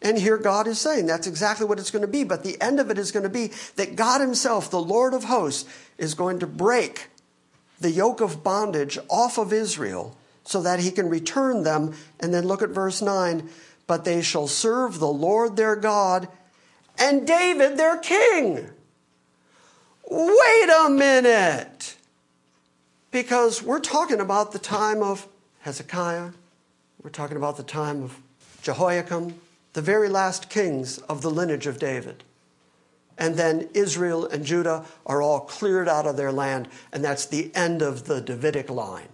And 0.00 0.18
here 0.18 0.38
God 0.38 0.66
is 0.66 0.80
saying 0.80 1.06
that's 1.06 1.26
exactly 1.26 1.66
what 1.66 1.78
it's 1.78 1.90
going 1.90 2.02
to 2.02 2.08
be. 2.08 2.24
But 2.24 2.44
the 2.44 2.60
end 2.60 2.78
of 2.78 2.90
it 2.90 2.98
is 2.98 3.10
going 3.10 3.24
to 3.24 3.28
be 3.28 3.50
that 3.76 3.96
God 3.96 4.20
Himself, 4.20 4.70
the 4.70 4.80
Lord 4.80 5.12
of 5.12 5.24
hosts, 5.24 5.68
is 5.98 6.14
going 6.14 6.38
to 6.38 6.46
break 6.46 7.08
the 7.80 7.90
yoke 7.90 8.20
of 8.20 8.42
bondage 8.42 8.98
off 9.08 9.38
of 9.38 9.52
Israel 9.52 10.16
so 10.44 10.62
that 10.62 10.80
he 10.80 10.90
can 10.90 11.08
return 11.08 11.62
them. 11.62 11.94
And 12.20 12.32
then 12.32 12.46
look 12.46 12.62
at 12.62 12.70
verse 12.70 13.02
9. 13.02 13.48
But 13.86 14.04
they 14.04 14.22
shall 14.22 14.48
serve 14.48 14.98
the 14.98 15.08
Lord 15.08 15.56
their 15.56 15.76
God 15.76 16.28
and 16.98 17.26
David 17.26 17.76
their 17.76 17.98
king. 17.98 18.70
Wait 20.10 20.70
a 20.70 20.88
minute. 20.90 21.96
Because 23.10 23.62
we're 23.62 23.80
talking 23.80 24.20
about 24.20 24.52
the 24.52 24.58
time 24.58 25.02
of 25.02 25.26
Hezekiah, 25.60 26.30
we're 27.02 27.10
talking 27.10 27.36
about 27.36 27.56
the 27.56 27.62
time 27.62 28.02
of 28.02 28.18
Jehoiakim, 28.62 29.34
the 29.78 29.82
very 29.82 30.08
last 30.08 30.50
kings 30.50 30.98
of 31.08 31.22
the 31.22 31.30
lineage 31.30 31.68
of 31.68 31.78
David. 31.78 32.24
And 33.16 33.36
then 33.36 33.68
Israel 33.74 34.26
and 34.26 34.44
Judah 34.44 34.84
are 35.06 35.22
all 35.22 35.38
cleared 35.38 35.88
out 35.88 36.04
of 36.04 36.16
their 36.16 36.32
land, 36.32 36.66
and 36.92 37.04
that's 37.04 37.26
the 37.26 37.54
end 37.54 37.80
of 37.80 38.06
the 38.06 38.20
Davidic 38.20 38.70
line. 38.70 39.06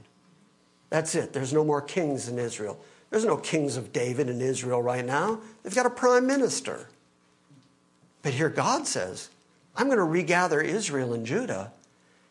That's 0.89 1.15
it. 1.15 1.35
There's 1.35 1.53
no 1.53 1.65
more 1.65 1.83
kings 1.83 2.31
in 2.31 2.39
Israel. 2.39 2.81
There's 3.11 3.27
no 3.27 3.37
kings 3.37 3.77
of 3.77 3.93
David 3.93 4.31
in 4.31 4.41
Israel 4.41 4.81
right 4.81 5.05
now. 5.05 5.39
They've 5.63 5.75
got 5.75 5.85
a 5.85 5.91
prime 5.91 6.27
minister. 6.27 6.89
But 8.23 8.33
here 8.33 8.49
God 8.49 8.87
says, 8.87 9.29
I'm 9.77 9.89
going 9.89 9.99
to 9.99 10.03
regather 10.05 10.63
Israel 10.63 11.13
and 11.13 11.27
Judah, 11.27 11.73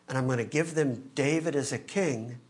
and 0.08 0.18
I'm 0.18 0.26
going 0.26 0.38
to 0.38 0.44
give 0.44 0.74
them 0.74 1.08
David 1.14 1.54
as 1.54 1.70
a 1.70 1.78
king. 1.78 2.40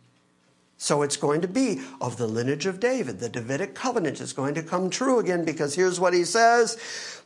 So 0.85 1.01
it's 1.01 1.17
going 1.17 1.41
to 1.41 1.49
be 1.49 1.81
of 1.99 2.19
the 2.19 2.27
lineage 2.27 2.67
of 2.67 2.79
David. 2.79 3.19
The 3.19 3.31
Davidic 3.31 3.75
covenant 3.75 4.21
is 4.21 4.35
going 4.35 4.53
to 4.55 4.63
come 4.63 4.91
true 4.91 5.19
again 5.19 5.43
because 5.43 5.75
here's 5.75 5.99
what 5.99 6.13
he 6.13 6.25
says 6.25 6.77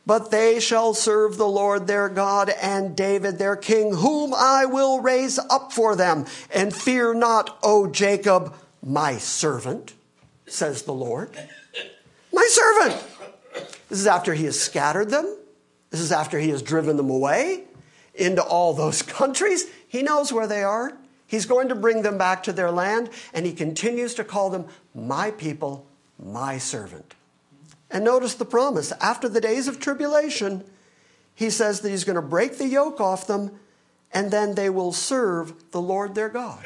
But 0.05 0.31
they 0.31 0.61
shall 0.61 0.93
serve 0.93 1.35
the 1.35 1.45
Lord 1.45 1.85
their 1.85 2.07
God 2.07 2.49
and 2.61 2.95
David 2.95 3.37
their 3.37 3.57
king, 3.57 3.95
whom 3.95 4.33
I 4.33 4.65
will 4.65 5.01
raise 5.01 5.37
up 5.37 5.73
for 5.73 5.97
them. 5.97 6.25
And 6.53 6.73
fear 6.73 7.13
not, 7.13 7.59
O 7.61 7.87
Jacob 7.87 8.55
my 8.81 9.17
servant, 9.17 9.93
says 10.45 10.83
the 10.83 10.93
Lord. 10.93 11.37
My 12.31 12.47
servant. 12.49 13.03
This 13.89 13.99
is 13.99 14.07
after 14.07 14.35
he 14.35 14.45
has 14.45 14.57
scattered 14.57 15.09
them. 15.09 15.37
This 15.89 15.99
is 15.99 16.13
after 16.13 16.39
he 16.39 16.47
has 16.51 16.61
driven 16.61 16.95
them 16.95 17.09
away 17.09 17.65
into 18.15 18.41
all 18.41 18.73
those 18.73 19.01
countries. 19.01 19.65
He 19.85 20.01
knows 20.01 20.31
where 20.31 20.47
they 20.47 20.63
are. 20.63 20.93
He's 21.29 21.45
going 21.45 21.69
to 21.69 21.75
bring 21.75 22.01
them 22.01 22.17
back 22.17 22.41
to 22.43 22.51
their 22.51 22.71
land, 22.71 23.11
and 23.35 23.45
he 23.45 23.53
continues 23.53 24.15
to 24.15 24.23
call 24.23 24.49
them 24.49 24.65
my 24.95 25.29
people, 25.29 25.85
my 26.17 26.57
servant. 26.57 27.13
And 27.91 28.03
notice 28.03 28.33
the 28.33 28.45
promise. 28.45 28.91
After 28.93 29.29
the 29.29 29.39
days 29.39 29.67
of 29.67 29.79
tribulation, 29.79 30.63
he 31.35 31.51
says 31.51 31.81
that 31.81 31.89
he's 31.91 32.03
going 32.03 32.15
to 32.15 32.21
break 32.23 32.57
the 32.57 32.65
yoke 32.65 32.99
off 32.99 33.27
them, 33.27 33.51
and 34.11 34.31
then 34.31 34.55
they 34.55 34.71
will 34.71 34.91
serve 34.91 35.53
the 35.69 35.79
Lord 35.79 36.15
their 36.15 36.29
God. 36.29 36.65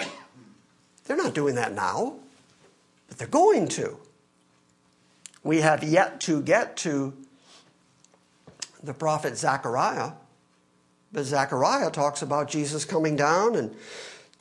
They're 1.04 1.18
not 1.18 1.34
doing 1.34 1.56
that 1.56 1.74
now, 1.74 2.16
but 3.10 3.18
they're 3.18 3.28
going 3.28 3.68
to. 3.68 3.98
We 5.44 5.60
have 5.60 5.84
yet 5.84 6.22
to 6.22 6.42
get 6.42 6.78
to 6.78 7.12
the 8.82 8.94
prophet 8.94 9.38
Zechariah. 9.38 10.14
But 11.12 11.26
Zechariah 11.26 11.92
talks 11.92 12.22
about 12.22 12.48
Jesus 12.48 12.86
coming 12.86 13.18
down 13.18 13.58
and 13.58 13.76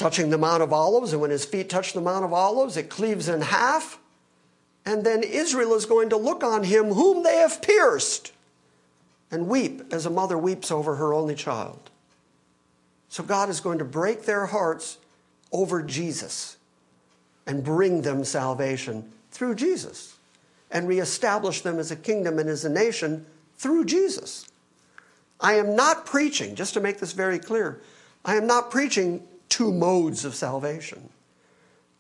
touching 0.02 0.30
the 0.30 0.38
Mount 0.38 0.64
of 0.64 0.72
Olives, 0.72 1.12
and 1.12 1.22
when 1.22 1.30
his 1.30 1.44
feet 1.44 1.70
touch 1.70 1.92
the 1.92 2.00
Mount 2.00 2.24
of 2.24 2.32
Olives, 2.32 2.76
it 2.76 2.90
cleaves 2.90 3.28
in 3.28 3.40
half. 3.40 4.00
And 4.84 5.04
then 5.04 5.22
Israel 5.22 5.74
is 5.74 5.86
going 5.86 6.08
to 6.08 6.16
look 6.16 6.42
on 6.42 6.64
him 6.64 6.86
whom 6.86 7.22
they 7.22 7.36
have 7.36 7.62
pierced 7.62 8.32
and 9.30 9.46
weep 9.46 9.80
as 9.92 10.04
a 10.04 10.10
mother 10.10 10.36
weeps 10.36 10.72
over 10.72 10.96
her 10.96 11.14
only 11.14 11.36
child. 11.36 11.88
So 13.10 13.22
God 13.22 13.48
is 13.48 13.60
going 13.60 13.78
to 13.78 13.84
break 13.84 14.24
their 14.24 14.46
hearts 14.46 14.98
over 15.52 15.84
Jesus 15.84 16.56
and 17.46 17.62
bring 17.62 18.02
them 18.02 18.24
salvation 18.24 19.12
through 19.30 19.54
Jesus 19.54 20.16
and 20.72 20.88
reestablish 20.88 21.60
them 21.60 21.78
as 21.78 21.92
a 21.92 21.96
kingdom 21.96 22.40
and 22.40 22.48
as 22.48 22.64
a 22.64 22.68
nation 22.68 23.24
through 23.56 23.84
Jesus. 23.84 24.48
I 25.40 25.54
am 25.54 25.76
not 25.76 26.06
preaching, 26.06 26.56
just 26.56 26.74
to 26.74 26.80
make 26.80 26.98
this 26.98 27.12
very 27.12 27.38
clear, 27.38 27.80
I 28.24 28.34
am 28.34 28.48
not 28.48 28.72
preaching 28.72 29.22
two 29.52 29.70
modes 29.70 30.24
of 30.24 30.34
salvation. 30.34 31.10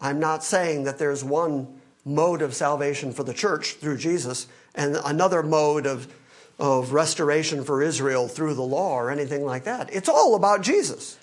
I'm 0.00 0.18
not 0.18 0.42
saying 0.42 0.84
that 0.84 0.98
there's 0.98 1.22
one 1.22 1.82
mode 2.02 2.40
of 2.40 2.54
salvation 2.54 3.12
for 3.12 3.24
the 3.24 3.34
church 3.34 3.74
through 3.74 3.98
Jesus 3.98 4.46
and 4.74 4.96
another 5.04 5.42
mode 5.42 5.86
of, 5.86 6.10
of 6.58 6.94
restoration 6.94 7.62
for 7.62 7.82
Israel 7.82 8.26
through 8.26 8.54
the 8.54 8.62
law 8.62 8.94
or 8.94 9.10
anything 9.10 9.44
like 9.44 9.64
that. 9.64 9.92
It's 9.92 10.08
all 10.08 10.34
about 10.34 10.62
Jesus. 10.62 11.18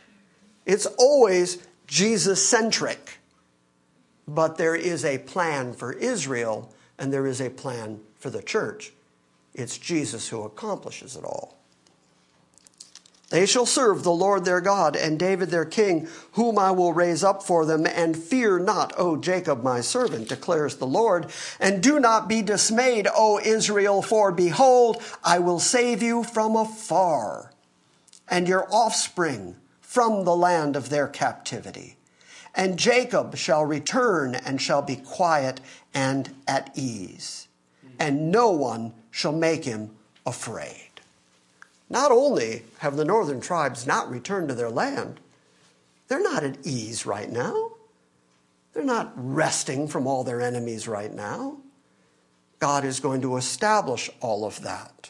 It's 0.68 0.86
always 0.86 1.66
Jesus 1.88 2.48
centric. 2.48 3.18
But 4.28 4.58
there 4.58 4.76
is 4.76 5.04
a 5.04 5.18
plan 5.18 5.74
for 5.74 5.94
Israel 5.94 6.72
and 7.00 7.12
there 7.12 7.26
is 7.26 7.42
a 7.42 7.50
plan 7.50 8.02
for 8.20 8.30
the 8.30 8.44
church. 8.44 8.94
It's 9.56 9.80
Jesus 9.80 10.30
who 10.30 10.44
accomplishes 10.44 11.16
it 11.16 11.24
all. 11.24 11.59
They 13.30 13.46
shall 13.46 13.68
serve 13.68 14.04
the 14.04 14.12
Lord 14.12 14.44
their 14.44 14.62
God 14.62 14.96
and 14.96 15.20
David 15.20 15.50
their 15.50 15.66
king, 15.66 16.08
whom 16.32 16.58
I 16.58 16.72
will 16.72 16.94
raise 16.94 17.24
up 17.24 17.44
for 17.44 17.64
them, 17.66 17.86
and 17.86 18.18
fear 18.18 18.58
not, 18.58 18.94
O 18.98 19.18
Jacob 19.18 19.64
my 19.64 19.82
servant, 19.82 20.30
declares 20.30 20.78
the 20.78 20.88
Lord. 20.88 21.28
And 21.60 21.84
do 21.84 22.00
not 22.00 22.28
be 22.28 22.42
dismayed, 22.42 23.08
O 23.14 23.40
Israel, 23.40 24.02
for 24.02 24.32
behold, 24.32 25.02
I 25.24 25.38
will 25.38 25.60
save 25.60 26.02
you 26.02 26.24
from 26.24 26.56
afar, 26.56 27.52
and 28.28 28.48
your 28.48 28.68
offspring 28.74 29.56
from 29.80 30.24
the 30.24 30.36
land 30.36 30.76
of 30.76 30.90
their 30.90 31.08
captivity. 31.08 31.98
And 32.56 32.80
Jacob 32.80 33.38
shall 33.38 33.64
return 33.64 34.34
and 34.34 34.60
shall 34.60 34.82
be 34.82 34.96
quiet 34.96 35.62
and 35.94 36.36
at 36.48 36.72
ease, 36.74 37.48
and 38.00 38.32
no 38.32 38.50
one 38.50 38.94
shall 39.12 39.32
make 39.34 39.66
him 39.66 39.92
afraid. 40.26 40.89
Not 41.90 42.12
only 42.12 42.64
have 42.80 42.96
the 42.96 43.06
northern 43.06 43.42
tribes 43.42 43.88
not 43.88 44.10
returned 44.10 44.50
to 44.50 44.56
their 44.56 44.70
land, 44.70 45.20
they're 46.08 46.22
not 46.22 46.44
at 46.44 46.66
ease 46.66 47.06
right 47.06 47.32
now. 47.32 47.72
They're 48.74 48.84
not 48.84 49.14
resting 49.16 49.88
from 49.88 50.06
all 50.06 50.24
their 50.24 50.42
enemies 50.42 50.88
right 50.88 51.14
now. 51.14 51.58
God 52.60 52.86
is 52.86 53.00
going 53.00 53.22
to 53.22 53.38
establish 53.38 54.10
all 54.20 54.46
of 54.46 54.62
that. 54.62 55.10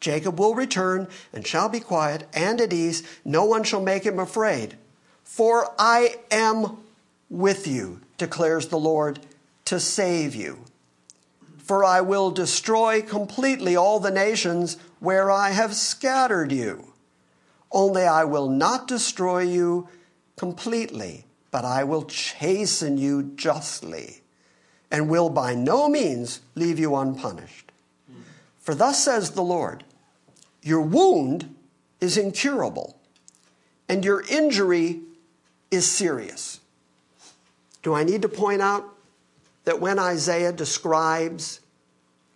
Jacob 0.00 0.38
will 0.38 0.54
return 0.54 1.08
and 1.32 1.46
shall 1.46 1.68
be 1.68 1.80
quiet 1.80 2.26
and 2.34 2.60
at 2.60 2.72
ease. 2.72 3.02
No 3.24 3.44
one 3.44 3.62
shall 3.62 3.80
make 3.80 4.04
him 4.04 4.18
afraid. 4.18 4.76
For 5.22 5.72
I 5.78 6.16
am 6.30 6.78
with 7.30 7.66
you, 7.66 8.00
declares 8.18 8.68
the 8.68 8.78
Lord, 8.78 9.20
to 9.66 9.80
save 9.80 10.34
you. 10.34 10.64
For 11.58 11.84
I 11.84 12.00
will 12.00 12.32
destroy 12.32 13.00
completely 13.00 13.76
all 13.76 14.00
the 14.00 14.10
nations 14.10 14.76
where 15.02 15.32
I 15.32 15.50
have 15.50 15.74
scattered 15.74 16.52
you. 16.52 16.92
Only 17.72 18.04
I 18.04 18.22
will 18.22 18.48
not 18.48 18.86
destroy 18.86 19.40
you 19.40 19.88
completely, 20.36 21.24
but 21.50 21.64
I 21.64 21.82
will 21.82 22.04
chasten 22.04 22.98
you 22.98 23.24
justly, 23.34 24.20
and 24.92 25.10
will 25.10 25.28
by 25.28 25.56
no 25.56 25.88
means 25.88 26.38
leave 26.54 26.78
you 26.78 26.94
unpunished. 26.94 27.72
For 28.60 28.76
thus 28.76 29.02
says 29.02 29.32
the 29.32 29.42
Lord 29.42 29.82
Your 30.62 30.82
wound 30.82 31.52
is 32.00 32.16
incurable, 32.16 32.96
and 33.88 34.04
your 34.04 34.22
injury 34.30 35.00
is 35.72 35.90
serious. 35.90 36.60
Do 37.82 37.92
I 37.92 38.04
need 38.04 38.22
to 38.22 38.28
point 38.28 38.62
out 38.62 38.84
that 39.64 39.80
when 39.80 39.98
Isaiah 39.98 40.52
describes 40.52 41.58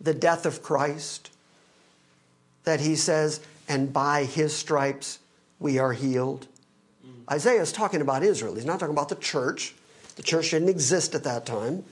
the 0.01 0.15
death 0.15 0.45
of 0.45 0.65
Christ, 0.65 1.31
that 2.67 2.81
he 2.81 2.97
says, 2.97 3.41
and 3.69 3.93
by 3.93 4.25
his 4.25 4.55
stripes 4.55 5.19
we 5.59 5.79
are 5.79 5.93
healed. 5.93 6.47
Mm. 7.07 7.33
Isaiah 7.33 7.63
is 7.63 7.73
talking 7.73 8.03
about 8.03 8.23
Israel. 8.23 8.55
He's 8.55 8.67
not 8.67 8.79
talking 8.79 8.95
about 8.95 9.09
the 9.09 9.17
church. 9.17 9.75
The 10.17 10.23
church 10.23 10.51
didn't 10.51 10.69
exist 10.69 11.15
at 11.15 11.25
that 11.25 11.47
time. 11.47 11.85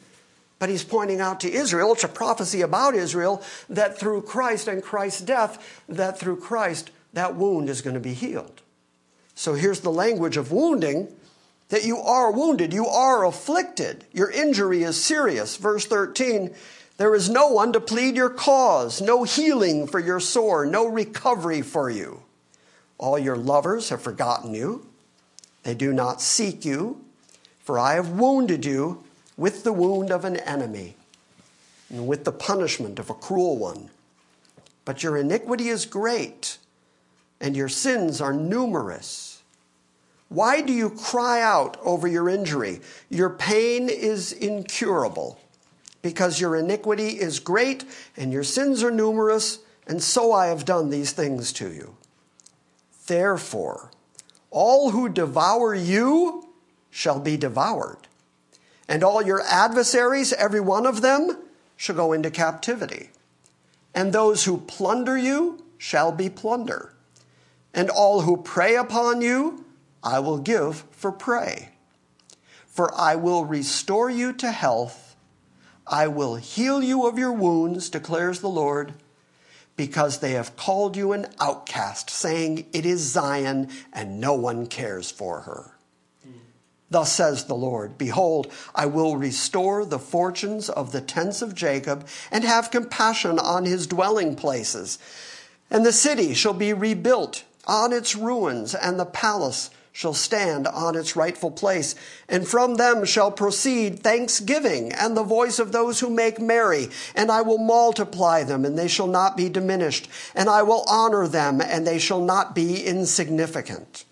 But 0.59 0.69
he's 0.69 0.85
pointing 0.85 1.21
out 1.21 1.41
to 1.41 1.53
Israel, 1.53 1.93
it's 1.93 2.05
a 2.05 2.09
prophecy 2.09 2.61
about 2.61 2.95
Israel, 2.95 3.43
that 3.69 3.99
through 3.99 4.23
Christ 4.23 4.69
and 4.69 4.83
Christ's 4.83 5.21
death, 5.21 5.83
that 5.89 6.19
through 6.19 6.37
Christ, 6.37 6.91
that 7.13 7.35
wound 7.35 7.69
is 7.69 7.83
going 7.83 7.95
to 7.95 8.01
be 8.01 8.15
healed. 8.15 8.63
So 9.35 9.55
here's 9.55 9.81
the 9.81 9.91
language 9.91 10.37
of 10.37 10.53
wounding 10.53 11.09
that 11.69 11.85
you 11.85 11.99
are 11.99 12.31
wounded, 12.31 12.73
you 12.73 12.87
are 12.87 13.25
afflicted, 13.25 14.05
your 14.13 14.31
injury 14.31 14.83
is 14.83 15.03
serious. 15.03 15.57
Verse 15.57 15.87
13 15.87 16.55
there 16.97 17.15
is 17.15 17.29
no 17.29 17.49
one 17.49 17.73
to 17.73 17.81
plead 17.81 18.15
your 18.15 18.31
cause, 18.31 19.01
no 19.01 19.25
healing 19.25 19.87
for 19.87 19.99
your 19.99 20.21
sore, 20.21 20.65
no 20.65 20.87
recovery 20.87 21.61
for 21.61 21.91
you. 21.91 22.23
All 22.99 23.19
your 23.19 23.37
lovers 23.37 23.89
have 23.89 24.01
forgotten 24.01 24.55
you. 24.55 24.87
They 25.65 25.75
do 25.75 25.93
not 25.93 26.23
seek 26.23 26.65
you, 26.65 27.05
for 27.65 27.79
I 27.79 27.95
have 27.95 28.11
wounded 28.11 28.65
you 28.65 29.03
with 29.37 29.65
the 29.65 29.73
wound 29.73 30.13
of 30.13 30.25
an 30.25 30.37
enemy 30.37 30.95
and 31.91 32.07
with 32.07 32.25
the 32.25 32.33
punishment 32.33 32.99
of 33.01 33.11
a 33.11 33.15
cruel 33.15 33.59
one. 33.59 33.91
But 34.85 35.03
your 35.03 35.17
iniquity 35.17 35.69
is 35.69 35.87
great, 35.87 36.59
and 37.41 37.57
your 37.57 37.69
sins 37.69 38.21
are 38.21 38.33
numerous. 38.33 39.43
Why 40.29 40.61
do 40.61 40.73
you 40.73 40.91
cry 40.91 41.41
out 41.41 41.77
over 41.83 42.07
your 42.07 42.29
injury? 42.29 42.81
Your 43.09 43.31
pain 43.31 43.89
is 43.89 44.33
incurable 44.33 45.41
because 46.05 46.39
your 46.39 46.55
iniquity 46.55 47.19
is 47.19 47.41
great 47.41 47.83
and 48.15 48.31
your 48.31 48.45
sins 48.45 48.83
are 48.83 48.91
numerous, 48.91 49.61
and 49.87 50.03
so 50.03 50.33
I 50.33 50.49
have 50.49 50.67
done 50.67 50.91
these 50.91 51.13
things 51.13 51.51
to 51.55 51.73
you. 51.73 51.97
Therefore, 53.07 53.91
all 54.51 54.91
who 54.91 55.09
devour 55.09 55.75
you 55.75 56.51
shall 56.91 57.19
be 57.19 57.39
devoured, 57.39 58.07
and 58.87 59.03
all 59.03 59.23
your 59.23 59.41
adversaries, 59.49 60.35
every 60.35 60.61
one 60.61 60.85
of 60.85 61.01
them, 61.01 61.39
shall 61.75 61.97
go 61.97 62.13
into 62.13 62.31
captivity. 62.31 63.09
And 63.95 64.13
those 64.13 64.45
who 64.45 64.59
plunder 64.59 65.17
you 65.17 65.65
shall 65.79 66.13
be 66.13 66.29
plunder, 66.29 66.93
and 67.73 67.89
all 67.89 68.21
who 68.21 68.37
prey 68.37 68.77
upon 68.77 69.23
you 69.23 69.65
I 70.03 70.21
will 70.21 70.39
give 70.39 70.85
for 70.91 71.11
prey. 71.11 71.71
For 72.67 72.95
I 72.95 73.17
will 73.17 73.47
restore 73.47 74.11
you 74.11 74.35
to 74.35 74.51
health 74.51 75.04
I 75.87 76.07
will 76.09 76.37
heal 76.37 76.83
you 76.83 77.07
of 77.07 77.19
your 77.19 77.33
wounds, 77.33 77.91
declares 77.91 78.41
the 78.41 78.49
Lord, 78.49 78.95
because 79.77 80.19
they 80.19 80.33
have 80.33 80.57
called 80.57 80.97
you 80.97 81.13
an 81.13 81.27
outcast, 81.41 82.09
saying, 82.11 82.67
It 82.73 82.87
is 82.87 83.01
Zion, 83.01 83.69
and 83.93 84.21
no 84.21 84.35
one 84.35 84.67
cares 84.67 85.11
for 85.11 85.41
her. 85.41 85.75
Thus 86.91 87.13
says 87.13 87.47
the 87.47 87.57
Lord 87.57 87.99
Behold, 87.99 88.53
I 88.75 88.87
will 88.87 89.17
restore 89.17 89.85
the 89.85 89.99
fortunes 89.99 90.69
of 90.69 90.93
the 90.93 91.01
tents 91.01 91.43
of 91.43 91.55
Jacob 91.55 92.07
and 92.31 92.45
have 92.45 92.71
compassion 92.71 93.39
on 93.39 93.65
his 93.65 93.87
dwelling 93.89 94.37
places. 94.37 94.99
And 95.71 95.85
the 95.85 95.93
city 95.93 96.35
shall 96.35 96.55
be 96.55 96.73
rebuilt 96.73 97.45
on 97.67 97.93
its 97.93 98.15
ruins, 98.15 98.75
and 98.75 99.01
the 99.01 99.07
palace 99.07 99.71
shall 99.95 100.13
stand 100.13 100.67
on 100.67 100.97
its 100.97 101.15
rightful 101.15 101.53
place, 101.53 101.95
and 102.29 102.49
from 102.49 102.75
them 102.75 103.05
shall 103.05 103.31
proceed 103.31 104.01
thanksgiving 104.01 104.93
and 104.93 105.17
the 105.17 105.23
voice 105.23 105.61
of 105.61 105.71
those 105.71 106.01
who 106.01 106.11
make 106.11 106.41
merry, 106.41 106.89
and 107.15 107.31
I 107.31 107.43
will 107.43 107.59
multiply 107.59 108.43
them, 108.43 108.65
and 108.65 108.77
they 108.77 108.89
shall 108.89 109.07
not 109.07 109.37
be 109.37 109.49
diminished, 109.49 110.09
and 110.35 110.51
I 110.51 110.65
will 110.65 110.85
honor 110.89 111.29
them, 111.29 111.61
and 111.61 111.87
they 111.87 112.01
shall 112.01 112.21
not 112.21 112.57
be 112.57 112.85
insignificant. 112.85 114.05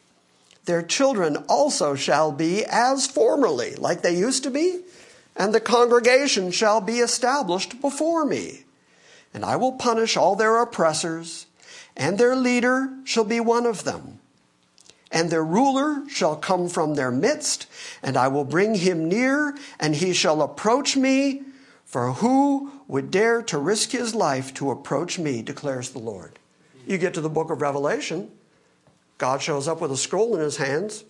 Their 0.66 0.82
children 0.82 1.36
also 1.48 1.96
shall 1.96 2.30
be 2.30 2.64
as 2.64 3.08
formerly, 3.08 3.74
like 3.74 4.02
they 4.02 4.16
used 4.16 4.44
to 4.44 4.50
be, 4.50 4.82
and 5.34 5.52
the 5.52 5.60
congregation 5.60 6.52
shall 6.52 6.80
be 6.80 7.00
established 7.00 7.80
before 7.80 8.24
me. 8.24 8.66
And 9.34 9.44
I 9.44 9.56
will 9.56 9.72
punish 9.72 10.16
all 10.16 10.36
their 10.36 10.62
oppressors, 10.62 11.46
and 11.96 12.18
their 12.18 12.36
leader 12.36 12.88
shall 13.02 13.24
be 13.24 13.40
one 13.40 13.66
of 13.66 13.82
them 13.82 14.20
and 15.12 15.30
their 15.30 15.44
ruler 15.44 16.02
shall 16.08 16.34
come 16.34 16.68
from 16.68 16.94
their 16.94 17.12
midst, 17.12 17.66
and 18.02 18.16
I 18.16 18.28
will 18.28 18.44
bring 18.44 18.74
him 18.74 19.08
near, 19.08 19.56
and 19.78 19.94
he 19.94 20.12
shall 20.12 20.42
approach 20.42 20.96
me 20.96 21.42
For 21.92 22.12
who 22.14 22.72
would 22.88 23.10
dare 23.10 23.42
to 23.42 23.58
risk 23.58 23.90
his 23.90 24.14
life 24.14 24.54
to 24.54 24.70
approach 24.70 25.18
me, 25.18 25.42
declares 25.42 25.90
the 25.90 25.98
Lord. 25.98 26.38
You 26.86 26.96
get 26.96 27.12
to 27.12 27.20
the 27.20 27.28
book 27.28 27.50
of 27.50 27.60
Revelation, 27.60 28.30
God 29.18 29.42
shows 29.42 29.68
up 29.68 29.82
with 29.82 29.92
a 29.92 29.96
scroll 29.98 30.34
in 30.34 30.40
his 30.40 30.56
hands, 30.56 31.04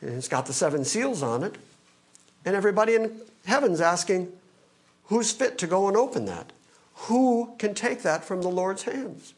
and 0.00 0.10
it's 0.10 0.28
got 0.28 0.46
the 0.46 0.52
seven 0.52 0.84
seals 0.84 1.24
on 1.24 1.42
it. 1.42 1.56
And 2.44 2.54
everybody 2.54 2.94
in 2.94 3.20
heaven's 3.46 3.80
asking, 3.80 4.30
who's 5.06 5.32
fit 5.32 5.58
to 5.58 5.66
go 5.66 5.88
and 5.88 5.96
open 5.96 6.26
that? 6.26 6.52
Who 7.08 7.56
can 7.58 7.74
take 7.74 8.02
that 8.02 8.24
from 8.24 8.42
the 8.42 8.48
Lord's 8.48 8.84
hands? 8.84 9.34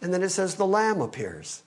And 0.00 0.14
then 0.14 0.22
it 0.22 0.28
says, 0.28 0.54
the 0.54 0.64
Lamb 0.64 1.00
appears. 1.00 1.64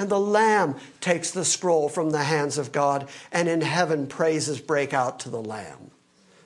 And 0.00 0.08
the 0.08 0.18
Lamb 0.18 0.76
takes 1.02 1.30
the 1.30 1.44
scroll 1.44 1.90
from 1.90 2.08
the 2.08 2.22
hands 2.22 2.56
of 2.56 2.72
God, 2.72 3.06
and 3.30 3.46
in 3.46 3.60
heaven 3.60 4.06
praises 4.06 4.58
break 4.58 4.94
out 4.94 5.20
to 5.20 5.28
the 5.28 5.42
Lamb. 5.42 5.90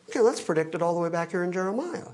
Okay, 0.09 0.19
let's 0.19 0.41
predict 0.41 0.75
it 0.75 0.83
all 0.83 0.93
the 0.93 0.99
way 0.99 1.09
back 1.09 1.31
here 1.31 1.45
in 1.45 1.53
Jeremiah. 1.53 2.09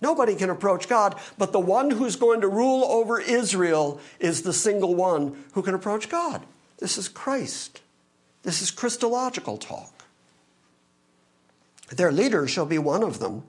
Nobody 0.00 0.34
can 0.34 0.48
approach 0.48 0.88
God, 0.88 1.14
but 1.36 1.52
the 1.52 1.60
one 1.60 1.90
who's 1.90 2.16
going 2.16 2.40
to 2.40 2.48
rule 2.48 2.84
over 2.84 3.20
Israel 3.20 4.00
is 4.18 4.40
the 4.40 4.54
single 4.54 4.94
one 4.94 5.44
who 5.52 5.60
can 5.60 5.74
approach 5.74 6.08
God. 6.08 6.40
This 6.78 6.96
is 6.96 7.06
Christ. 7.06 7.82
This 8.42 8.62
is 8.62 8.70
Christological 8.70 9.58
talk. 9.58 10.06
Their 11.90 12.10
leader 12.10 12.48
shall 12.48 12.64
be 12.64 12.78
one 12.78 13.02
of 13.02 13.18
them, 13.18 13.42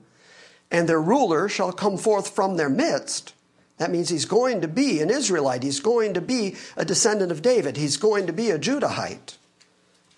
and 0.70 0.86
their 0.86 1.00
ruler 1.00 1.48
shall 1.48 1.72
come 1.72 1.96
forth 1.96 2.28
from 2.28 2.58
their 2.58 2.68
midst. 2.68 3.32
That 3.78 3.90
means 3.90 4.08
he's 4.08 4.24
going 4.24 4.60
to 4.60 4.68
be 4.68 5.00
an 5.00 5.10
Israelite. 5.10 5.62
He's 5.62 5.80
going 5.80 6.14
to 6.14 6.20
be 6.20 6.56
a 6.76 6.84
descendant 6.84 7.32
of 7.32 7.42
David. 7.42 7.76
He's 7.76 7.96
going 7.96 8.26
to 8.26 8.32
be 8.32 8.50
a 8.50 8.58
Judahite. 8.58 9.36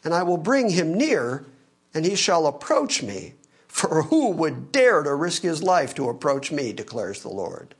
And 0.04 0.14
I 0.14 0.22
will 0.22 0.36
bring 0.36 0.70
him 0.70 0.94
near, 0.94 1.46
and 1.94 2.04
he 2.04 2.14
shall 2.14 2.46
approach 2.46 3.02
me. 3.02 3.34
For 3.66 4.04
who 4.04 4.30
would 4.30 4.72
dare 4.72 5.02
to 5.02 5.14
risk 5.14 5.42
his 5.42 5.62
life 5.62 5.94
to 5.96 6.08
approach 6.08 6.50
me, 6.50 6.72
declares 6.72 7.22
the 7.22 7.28
Lord. 7.28 7.74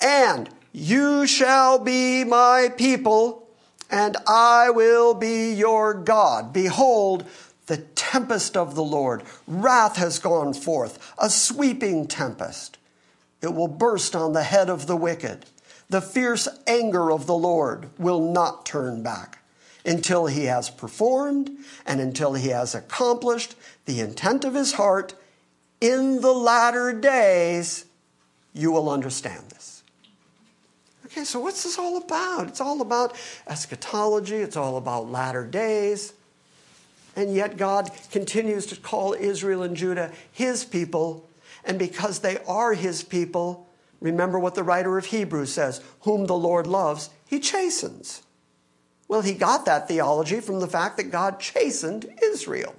And 0.00 0.50
you 0.72 1.26
shall 1.26 1.78
be 1.78 2.24
my 2.24 2.70
people, 2.76 3.48
and 3.90 4.16
I 4.26 4.70
will 4.70 5.14
be 5.14 5.52
your 5.52 5.94
God. 5.94 6.52
Behold, 6.52 7.24
the 7.66 7.78
tempest 7.78 8.56
of 8.56 8.74
the 8.74 8.82
Lord. 8.82 9.22
Wrath 9.46 9.96
has 9.96 10.18
gone 10.18 10.52
forth, 10.52 11.14
a 11.16 11.30
sweeping 11.30 12.06
tempest. 12.06 12.76
It 13.42 13.54
will 13.54 13.68
burst 13.68 14.14
on 14.14 14.32
the 14.32 14.42
head 14.42 14.68
of 14.68 14.86
the 14.86 14.96
wicked. 14.96 15.46
The 15.88 16.00
fierce 16.00 16.46
anger 16.66 17.10
of 17.10 17.26
the 17.26 17.34
Lord 17.34 17.90
will 17.98 18.32
not 18.32 18.64
turn 18.64 19.02
back 19.02 19.38
until 19.84 20.26
he 20.26 20.44
has 20.44 20.70
performed 20.70 21.50
and 21.86 22.00
until 22.00 22.34
he 22.34 22.48
has 22.48 22.74
accomplished 22.74 23.54
the 23.86 24.00
intent 24.00 24.44
of 24.44 24.54
his 24.54 24.74
heart 24.74 25.14
in 25.80 26.20
the 26.20 26.32
latter 26.32 26.92
days, 26.92 27.86
you 28.52 28.70
will 28.70 28.90
understand 28.90 29.42
this. 29.50 29.82
Okay, 31.06 31.24
so 31.24 31.40
what's 31.40 31.64
this 31.64 31.78
all 31.78 31.96
about? 31.96 32.48
It's 32.48 32.60
all 32.60 32.80
about 32.82 33.16
eschatology, 33.48 34.36
it's 34.36 34.56
all 34.56 34.76
about 34.76 35.10
latter 35.10 35.44
days. 35.44 36.12
And 37.16 37.34
yet 37.34 37.56
God 37.56 37.90
continues 38.12 38.66
to 38.66 38.76
call 38.76 39.14
Israel 39.14 39.62
and 39.62 39.76
Judah 39.76 40.12
his 40.30 40.64
people. 40.64 41.26
And 41.64 41.78
because 41.78 42.20
they 42.20 42.38
are 42.46 42.74
his 42.74 43.02
people, 43.02 43.68
remember 44.00 44.38
what 44.38 44.54
the 44.54 44.62
writer 44.62 44.98
of 44.98 45.06
Hebrews 45.06 45.52
says 45.52 45.82
whom 46.00 46.26
the 46.26 46.36
Lord 46.36 46.66
loves, 46.66 47.10
he 47.26 47.40
chastens. 47.40 48.22
Well, 49.08 49.22
he 49.22 49.34
got 49.34 49.64
that 49.66 49.88
theology 49.88 50.40
from 50.40 50.60
the 50.60 50.68
fact 50.68 50.96
that 50.96 51.10
God 51.10 51.40
chastened 51.40 52.08
Israel 52.22 52.74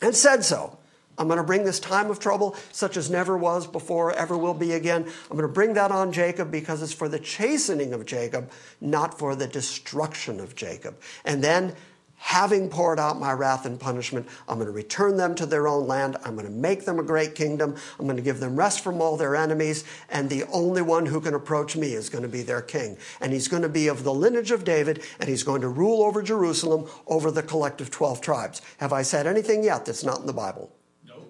and 0.00 0.14
said 0.14 0.44
so. 0.44 0.78
I'm 1.18 1.26
going 1.26 1.36
to 1.36 1.44
bring 1.44 1.64
this 1.64 1.80
time 1.80 2.10
of 2.10 2.18
trouble 2.18 2.56
such 2.72 2.96
as 2.96 3.10
never 3.10 3.36
was 3.36 3.66
before, 3.66 4.12
ever 4.12 4.38
will 4.38 4.54
be 4.54 4.72
again. 4.72 5.04
I'm 5.30 5.36
going 5.36 5.42
to 5.42 5.52
bring 5.52 5.74
that 5.74 5.90
on 5.90 6.12
Jacob 6.12 6.50
because 6.50 6.80
it's 6.80 6.94
for 6.94 7.10
the 7.10 7.18
chastening 7.18 7.92
of 7.92 8.06
Jacob, 8.06 8.50
not 8.80 9.18
for 9.18 9.34
the 9.34 9.46
destruction 9.46 10.40
of 10.40 10.56
Jacob. 10.56 10.98
And 11.26 11.44
then 11.44 11.74
having 12.20 12.68
poured 12.68 13.00
out 13.00 13.18
my 13.18 13.32
wrath 13.32 13.66
and 13.66 13.80
punishment, 13.80 14.28
I'm 14.46 14.56
going 14.56 14.66
to 14.66 14.72
return 14.72 15.16
them 15.16 15.34
to 15.36 15.46
their 15.46 15.66
own 15.66 15.86
land. 15.86 16.16
I'm 16.24 16.34
going 16.34 16.46
to 16.46 16.52
make 16.52 16.84
them 16.84 16.98
a 16.98 17.02
great 17.02 17.34
kingdom. 17.34 17.74
I'm 17.98 18.04
going 18.04 18.16
to 18.16 18.22
give 18.22 18.40
them 18.40 18.56
rest 18.56 18.84
from 18.84 19.00
all 19.00 19.16
their 19.16 19.34
enemies. 19.34 19.84
And 20.10 20.28
the 20.28 20.44
only 20.52 20.82
one 20.82 21.06
who 21.06 21.20
can 21.20 21.34
approach 21.34 21.76
me 21.76 21.94
is 21.94 22.10
going 22.10 22.22
to 22.22 22.28
be 22.28 22.42
their 22.42 22.60
king. 22.60 22.98
And 23.20 23.32
he's 23.32 23.48
going 23.48 23.62
to 23.62 23.68
be 23.68 23.88
of 23.88 24.04
the 24.04 24.14
lineage 24.14 24.50
of 24.50 24.64
David, 24.64 25.02
and 25.18 25.28
he's 25.28 25.42
going 25.42 25.62
to 25.62 25.68
rule 25.68 26.02
over 26.02 26.22
Jerusalem, 26.22 26.88
over 27.06 27.30
the 27.30 27.42
collective 27.42 27.90
12 27.90 28.20
tribes. 28.20 28.62
Have 28.78 28.92
I 28.92 29.02
said 29.02 29.26
anything 29.26 29.64
yet 29.64 29.86
that's 29.86 30.04
not 30.04 30.20
in 30.20 30.26
the 30.26 30.32
Bible? 30.32 30.70
No. 31.08 31.24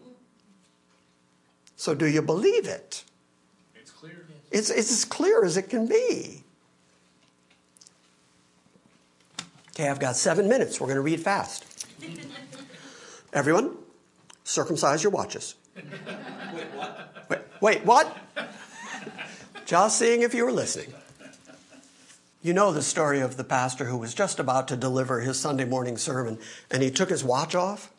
So 1.77 1.95
do 1.95 2.07
you 2.07 2.21
believe 2.21 2.67
it? 2.67 3.05
It's 3.77 3.93
clear. 3.93 4.27
It's, 4.51 4.71
it's 4.71 4.91
as 4.91 5.05
clear 5.05 5.45
as 5.45 5.57
it 5.57 5.71
can 5.71 5.87
be. 5.87 6.40
Okay, 9.81 9.89
I've 9.89 9.99
got 9.99 10.15
seven 10.15 10.47
minutes. 10.47 10.79
We're 10.79 10.89
going 10.89 10.97
to 10.97 11.01
read 11.01 11.21
fast. 11.21 11.87
Everyone, 13.33 13.79
circumcise 14.45 15.03
your 15.03 15.11
watches. 15.11 15.55
Wait, 15.75 16.67
what? 16.75 17.27
Wait, 17.31 17.41
wait, 17.63 17.85
what? 17.87 18.19
Just 19.65 19.99
seeing 19.99 20.21
if 20.21 20.35
you 20.35 20.45
were 20.45 20.53
listening. 20.53 20.93
You 22.43 22.53
know 22.53 22.75
the 22.75 22.83
story 22.83 23.21
of 23.21 23.39
the 23.39 23.45
pastor 23.45 23.87
who 23.87 23.97
was 23.97 24.13
just 24.13 24.39
about 24.39 24.69
to 24.69 24.77
deliver 24.77 25.21
his 25.21 25.41
Sunday 25.41 25.65
morning 25.65 25.97
sermon, 25.97 26.39
and 26.71 26.83
he 26.83 26.91
took 26.91 27.09
his 27.09 27.25
watch 27.25 27.55
off 27.55 27.91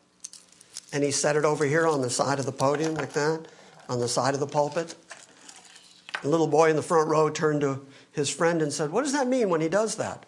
and 0.93 1.03
he 1.03 1.09
set 1.09 1.35
it 1.35 1.45
over 1.45 1.65
here 1.65 1.87
on 1.87 2.03
the 2.03 2.11
side 2.11 2.37
of 2.37 2.45
the 2.45 2.51
podium, 2.51 2.93
like 2.93 3.13
that, 3.13 3.47
on 3.89 3.99
the 3.99 4.07
side 4.07 4.35
of 4.35 4.39
the 4.39 4.45
pulpit. 4.45 4.93
The 6.21 6.29
little 6.29 6.45
boy 6.45 6.69
in 6.69 6.75
the 6.75 6.83
front 6.83 7.09
row 7.09 7.31
turned 7.31 7.61
to 7.61 7.83
his 8.11 8.29
friend 8.29 8.61
and 8.61 8.71
said, 8.71 8.91
What 8.91 9.03
does 9.03 9.13
that 9.13 9.25
mean 9.25 9.49
when 9.49 9.61
he 9.61 9.67
does 9.67 9.95
that? 9.95 10.27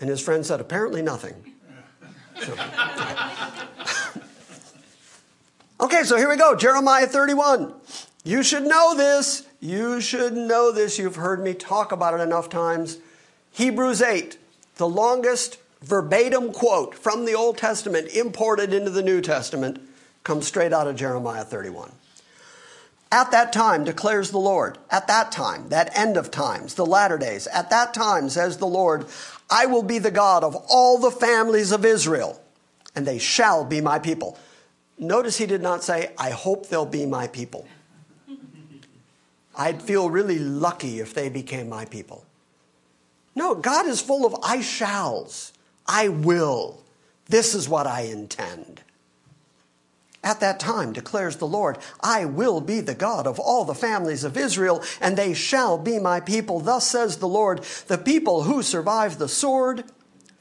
And 0.00 0.08
his 0.08 0.20
friend 0.20 0.44
said, 0.44 0.60
Apparently 0.60 1.02
nothing. 1.02 1.54
So- 2.40 2.56
okay, 5.80 6.02
so 6.04 6.16
here 6.16 6.28
we 6.28 6.36
go 6.36 6.56
Jeremiah 6.56 7.06
31. 7.06 7.74
You 8.24 8.42
should 8.42 8.64
know 8.64 8.94
this. 8.96 9.46
You 9.60 10.00
should 10.00 10.34
know 10.34 10.72
this. 10.72 10.98
You've 10.98 11.16
heard 11.16 11.42
me 11.42 11.54
talk 11.54 11.92
about 11.92 12.14
it 12.14 12.22
enough 12.22 12.48
times. 12.48 12.98
Hebrews 13.52 14.00
8, 14.02 14.38
the 14.76 14.88
longest 14.88 15.58
verbatim 15.82 16.52
quote 16.52 16.94
from 16.94 17.24
the 17.24 17.34
Old 17.34 17.58
Testament 17.58 18.08
imported 18.08 18.72
into 18.72 18.90
the 18.90 19.02
New 19.02 19.20
Testament, 19.20 19.80
comes 20.24 20.46
straight 20.46 20.72
out 20.72 20.86
of 20.86 20.96
Jeremiah 20.96 21.44
31. 21.44 21.92
At 23.12 23.32
that 23.32 23.52
time, 23.52 23.82
declares 23.82 24.30
the 24.30 24.38
Lord, 24.38 24.78
at 24.90 25.08
that 25.08 25.32
time, 25.32 25.70
that 25.70 25.96
end 25.98 26.16
of 26.16 26.30
times, 26.30 26.74
the 26.74 26.86
latter 26.86 27.18
days, 27.18 27.48
at 27.48 27.70
that 27.70 27.92
time, 27.92 28.28
says 28.28 28.58
the 28.58 28.66
Lord, 28.66 29.06
I 29.50 29.66
will 29.66 29.82
be 29.82 29.98
the 29.98 30.10
God 30.10 30.44
of 30.44 30.54
all 30.68 30.98
the 30.98 31.10
families 31.10 31.72
of 31.72 31.84
Israel, 31.84 32.40
and 32.94 33.06
they 33.06 33.18
shall 33.18 33.64
be 33.64 33.80
my 33.80 33.98
people. 33.98 34.38
Notice 34.98 35.38
he 35.38 35.46
did 35.46 35.62
not 35.62 35.82
say, 35.82 36.12
I 36.18 36.30
hope 36.30 36.68
they'll 36.68 36.86
be 36.86 37.06
my 37.06 37.26
people. 37.26 37.66
I'd 39.56 39.82
feel 39.82 40.08
really 40.10 40.38
lucky 40.38 41.00
if 41.00 41.12
they 41.12 41.28
became 41.28 41.68
my 41.68 41.84
people. 41.84 42.24
No, 43.34 43.54
God 43.54 43.86
is 43.86 44.00
full 44.00 44.24
of 44.26 44.36
I 44.42 44.60
shalls. 44.60 45.52
I 45.86 46.08
will. 46.08 46.80
This 47.26 47.54
is 47.54 47.68
what 47.68 47.86
I 47.86 48.02
intend. 48.02 48.82
At 50.22 50.40
that 50.40 50.60
time, 50.60 50.92
declares 50.92 51.36
the 51.36 51.46
Lord, 51.46 51.78
I 52.02 52.26
will 52.26 52.60
be 52.60 52.80
the 52.80 52.94
God 52.94 53.26
of 53.26 53.38
all 53.38 53.64
the 53.64 53.74
families 53.74 54.22
of 54.22 54.36
Israel, 54.36 54.82
and 55.00 55.16
they 55.16 55.32
shall 55.32 55.78
be 55.78 55.98
my 55.98 56.20
people. 56.20 56.60
Thus 56.60 56.86
says 56.86 57.16
the 57.16 57.28
Lord, 57.28 57.62
the 57.86 57.96
people 57.96 58.42
who 58.42 58.62
survived 58.62 59.18
the 59.18 59.28
sword 59.28 59.84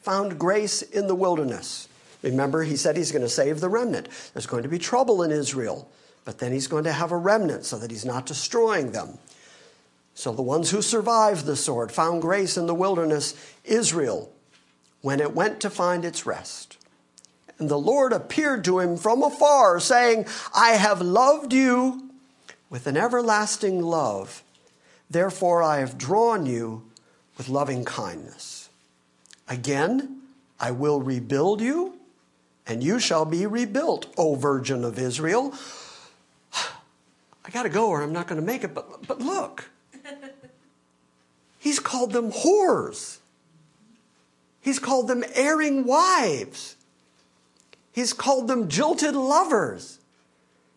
found 0.02 0.40
grace 0.40 0.82
in 0.82 1.08
the 1.08 1.16
wilderness. 1.16 1.88
Remember, 2.22 2.64
he 2.64 2.76
said 2.76 2.98
he's 2.98 3.14
going 3.14 3.22
to 3.22 3.30
save 3.30 3.62
the 3.62 3.70
remnant. 3.70 4.10
There's 4.34 4.48
going 4.48 4.64
to 4.64 4.70
be 4.70 4.80
trouble 4.80 5.24
in 5.24 5.32
Israel, 5.32 5.90
but 6.26 6.40
then 6.40 6.52
he's 6.52 6.68
going 6.68 6.84
to 6.84 6.92
have 6.92 7.14
a 7.14 7.18
remnant 7.18 7.64
so 7.64 7.78
that 7.80 7.92
he's 7.92 8.06
not 8.06 8.26
destroying 8.26 8.92
them. 8.92 9.18
So 10.14 10.34
the 10.34 10.42
ones 10.42 10.72
who 10.72 10.82
survived 10.82 11.46
the 11.46 11.56
sword 11.56 11.94
found 11.94 12.22
grace 12.22 12.58
in 12.58 12.68
the 12.68 12.76
wilderness, 12.76 13.34
Israel, 13.64 14.30
when 15.02 15.22
it 15.22 15.34
went 15.34 15.62
to 15.62 15.70
find 15.70 16.04
its 16.04 16.26
rest. 16.26 16.76
And 17.60 17.70
the 17.70 17.78
Lord 17.78 18.14
appeared 18.14 18.64
to 18.64 18.80
him 18.80 18.96
from 18.96 19.22
afar, 19.22 19.80
saying, 19.82 20.26
I 20.56 20.72
have 20.72 21.02
loved 21.02 21.52
you 21.54 22.10
with 22.70 22.88
an 22.88 22.96
everlasting 22.96 23.82
love. 23.82 24.44
Therefore, 25.10 25.62
I 25.62 25.80
have 25.80 25.98
drawn 25.98 26.46
you 26.46 26.84
with 27.38 27.50
loving 27.50 27.84
kindness. 27.84 28.70
Again, 29.48 30.22
I 30.60 30.72
will 30.72 31.02
rebuild 31.02 31.60
you, 31.60 31.98
and 32.66 32.84
you 32.84 33.00
shall 33.00 33.26
be 33.26 33.46
rebuilt, 33.46 34.08
O 34.18 34.36
Virgin 34.36 34.86
of 34.86 34.98
Israel. 34.98 35.54
I 36.54 37.50
got 37.52 37.64
to 37.64 37.70
go 37.70 37.90
or 37.90 38.02
I'm 38.02 38.14
not 38.14 38.28
going 38.28 38.40
to 38.40 38.46
make 38.46 38.64
it, 38.64 38.74
but, 38.74 39.06
but 39.06 39.20
look. 39.20 39.70
He's 41.58 41.80
called 41.80 42.14
them 42.14 42.32
whores. 42.32 43.18
He's 44.62 44.80
called 44.80 45.08
them 45.08 45.26
erring 45.34 45.86
wives. 45.86 46.78
He's 48.00 48.14
called 48.14 48.48
them 48.48 48.70
jilted 48.70 49.14
lovers. 49.14 50.00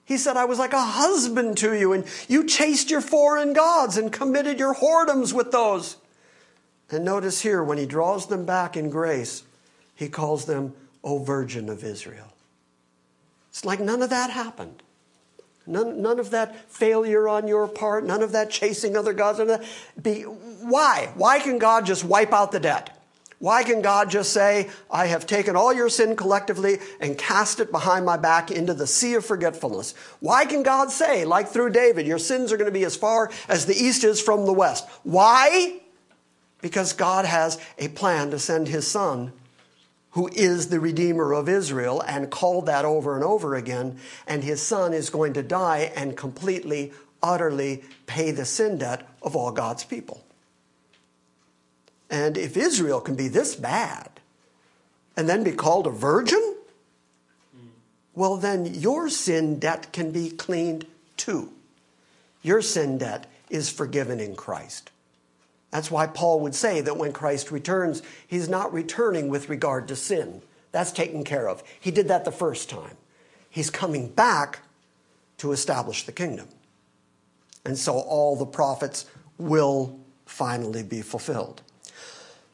He 0.05 0.16
said, 0.18 0.37
I 0.37 0.45
was 0.45 0.59
like 0.59 0.73
a 0.73 0.85
husband 0.85 1.57
to 1.59 1.73
you, 1.73 1.93
and 1.93 2.05
you 2.27 2.45
chased 2.45 2.91
your 2.91 3.01
foreign 3.01 3.53
gods 3.53 3.97
and 3.97 4.12
committed 4.12 4.59
your 4.59 4.75
whoredoms 4.75 5.33
with 5.33 5.53
those. 5.53 5.99
And 6.91 7.05
notice 7.05 7.41
here, 7.41 7.62
when 7.62 7.79
he 7.79 7.87
draws 7.87 8.27
them 8.27 8.45
back 8.45 8.77
in 8.77 8.91
grace, 8.91 9.45
he 9.95 10.09
calls 10.09 10.47
them, 10.47 10.75
O 11.05 11.23
Virgin 11.23 11.68
of 11.68 11.85
Israel. 11.85 12.33
It's 13.51 13.64
like 13.64 13.79
none 13.79 14.03
of 14.03 14.11
that 14.11 14.31
happened. 14.31 14.83
None, 15.64 16.03
none 16.03 16.18
of 16.18 16.31
that 16.31 16.68
failure 16.68 17.29
on 17.29 17.47
your 17.47 17.68
part, 17.68 18.05
none 18.05 18.23
of 18.23 18.33
that 18.33 18.51
chasing 18.51 18.97
other 18.97 19.12
gods. 19.12 19.39
None 19.39 19.49
of 19.49 19.61
that. 19.61 20.03
Be, 20.03 20.23
why? 20.23 21.12
Why 21.14 21.39
can 21.39 21.61
God 21.61 21.87
just 21.87 22.03
wipe 22.03 22.33
out 22.33 22.51
the 22.51 22.59
debt? 22.59 22.99
Why 23.43 23.64
can 23.64 23.82
God 23.82 24.09
just 24.09 24.32
say, 24.32 24.70
I 24.88 25.07
have 25.07 25.26
taken 25.26 25.57
all 25.57 25.72
your 25.72 25.88
sin 25.88 26.14
collectively 26.14 26.78
and 27.01 27.18
cast 27.18 27.59
it 27.59 27.72
behind 27.72 28.07
my 28.07 28.16
back 28.16 28.53
into 28.53 28.72
the 28.72 28.86
sea 28.86 29.14
of 29.14 29.26
forgetfulness? 29.26 29.95
Why 30.20 30.45
can 30.45 30.62
God 30.62 30.93
say, 30.93 31.24
like 31.24 31.49
through 31.49 31.70
David, 31.70 32.07
your 32.07 32.20
sins 32.20 32.53
are 32.53 32.57
going 32.57 32.70
to 32.70 32.72
be 32.72 32.84
as 32.84 32.95
far 32.95 33.32
as 33.49 33.66
the 33.66 33.74
east 33.74 34.05
is 34.05 34.22
from 34.22 34.47
the 34.47 34.53
west? 34.53 34.88
Why? 35.03 35.80
Because 36.61 36.93
God 36.93 37.24
has 37.24 37.59
a 37.78 37.88
plan 37.88 38.30
to 38.30 38.38
send 38.38 38.68
his 38.68 38.86
son 38.86 39.32
who 40.12 40.28
is 40.28 40.68
the 40.68 40.78
Redeemer 40.78 41.32
of 41.32 41.49
Israel, 41.49 42.01
and 42.03 42.30
called 42.30 42.66
that 42.66 42.84
over 42.84 43.16
and 43.16 43.24
over 43.24 43.57
again. 43.57 43.99
And 44.28 44.45
his 44.45 44.62
son 44.62 44.95
is 44.95 45.11
going 45.11 45.32
to 45.32 45.43
die 45.43 45.90
and 45.97 46.16
completely, 46.16 46.93
utterly 47.20 47.82
pay 48.07 48.30
the 48.30 48.45
sin 48.45 48.78
debt 48.78 49.09
of 49.20 49.34
all 49.34 49.51
God's 49.51 49.82
people. 49.82 50.22
And 52.12 52.36
if 52.36 52.58
Israel 52.58 53.00
can 53.00 53.16
be 53.16 53.28
this 53.28 53.56
bad 53.56 54.20
and 55.16 55.26
then 55.26 55.42
be 55.42 55.52
called 55.52 55.86
a 55.86 55.90
virgin, 55.90 56.56
well, 58.14 58.36
then 58.36 58.66
your 58.66 59.08
sin 59.08 59.58
debt 59.58 59.94
can 59.94 60.12
be 60.12 60.28
cleaned 60.28 60.86
too. 61.16 61.50
Your 62.42 62.60
sin 62.60 62.98
debt 62.98 63.26
is 63.48 63.70
forgiven 63.70 64.20
in 64.20 64.36
Christ. 64.36 64.90
That's 65.70 65.90
why 65.90 66.06
Paul 66.06 66.40
would 66.40 66.54
say 66.54 66.82
that 66.82 66.98
when 66.98 67.14
Christ 67.14 67.50
returns, 67.50 68.02
he's 68.26 68.46
not 68.46 68.74
returning 68.74 69.30
with 69.30 69.48
regard 69.48 69.88
to 69.88 69.96
sin. 69.96 70.42
That's 70.70 70.92
taken 70.92 71.24
care 71.24 71.48
of. 71.48 71.62
He 71.80 71.90
did 71.90 72.08
that 72.08 72.26
the 72.26 72.30
first 72.30 72.68
time. 72.68 72.98
He's 73.48 73.70
coming 73.70 74.08
back 74.08 74.58
to 75.38 75.52
establish 75.52 76.04
the 76.04 76.12
kingdom. 76.12 76.48
And 77.64 77.78
so 77.78 77.98
all 77.98 78.36
the 78.36 78.44
prophets 78.44 79.06
will 79.38 79.98
finally 80.26 80.82
be 80.82 81.00
fulfilled. 81.00 81.62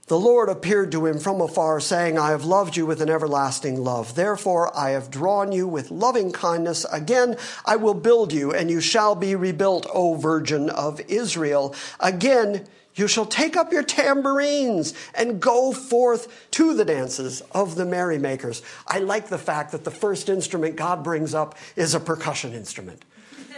The 0.09 0.19
Lord 0.19 0.49
appeared 0.49 0.91
to 0.93 1.05
him 1.05 1.19
from 1.19 1.43
afar, 1.43 1.81
saying, 1.81 2.19
I 2.19 2.31
have 2.31 2.47
loved 2.47 2.79
you 2.79 2.87
with 2.87 3.03
an 3.03 3.11
everlasting 3.11 3.85
love. 3.85 4.15
Therefore, 4.15 4.75
I 4.77 4.91
have 4.91 5.11
drawn 5.11 5.53
you 5.53 5.69
with 5.69 5.91
loving 5.91 6.33
kindness. 6.33 6.87
Again, 6.91 7.37
I 7.67 7.77
will 7.77 7.93
build 7.93 8.33
you, 8.33 8.51
and 8.51 8.71
you 8.71 8.81
shall 8.81 9.15
be 9.15 9.35
rebuilt, 9.35 9.87
O 9.93 10.15
Virgin 10.15 10.71
of 10.71 11.01
Israel. 11.09 11.75
Again, 12.01 12.67
you 12.95 13.07
shall 13.07 13.27
take 13.27 13.55
up 13.55 13.71
your 13.71 13.83
tambourines 13.83 14.95
and 15.15 15.41
go 15.41 15.73
forth 15.73 16.51
to 16.53 16.73
the 16.73 16.87
dances 16.87 17.43
of 17.53 17.75
the 17.75 17.85
merrymakers. 17.85 18.63
I 18.87 19.01
like 19.01 19.29
the 19.29 19.39
fact 19.39 19.73
that 19.73 19.85
the 19.85 19.91
first 19.91 20.31
instrument 20.31 20.77
God 20.77 21.05
brings 21.05 21.35
up 21.35 21.55
is 21.77 21.95
a 21.95 22.01
percussion 22.01 22.55
instrument. 22.55 23.05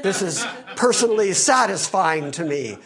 This 0.03 0.21
is 0.21 0.45
personally 0.75 1.33
satisfying 1.33 2.33
to 2.33 2.45
me. 2.45 2.79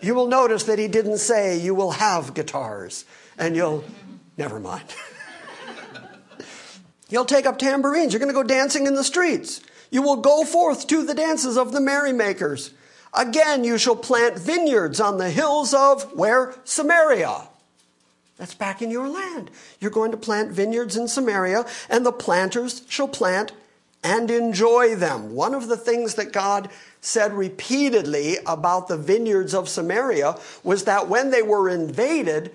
You 0.00 0.14
will 0.14 0.26
notice 0.26 0.64
that 0.64 0.78
he 0.78 0.88
didn't 0.88 1.18
say 1.18 1.58
you 1.58 1.74
will 1.74 1.92
have 1.92 2.34
guitars 2.34 3.04
and 3.38 3.54
you'll, 3.54 3.84
never 4.36 4.58
mind. 4.60 4.84
You'll 7.10 7.24
take 7.24 7.44
up 7.44 7.58
tambourines. 7.58 8.12
You're 8.12 8.20
going 8.20 8.32
to 8.32 8.40
go 8.40 8.44
dancing 8.44 8.86
in 8.86 8.94
the 8.94 9.02
streets. 9.02 9.60
You 9.90 10.00
will 10.00 10.16
go 10.16 10.44
forth 10.44 10.86
to 10.86 11.04
the 11.04 11.14
dances 11.14 11.58
of 11.58 11.72
the 11.72 11.80
merrymakers. 11.80 12.70
Again, 13.12 13.64
you 13.64 13.76
shall 13.78 13.96
plant 13.96 14.38
vineyards 14.38 15.00
on 15.00 15.18
the 15.18 15.30
hills 15.30 15.74
of 15.74 16.12
where? 16.12 16.54
Samaria. 16.62 17.48
That's 18.36 18.54
back 18.54 18.80
in 18.80 18.90
your 18.90 19.08
land. 19.08 19.50
You're 19.80 19.90
going 19.90 20.12
to 20.12 20.16
plant 20.16 20.52
vineyards 20.52 20.96
in 20.96 21.08
Samaria, 21.08 21.66
and 21.88 22.06
the 22.06 22.12
planters 22.12 22.82
shall 22.88 23.08
plant 23.08 23.52
and 24.02 24.30
enjoy 24.30 24.94
them. 24.94 25.34
One 25.34 25.54
of 25.54 25.68
the 25.68 25.76
things 25.76 26.14
that 26.14 26.32
God 26.32 26.70
said 27.00 27.32
repeatedly 27.32 28.36
about 28.46 28.88
the 28.88 28.96
vineyards 28.96 29.54
of 29.54 29.68
Samaria 29.68 30.36
was 30.62 30.84
that 30.84 31.08
when 31.08 31.30
they 31.30 31.42
were 31.42 31.68
invaded, 31.68 32.52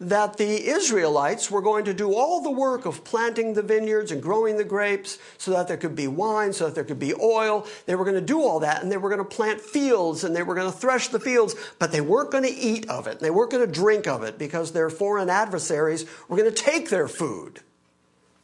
that 0.00 0.38
the 0.38 0.66
Israelites 0.66 1.50
were 1.50 1.60
going 1.60 1.84
to 1.84 1.92
do 1.92 2.14
all 2.14 2.40
the 2.40 2.50
work 2.50 2.86
of 2.86 3.04
planting 3.04 3.52
the 3.52 3.62
vineyards 3.62 4.10
and 4.10 4.22
growing 4.22 4.56
the 4.56 4.64
grapes 4.64 5.18
so 5.36 5.50
that 5.50 5.68
there 5.68 5.76
could 5.76 5.94
be 5.94 6.08
wine, 6.08 6.54
so 6.54 6.64
that 6.64 6.74
there 6.74 6.84
could 6.84 6.98
be 6.98 7.12
oil. 7.14 7.66
They 7.84 7.94
were 7.94 8.04
going 8.04 8.16
to 8.16 8.22
do 8.22 8.40
all 8.40 8.60
that 8.60 8.82
and 8.82 8.90
they 8.90 8.96
were 8.96 9.10
going 9.10 9.22
to 9.22 9.36
plant 9.36 9.60
fields 9.60 10.24
and 10.24 10.34
they 10.34 10.42
were 10.42 10.54
going 10.54 10.70
to 10.70 10.76
thresh 10.76 11.08
the 11.08 11.20
fields, 11.20 11.54
but 11.78 11.92
they 11.92 12.00
weren't 12.00 12.30
going 12.30 12.44
to 12.44 12.50
eat 12.50 12.88
of 12.88 13.06
it. 13.06 13.20
They 13.20 13.30
weren't 13.30 13.50
going 13.50 13.66
to 13.66 13.72
drink 13.72 14.06
of 14.06 14.22
it 14.22 14.38
because 14.38 14.72
their 14.72 14.88
foreign 14.88 15.28
adversaries 15.28 16.06
were 16.28 16.36
going 16.38 16.50
to 16.50 16.62
take 16.62 16.88
their 16.88 17.08
food. 17.08 17.60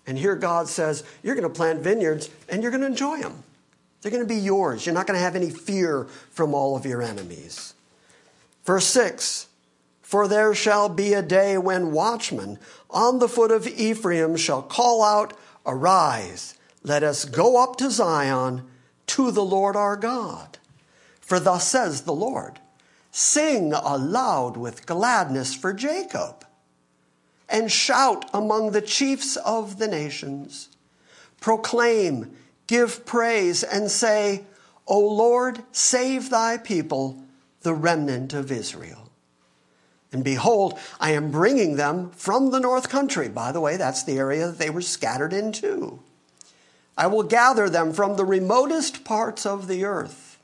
And 0.07 0.18
here 0.18 0.37
God 0.37 0.68
says, 0.68 1.05
You're 1.22 1.34
going 1.34 1.49
to 1.49 1.55
plant 1.55 1.80
vineyards 1.80 2.28
and 2.51 2.62
you're 2.62 2.70
going 2.70 2.82
to 2.82 2.87
enjoy 2.87 3.20
them. 3.22 3.43
They're 4.07 4.12
going 4.12 4.22
to 4.22 4.32
be 4.32 4.40
yours. 4.40 4.86
You're 4.86 4.94
not 4.94 5.09
going 5.09 5.18
to 5.18 5.24
have 5.24 5.34
any 5.34 5.50
fear 5.50 6.04
from 6.30 6.54
all 6.54 6.76
of 6.76 6.86
your 6.86 7.02
enemies. 7.02 7.74
Verse 8.64 8.86
6 8.86 9.48
for 10.00 10.28
there 10.28 10.54
shall 10.54 10.88
be 10.88 11.12
a 11.12 11.22
day 11.22 11.59
when 11.59 11.90
watchmen 11.90 12.61
on 12.88 13.18
the 13.18 13.28
foot 13.28 13.50
of 13.50 13.66
Ephraim 13.66 14.36
shall 14.36 14.62
call 14.62 15.02
out, 15.02 15.36
Arise, 15.66 16.54
let 16.84 17.02
us 17.02 17.24
go 17.24 17.61
up 17.61 17.74
to 17.78 17.90
Zion 17.90 18.62
to 19.09 19.32
the 19.32 19.44
Lord 19.44 19.74
our 19.74 19.96
God. 19.96 20.59
For 21.20 21.40
thus 21.40 21.66
says 21.66 22.02
the 22.02 22.12
Lord 22.12 22.61
Sing 23.11 23.72
aloud 23.72 24.57
with 24.57 24.86
gladness 24.86 25.52
for 25.52 25.72
Jacob, 25.72 26.46
and 27.48 27.72
shout 27.72 28.30
among 28.32 28.70
the 28.70 28.82
chiefs 28.82 29.34
of 29.34 29.78
the 29.78 29.88
nations. 29.88 30.68
Proclaim, 31.40 32.36
give 32.67 33.07
praise, 33.07 33.62
and 33.62 33.91
say, 33.91 34.45
O 34.87 34.99
Lord, 34.99 35.62
save 35.73 36.31
thy 36.31 36.59
people, 36.59 37.23
the 37.62 37.75
remnant 37.75 38.33
of 38.33 38.53
Israel. 38.53 39.11
And 40.12 40.23
behold, 40.23 40.79
I 41.01 41.11
am 41.11 41.31
bringing 41.31 41.77
them 41.77 42.11
from 42.11 42.51
the 42.51 42.61
north 42.61 42.89
country. 42.89 43.29
By 43.29 43.53
the 43.53 43.61
way, 43.61 43.77
that's 43.77 44.05
the 44.05 44.19
area 44.19 44.47
that 44.47 44.59
they 44.59 44.71
were 44.71 44.81
scattered 44.81 45.33
into. 45.33 45.99
I 46.97 47.09
will 47.09 47.25
gather 47.25 47.69
them 47.69 47.93
from 47.93 48.17
the 48.17 48.25
remotest 48.25 49.05
parts 49.05 49.45
of 49.45 49.69
the 49.69 49.85
earth. 49.85 50.39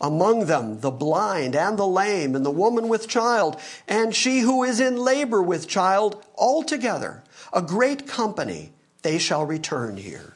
Among 0.00 0.46
them, 0.46 0.80
the 0.80 0.90
blind 0.90 1.54
and 1.54 1.78
the 1.78 1.86
lame, 1.86 2.34
and 2.34 2.44
the 2.44 2.50
woman 2.50 2.88
with 2.88 3.08
child, 3.08 3.58
and 3.86 4.14
she 4.14 4.40
who 4.40 4.64
is 4.64 4.80
in 4.80 4.96
labor 4.96 5.40
with 5.40 5.68
child, 5.68 6.26
all 6.34 6.64
together, 6.64 7.22
a 7.52 7.62
great 7.62 8.08
company, 8.08 8.72
they 9.02 9.18
shall 9.18 9.46
return 9.46 9.96
here. 9.96 10.34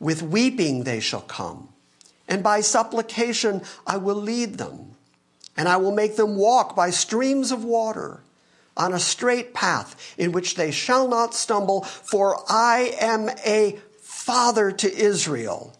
With 0.00 0.22
weeping 0.22 0.84
they 0.84 1.00
shall 1.00 1.22
come, 1.22 1.68
and 2.28 2.42
by 2.42 2.60
supplication 2.60 3.62
I 3.86 3.96
will 3.96 4.16
lead 4.16 4.58
them 4.58 4.88
and 5.58 5.68
I 5.68 5.76
will 5.76 5.92
make 5.92 6.14
them 6.14 6.36
walk 6.36 6.76
by 6.76 6.90
streams 6.90 7.50
of 7.50 7.64
water 7.64 8.20
on 8.76 8.94
a 8.94 9.00
straight 9.00 9.52
path 9.52 10.14
in 10.16 10.30
which 10.30 10.54
they 10.54 10.70
shall 10.70 11.08
not 11.08 11.34
stumble, 11.34 11.82
for 11.82 12.40
I 12.48 12.94
am 13.00 13.28
a 13.44 13.76
father 14.00 14.70
to 14.70 14.96
Israel, 14.96 15.76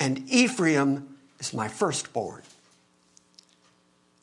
and 0.00 0.28
Ephraim 0.28 1.16
is 1.38 1.54
my 1.54 1.68
firstborn. 1.68 2.42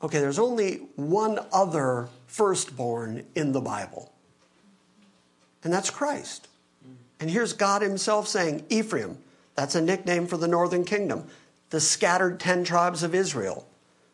Okay, 0.04 0.20
there's 0.20 0.40
only 0.40 0.82
one 0.98 1.40
other 1.54 2.10
firstborn 2.28 3.26
in 3.34 3.54
the 3.54 3.62
Bible, 3.62 4.12
and 5.64 5.72
that's 5.72 5.90
Christ. 5.90 6.50
And 7.22 7.32
here's 7.32 7.54
God 7.54 7.82
Himself 7.82 8.28
saying, 8.28 8.66
Ephraim, 8.70 9.18
that's 9.58 9.76
a 9.76 9.82
nickname 9.82 10.28
for 10.28 10.38
the 10.38 10.48
northern 10.48 10.86
kingdom, 10.86 11.26
the 11.72 11.82
scattered 11.82 12.40
ten 12.40 12.64
tribes 12.64 13.04
of 13.04 13.14
Israel 13.14 13.68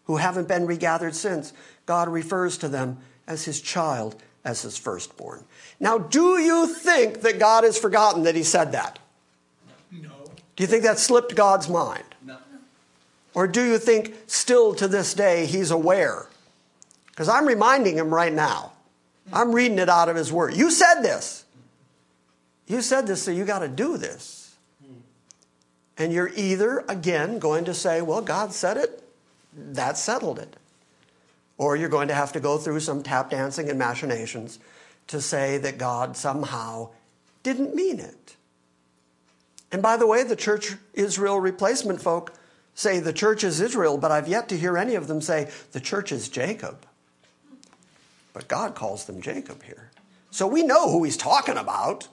who 0.06 0.18
haven't 0.18 0.48
been 0.48 0.66
regathered 0.66 1.16
since, 1.16 1.54
God 1.86 2.10
refers 2.10 2.58
to 2.58 2.68
them 2.68 2.98
as 3.28 3.46
his 3.46 3.62
child, 3.62 4.16
as 4.44 4.62
his 4.62 4.78
firstborn. 4.78 5.44
Now, 5.80 5.98
do 5.98 6.40
you 6.40 6.68
think 6.68 7.22
that 7.22 7.40
God 7.40 7.64
has 7.64 7.78
forgotten 7.78 8.24
that 8.24 8.36
he 8.36 8.44
said 8.44 8.72
that? 8.72 9.00
No. 9.92 10.10
Do 10.56 10.64
you 10.64 10.68
think 10.68 10.84
that 10.84 10.98
slipped 10.98 11.36
God's 11.36 11.70
mind? 11.70 12.04
No. 12.26 12.38
Or 13.34 13.48
do 13.48 13.64
you 13.64 13.78
think 13.78 14.16
still 14.28 14.74
to 14.76 14.88
this 14.88 15.14
day 15.14 15.46
he's 15.46 15.72
aware? 15.72 16.28
Because 17.08 17.30
I'm 17.30 17.46
reminding 17.46 17.98
him 17.98 18.14
right 18.14 18.34
now. 18.34 18.72
I'm 19.32 19.54
reading 19.54 19.80
it 19.80 19.90
out 19.90 20.10
of 20.10 20.16
his 20.16 20.32
word. 20.32 20.56
You 20.56 20.72
said 20.72 21.02
this. 21.02 21.46
You 22.68 22.82
said 22.82 23.08
this, 23.08 23.24
so 23.24 23.32
you 23.32 23.46
got 23.46 23.60
to 23.60 23.68
do 23.68 23.98
this. 23.98 24.43
And 25.98 26.12
you're 26.12 26.32
either, 26.36 26.84
again, 26.88 27.40
going 27.40 27.66
to 27.66 27.74
say, 27.74 28.02
well, 28.02 28.22
God 28.22 28.54
said 28.54 28.78
it, 28.78 29.04
that 29.56 29.98
settled 29.98 30.40
it. 30.40 30.56
Or 31.58 31.76
you're 31.76 31.90
going 31.90 32.08
to 32.08 32.16
have 32.16 32.32
to 32.34 32.40
go 32.40 32.58
through 32.58 32.80
some 32.80 33.04
tap 33.04 33.30
dancing 33.30 33.70
and 33.70 33.78
machinations 33.78 34.60
to 35.08 35.22
say 35.22 35.58
that 35.60 35.78
God 35.78 36.18
somehow 36.18 36.90
didn't 37.44 37.76
mean 37.76 38.00
it. 38.00 38.36
And 39.72 39.82
by 39.82 39.98
the 39.98 40.08
way, 40.08 40.24
the 40.24 40.36
church 40.36 40.76
Israel 40.94 41.40
replacement 41.40 42.02
folk 42.02 42.34
say 42.76 43.00
the 43.00 43.14
church 43.14 43.44
is 43.44 43.60
Israel, 43.62 43.98
but 43.98 44.12
I've 44.12 44.28
yet 44.28 44.50
to 44.50 44.58
hear 44.58 44.78
any 44.78 44.96
of 44.96 45.08
them 45.08 45.22
say 45.22 45.52
the 45.72 45.80
church 45.80 46.12
is 46.12 46.30
Jacob. 46.30 46.86
But 48.34 48.48
God 48.48 48.74
calls 48.74 49.06
them 49.06 49.22
Jacob 49.22 49.64
here. 49.64 49.92
So 50.32 50.48
we 50.48 50.64
know 50.64 50.92
who 50.92 51.04
he's 51.04 51.18
talking 51.18 51.58
about. 51.58 52.08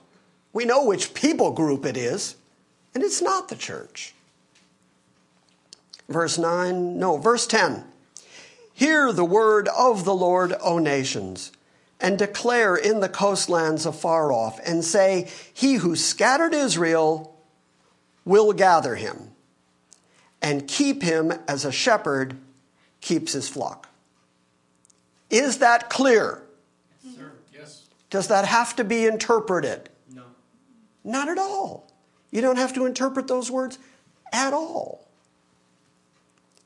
We 0.53 0.65
know 0.65 0.85
which 0.85 1.13
people 1.13 1.51
group 1.51 1.85
it 1.85 1.97
is, 1.97 2.35
and 2.93 3.03
it's 3.03 3.21
not 3.21 3.49
the 3.49 3.55
church. 3.55 4.13
Verse 6.09 6.37
9, 6.37 6.99
no, 6.99 7.17
verse 7.17 7.47
10. 7.47 7.85
Hear 8.73 9.13
the 9.13 9.25
word 9.25 9.67
of 9.69 10.05
the 10.05 10.13
Lord, 10.13 10.53
O 10.61 10.77
nations, 10.77 11.51
and 11.99 12.17
declare 12.17 12.75
in 12.75 12.99
the 12.99 13.09
coastlands 13.09 13.85
afar 13.85 14.31
off, 14.31 14.59
and 14.65 14.83
say, 14.83 15.29
He 15.53 15.75
who 15.75 15.95
scattered 15.95 16.53
Israel 16.53 17.37
will 18.25 18.53
gather 18.53 18.95
him, 18.95 19.31
and 20.41 20.67
keep 20.67 21.03
him 21.03 21.31
as 21.47 21.63
a 21.63 21.71
shepherd 21.71 22.37
keeps 22.99 23.33
his 23.33 23.47
flock. 23.47 23.87
Is 25.29 25.59
that 25.59 25.89
clear? 25.89 26.43
Sir, 27.15 27.31
yes. 27.53 27.87
Does 28.09 28.27
that 28.27 28.45
have 28.45 28.75
to 28.75 28.83
be 28.83 29.05
interpreted? 29.05 29.89
No. 30.13 30.23
Not 31.03 31.29
at 31.29 31.37
all. 31.37 31.90
You 32.31 32.41
don't 32.41 32.57
have 32.57 32.73
to 32.73 32.85
interpret 32.85 33.27
those 33.27 33.51
words 33.51 33.77
at 34.31 34.53
all. 34.53 35.05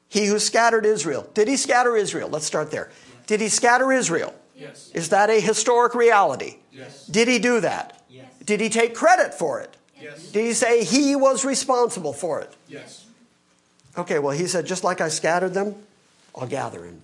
He 0.07 0.27
who 0.27 0.39
scattered 0.39 0.85
Israel. 0.85 1.29
Did 1.33 1.47
he 1.47 1.57
scatter 1.57 1.97
Israel? 1.97 2.29
Let's 2.29 2.45
start 2.45 2.71
there. 2.71 2.89
Did 3.27 3.41
he 3.41 3.49
scatter 3.49 3.91
Israel? 3.91 4.33
Yes. 4.55 4.91
Is 4.93 5.09
that 5.09 5.29
a 5.29 5.39
historic 5.39 5.95
reality? 5.95 6.57
Yes. 6.71 7.05
Did 7.07 7.27
he 7.27 7.39
do 7.39 7.59
that? 7.59 8.01
Yes. 8.09 8.31
Did 8.45 8.61
he 8.61 8.69
take 8.69 8.95
credit 8.95 9.33
for 9.33 9.59
it? 9.59 9.75
Yes. 9.99 10.31
Did 10.31 10.45
he 10.45 10.53
say 10.53 10.83
he 10.83 11.15
was 11.15 11.43
responsible 11.43 12.13
for 12.13 12.39
it? 12.39 12.55
Yes. 12.69 13.05
Okay, 13.97 14.19
well, 14.19 14.37
he 14.37 14.47
said, 14.47 14.65
just 14.65 14.83
like 14.83 15.01
I 15.01 15.09
scattered 15.09 15.53
them, 15.53 15.75
I'll 16.35 16.47
gather 16.47 16.83
him. 16.83 17.01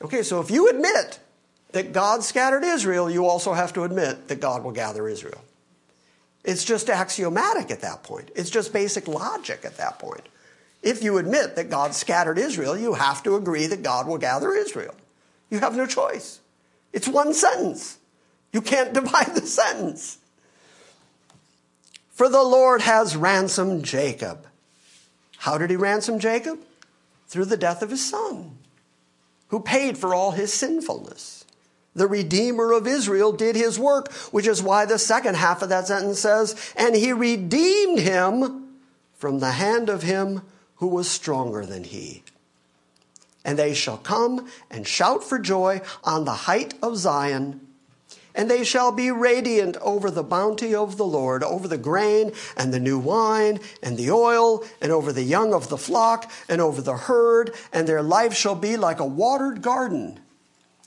Okay, 0.00 0.22
so 0.22 0.40
if 0.40 0.50
you 0.50 0.68
admit 0.68 1.18
that 1.72 1.92
God 1.92 2.22
scattered 2.22 2.64
Israel, 2.64 3.10
you 3.10 3.26
also 3.26 3.52
have 3.52 3.72
to 3.74 3.84
admit 3.84 4.28
that 4.28 4.40
God 4.40 4.64
will 4.64 4.72
gather 4.72 5.08
Israel. 5.08 5.40
It's 6.46 6.64
just 6.64 6.88
axiomatic 6.88 7.72
at 7.72 7.80
that 7.80 8.04
point. 8.04 8.30
It's 8.36 8.50
just 8.50 8.72
basic 8.72 9.08
logic 9.08 9.64
at 9.64 9.78
that 9.78 9.98
point. 9.98 10.28
If 10.80 11.02
you 11.02 11.18
admit 11.18 11.56
that 11.56 11.68
God 11.68 11.92
scattered 11.92 12.38
Israel, 12.38 12.78
you 12.78 12.94
have 12.94 13.24
to 13.24 13.34
agree 13.34 13.66
that 13.66 13.82
God 13.82 14.06
will 14.06 14.18
gather 14.18 14.54
Israel. 14.54 14.94
You 15.50 15.58
have 15.58 15.76
no 15.76 15.86
choice. 15.86 16.38
It's 16.92 17.08
one 17.08 17.34
sentence. 17.34 17.98
You 18.52 18.62
can't 18.62 18.94
divide 18.94 19.34
the 19.34 19.44
sentence. 19.44 20.18
For 22.12 22.28
the 22.28 22.44
Lord 22.44 22.80
has 22.82 23.16
ransomed 23.16 23.84
Jacob. 23.84 24.46
How 25.38 25.58
did 25.58 25.70
he 25.70 25.76
ransom 25.76 26.20
Jacob? 26.20 26.60
Through 27.26 27.46
the 27.46 27.56
death 27.56 27.82
of 27.82 27.90
his 27.90 28.08
son, 28.08 28.56
who 29.48 29.58
paid 29.58 29.98
for 29.98 30.14
all 30.14 30.30
his 30.30 30.54
sinfulness. 30.54 31.35
The 31.96 32.06
Redeemer 32.06 32.72
of 32.72 32.86
Israel 32.86 33.32
did 33.32 33.56
his 33.56 33.78
work, 33.78 34.12
which 34.30 34.46
is 34.46 34.62
why 34.62 34.84
the 34.84 34.98
second 34.98 35.36
half 35.36 35.62
of 35.62 35.70
that 35.70 35.86
sentence 35.86 36.20
says, 36.20 36.54
And 36.76 36.94
he 36.94 37.10
redeemed 37.10 38.00
him 38.00 38.68
from 39.14 39.38
the 39.38 39.52
hand 39.52 39.88
of 39.88 40.02
him 40.02 40.42
who 40.76 40.88
was 40.88 41.08
stronger 41.10 41.64
than 41.64 41.84
he. 41.84 42.22
And 43.46 43.58
they 43.58 43.72
shall 43.72 43.96
come 43.96 44.46
and 44.70 44.86
shout 44.86 45.24
for 45.24 45.38
joy 45.38 45.80
on 46.04 46.26
the 46.26 46.34
height 46.34 46.74
of 46.82 46.98
Zion. 46.98 47.66
And 48.34 48.50
they 48.50 48.62
shall 48.62 48.92
be 48.92 49.10
radiant 49.10 49.78
over 49.78 50.10
the 50.10 50.22
bounty 50.22 50.74
of 50.74 50.98
the 50.98 51.06
Lord, 51.06 51.42
over 51.42 51.66
the 51.66 51.78
grain 51.78 52.32
and 52.58 52.74
the 52.74 52.80
new 52.80 52.98
wine 52.98 53.58
and 53.82 53.96
the 53.96 54.10
oil, 54.10 54.62
and 54.82 54.92
over 54.92 55.14
the 55.14 55.22
young 55.22 55.54
of 55.54 55.70
the 55.70 55.78
flock 55.78 56.30
and 56.46 56.60
over 56.60 56.82
the 56.82 56.98
herd. 56.98 57.54
And 57.72 57.88
their 57.88 58.02
life 58.02 58.34
shall 58.34 58.54
be 58.54 58.76
like 58.76 59.00
a 59.00 59.06
watered 59.06 59.62
garden. 59.62 60.20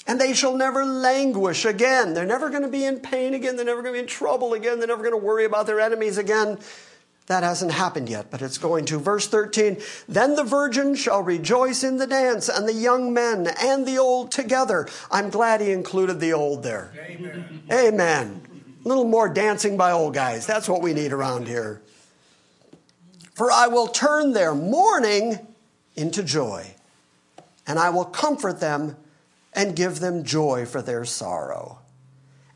And 0.09 0.19
they 0.19 0.33
shall 0.33 0.57
never 0.57 0.83
languish 0.83 1.65
again. 1.65 2.15
They're 2.15 2.25
never 2.25 2.49
going 2.49 2.63
to 2.63 2.67
be 2.67 2.83
in 2.83 2.99
pain 2.99 3.35
again. 3.35 3.55
They're 3.55 3.63
never 3.63 3.83
going 3.83 3.93
to 3.93 3.99
be 3.99 4.01
in 4.01 4.07
trouble 4.07 4.55
again. 4.55 4.79
They're 4.79 4.87
never 4.87 5.03
going 5.03 5.13
to 5.13 5.23
worry 5.23 5.45
about 5.45 5.67
their 5.67 5.79
enemies 5.79 6.17
again. 6.17 6.57
That 7.27 7.43
hasn't 7.43 7.73
happened 7.73 8.09
yet, 8.09 8.31
but 8.31 8.41
it's 8.41 8.57
going 8.57 8.85
to. 8.85 8.97
Verse 8.97 9.27
13 9.27 9.77
Then 10.07 10.35
the 10.35 10.43
virgin 10.43 10.95
shall 10.95 11.21
rejoice 11.21 11.83
in 11.83 11.97
the 11.97 12.07
dance, 12.07 12.49
and 12.49 12.67
the 12.67 12.73
young 12.73 13.13
men 13.13 13.49
and 13.61 13.85
the 13.85 13.99
old 13.99 14.31
together. 14.31 14.87
I'm 15.11 15.29
glad 15.29 15.61
he 15.61 15.69
included 15.69 16.19
the 16.19 16.33
old 16.33 16.63
there. 16.63 16.91
Amen. 16.97 17.61
Amen. 17.71 18.41
A 18.83 18.87
little 18.87 19.05
more 19.05 19.29
dancing 19.29 19.77
by 19.77 19.91
old 19.91 20.15
guys. 20.15 20.47
That's 20.47 20.67
what 20.67 20.81
we 20.81 20.93
need 20.93 21.13
around 21.13 21.47
here. 21.47 21.83
For 23.35 23.51
I 23.51 23.67
will 23.67 23.87
turn 23.87 24.33
their 24.33 24.55
mourning 24.55 25.37
into 25.95 26.23
joy, 26.23 26.73
and 27.67 27.77
I 27.77 27.91
will 27.91 28.05
comfort 28.05 28.59
them 28.59 28.95
and 29.53 29.75
give 29.75 29.99
them 29.99 30.23
joy 30.23 30.65
for 30.65 30.81
their 30.81 31.05
sorrow. 31.05 31.79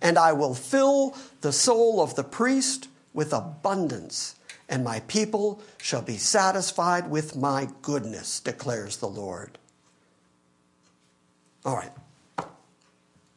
And 0.01 0.17
I 0.17 0.33
will 0.33 0.53
fill 0.53 1.15
the 1.41 1.53
soul 1.53 2.01
of 2.01 2.15
the 2.15 2.23
priest 2.23 2.87
with 3.13 3.33
abundance 3.33 4.35
and 4.73 4.83
my 4.83 5.01
people 5.01 5.61
shall 5.77 6.01
be 6.01 6.17
satisfied 6.17 7.07
with 7.09 7.35
my 7.35 7.69
goodness, 7.83 8.39
declares 8.39 8.97
the 8.97 9.07
Lord. 9.07 9.59
All 11.63 11.75
right, 11.75 11.91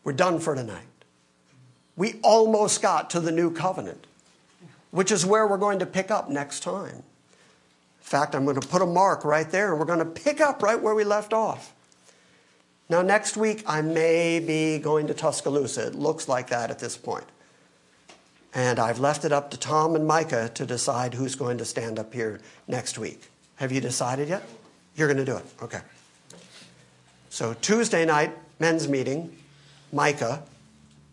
we're 0.02 0.14
done 0.14 0.40
for 0.40 0.54
tonight. 0.54 0.86
We 1.94 2.20
almost 2.22 2.80
got 2.80 3.11
to 3.11 3.20
the 3.20 3.32
new 3.32 3.50
covenant, 3.50 4.07
which 4.90 5.12
is 5.12 5.26
where 5.26 5.46
we're 5.46 5.59
going 5.59 5.80
to 5.80 5.86
pick 5.86 6.11
up 6.11 6.30
next 6.30 6.61
time. 6.61 6.96
In 6.96 7.02
fact, 8.00 8.34
I'm 8.34 8.44
going 8.44 8.59
to 8.59 8.66
put 8.66 8.80
a 8.80 8.86
mark 8.86 9.22
right 9.22 9.50
there, 9.50 9.72
and 9.72 9.78
we're 9.78 9.84
going 9.84 9.98
to 9.98 10.04
pick 10.07 10.40
up 10.40 10.62
right 10.62 10.80
where 10.80 10.94
we 10.94 11.04
left 11.04 11.34
off. 11.34 11.74
Now, 12.89 13.03
next 13.03 13.37
week, 13.37 13.64
I 13.66 13.82
may 13.82 14.39
be 14.39 14.78
going 14.78 15.09
to 15.09 15.14
Tuscaloosa. 15.14 15.89
It 15.89 15.95
looks 15.97 16.28
like 16.28 16.49
that 16.51 16.70
at 16.70 16.78
this 16.78 16.97
point. 16.97 17.24
And 18.55 18.78
I've 18.78 19.01
left 19.01 19.24
it 19.24 19.32
up 19.32 19.51
to 19.51 19.59
Tom 19.59 19.97
and 19.97 20.07
Micah 20.07 20.51
to 20.55 20.64
decide 20.64 21.14
who's 21.14 21.34
going 21.34 21.59
to 21.59 21.64
stand 21.64 21.99
up 21.99 22.14
here 22.14 22.41
next 22.68 22.97
week. 22.97 23.28
Have 23.57 23.72
you 23.72 23.80
decided 23.80 24.28
yet? 24.28 24.45
You're 24.95 25.09
going 25.09 25.18
to 25.18 25.30
do 25.30 25.37
it. 25.37 25.45
Okay. 25.61 25.80
So 27.28 27.55
Tuesday 27.55 28.07
night, 28.07 28.32
men's 28.61 28.89
meeting, 28.89 29.37
Micah, 29.93 30.43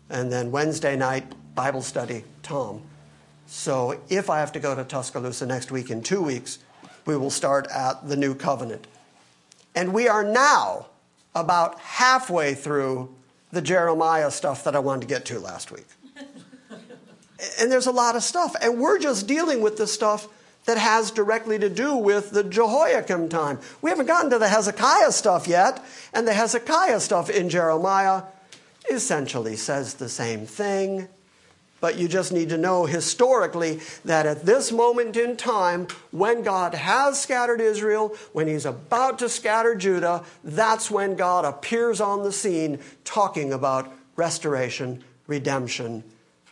and 0.08 0.32
then 0.32 0.50
Wednesday 0.52 0.96
night, 0.96 1.24
Bible 1.54 1.82
study, 1.82 2.24
Tom. 2.42 2.82
So 3.46 4.00
if 4.08 4.30
I 4.30 4.38
have 4.38 4.52
to 4.52 4.60
go 4.60 4.74
to 4.74 4.84
Tuscaloosa 4.84 5.44
next 5.44 5.70
week 5.70 5.90
in 5.90 6.02
two 6.02 6.22
weeks, 6.22 6.60
we 7.04 7.16
will 7.16 7.30
start 7.30 7.66
at 7.66 8.08
the 8.08 8.16
new 8.16 8.34
covenant. 8.34 8.86
And 9.74 9.92
we 9.92 10.08
are 10.08 10.24
now 10.24 10.86
about 11.34 11.78
halfway 11.80 12.54
through 12.54 13.14
the 13.52 13.62
Jeremiah 13.62 14.30
stuff 14.30 14.64
that 14.64 14.74
I 14.74 14.78
wanted 14.78 15.02
to 15.02 15.06
get 15.06 15.24
to 15.26 15.38
last 15.38 15.70
week 15.70 15.86
and 17.60 17.70
there's 17.70 17.86
a 17.86 17.92
lot 17.92 18.16
of 18.16 18.22
stuff. 18.22 18.54
And 18.60 18.78
we're 18.78 18.98
just 18.98 19.26
dealing 19.26 19.60
with 19.60 19.76
the 19.76 19.86
stuff 19.86 20.28
that 20.64 20.78
has 20.78 21.10
directly 21.10 21.58
to 21.58 21.68
do 21.68 21.96
with 21.96 22.30
the 22.30 22.42
Jehoiakim 22.42 23.28
time. 23.28 23.58
We 23.82 23.90
haven't 23.90 24.06
gotten 24.06 24.30
to 24.30 24.38
the 24.38 24.48
Hezekiah 24.48 25.12
stuff 25.12 25.46
yet, 25.46 25.84
and 26.12 26.26
the 26.26 26.32
Hezekiah 26.32 27.00
stuff 27.00 27.28
in 27.28 27.50
Jeremiah 27.50 28.22
essentially 28.90 29.56
says 29.56 29.94
the 29.94 30.08
same 30.08 30.46
thing. 30.46 31.08
But 31.84 31.98
you 31.98 32.08
just 32.08 32.32
need 32.32 32.48
to 32.48 32.56
know 32.56 32.86
historically 32.86 33.78
that 34.06 34.24
at 34.24 34.46
this 34.46 34.72
moment 34.72 35.18
in 35.18 35.36
time, 35.36 35.86
when 36.12 36.42
God 36.42 36.72
has 36.72 37.20
scattered 37.20 37.60
Israel, 37.60 38.16
when 38.32 38.48
He's 38.48 38.64
about 38.64 39.18
to 39.18 39.28
scatter 39.28 39.74
Judah, 39.74 40.24
that's 40.42 40.90
when 40.90 41.14
God 41.14 41.44
appears 41.44 42.00
on 42.00 42.22
the 42.22 42.32
scene 42.32 42.78
talking 43.04 43.52
about 43.52 43.92
restoration, 44.16 45.04
redemption, 45.26 46.04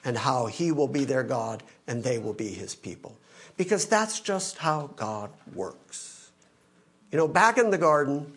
and 0.04 0.18
how 0.18 0.44
he 0.44 0.70
will 0.70 0.86
be 0.86 1.04
their 1.04 1.22
God 1.22 1.62
and 1.86 2.04
they 2.04 2.18
will 2.18 2.34
be 2.34 2.48
his 2.48 2.74
people. 2.74 3.16
Because 3.56 3.86
that's 3.86 4.20
just 4.20 4.58
how 4.58 4.90
God 4.96 5.30
works. 5.54 6.30
You 7.10 7.16
know, 7.16 7.26
back 7.26 7.56
in 7.56 7.70
the 7.70 7.78
garden, 7.78 8.36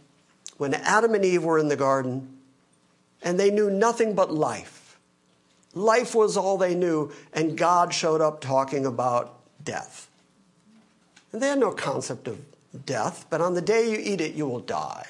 when 0.59 0.73
Adam 0.73 1.13
and 1.13 1.25
Eve 1.25 1.43
were 1.43 1.59
in 1.59 1.67
the 1.67 1.75
garden, 1.75 2.37
and 3.21 3.37
they 3.37 3.51
knew 3.51 3.69
nothing 3.69 4.15
but 4.15 4.33
life, 4.33 4.84
life 5.75 6.15
was 6.15 6.35
all 6.35 6.57
they 6.57 6.73
knew, 6.73 7.11
and 7.33 7.55
God 7.55 7.93
showed 7.93 8.21
up 8.21 8.41
talking 8.41 8.85
about 8.85 9.37
death. 9.63 10.09
And 11.31 11.41
they 11.41 11.49
had 11.49 11.59
no 11.59 11.71
concept 11.71 12.27
of 12.27 12.39
death, 12.85 13.25
but 13.29 13.41
on 13.41 13.53
the 13.53 13.61
day 13.61 13.91
you 13.91 13.97
eat 14.01 14.21
it, 14.21 14.33
you 14.33 14.47
will 14.47 14.61
die. 14.61 15.05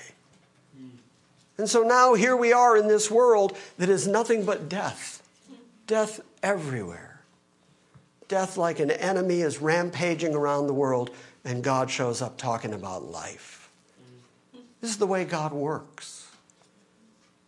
And 1.58 1.70
so 1.70 1.84
now 1.84 2.16
here 2.16 2.36
we 2.36 2.52
are 2.52 2.76
in 2.76 2.88
this 2.88 3.10
world 3.10 3.58
that 3.78 3.88
is 3.88 4.08
nothing 4.08 4.44
but 4.44 4.68
death. 4.68 5.24
Death 5.88 6.20
everywhere. 6.44 7.22
Death, 8.28 8.58
like 8.58 8.80
an 8.80 8.92
enemy, 8.92 9.42
is 9.42 9.62
rampaging 9.62 10.34
around 10.34 10.68
the 10.68 10.74
world, 10.74 11.12
and 11.46 11.64
God 11.64 11.92
shows 11.92 12.22
up 12.22 12.38
talking 12.38 12.74
about 12.74 13.04
life. 13.04 13.70
This 14.82 14.90
is 14.90 14.98
the 14.98 15.08
way 15.08 15.26
God 15.26 15.54
works. 15.54 16.28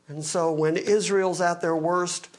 And 0.08 0.24
so, 0.24 0.54
when 0.54 0.78
Israel's 0.78 1.42
at 1.42 1.62
their 1.62 1.76
worst, 1.76 2.30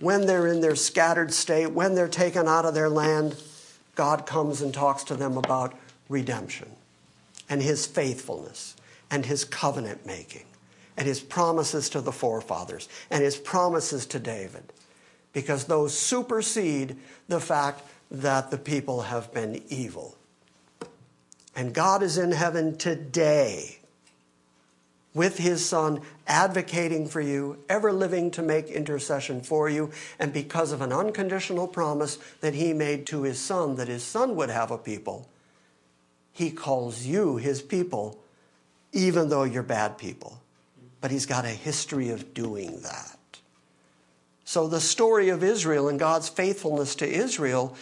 when 0.00 0.26
they're 0.26 0.46
in 0.46 0.60
their 0.60 0.76
scattered 0.76 1.32
state, 1.32 1.72
when 1.72 1.94
they're 1.94 2.08
taken 2.08 2.46
out 2.46 2.64
of 2.64 2.74
their 2.74 2.88
land, 2.88 3.36
God 3.94 4.26
comes 4.26 4.60
and 4.60 4.72
talks 4.72 5.04
to 5.04 5.14
them 5.14 5.36
about 5.36 5.74
redemption 6.08 6.70
and 7.48 7.62
his 7.62 7.86
faithfulness 7.86 8.76
and 9.10 9.24
his 9.24 9.44
covenant 9.44 10.06
making 10.06 10.44
and 10.96 11.06
his 11.06 11.20
promises 11.20 11.88
to 11.90 12.00
the 12.00 12.12
forefathers 12.12 12.88
and 13.10 13.22
his 13.22 13.36
promises 13.36 14.06
to 14.06 14.18
David 14.18 14.72
because 15.32 15.64
those 15.64 15.96
supersede 15.96 16.96
the 17.28 17.40
fact 17.40 17.82
that 18.10 18.50
the 18.50 18.58
people 18.58 19.02
have 19.02 19.32
been 19.32 19.62
evil. 19.68 20.16
And 21.54 21.74
God 21.74 22.02
is 22.02 22.18
in 22.18 22.32
heaven 22.32 22.76
today 22.76 23.78
with 25.16 25.38
his 25.38 25.64
son 25.64 25.98
advocating 26.26 27.08
for 27.08 27.22
you, 27.22 27.58
ever 27.70 27.90
living 27.90 28.30
to 28.30 28.42
make 28.42 28.66
intercession 28.68 29.40
for 29.40 29.66
you, 29.66 29.90
and 30.18 30.30
because 30.30 30.72
of 30.72 30.82
an 30.82 30.92
unconditional 30.92 31.66
promise 31.66 32.18
that 32.42 32.52
he 32.52 32.74
made 32.74 33.06
to 33.06 33.22
his 33.22 33.40
son 33.40 33.76
that 33.76 33.88
his 33.88 34.04
son 34.04 34.36
would 34.36 34.50
have 34.50 34.70
a 34.70 34.76
people, 34.76 35.26
he 36.32 36.50
calls 36.50 37.06
you 37.06 37.38
his 37.38 37.62
people, 37.62 38.22
even 38.92 39.30
though 39.30 39.44
you're 39.44 39.62
bad 39.62 39.96
people. 39.96 40.38
But 41.00 41.10
he's 41.10 41.24
got 41.24 41.46
a 41.46 41.48
history 41.48 42.10
of 42.10 42.34
doing 42.34 42.80
that. 42.82 43.16
So 44.44 44.68
the 44.68 44.82
story 44.82 45.30
of 45.30 45.42
Israel 45.42 45.88
and 45.88 45.98
God's 45.98 46.28
faithfulness 46.28 46.94
to 46.96 47.08
Israel 47.08 47.74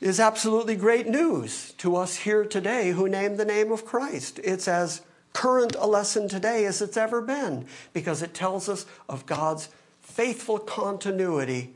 is 0.00 0.18
absolutely 0.18 0.76
great 0.76 1.06
news 1.06 1.72
to 1.72 1.96
us 1.96 2.16
here 2.16 2.46
today 2.46 2.92
who 2.92 3.10
name 3.10 3.36
the 3.36 3.44
name 3.44 3.70
of 3.70 3.84
Christ. 3.84 4.40
It's 4.42 4.66
as 4.66 5.02
current 5.32 5.76
a 5.78 5.86
lesson 5.86 6.28
today 6.28 6.64
as 6.64 6.82
it's 6.82 6.96
ever 6.96 7.20
been 7.20 7.66
because 7.92 8.22
it 8.22 8.34
tells 8.34 8.68
us 8.68 8.86
of 9.08 9.26
God's 9.26 9.68
faithful 10.00 10.58
continuity 10.58 11.74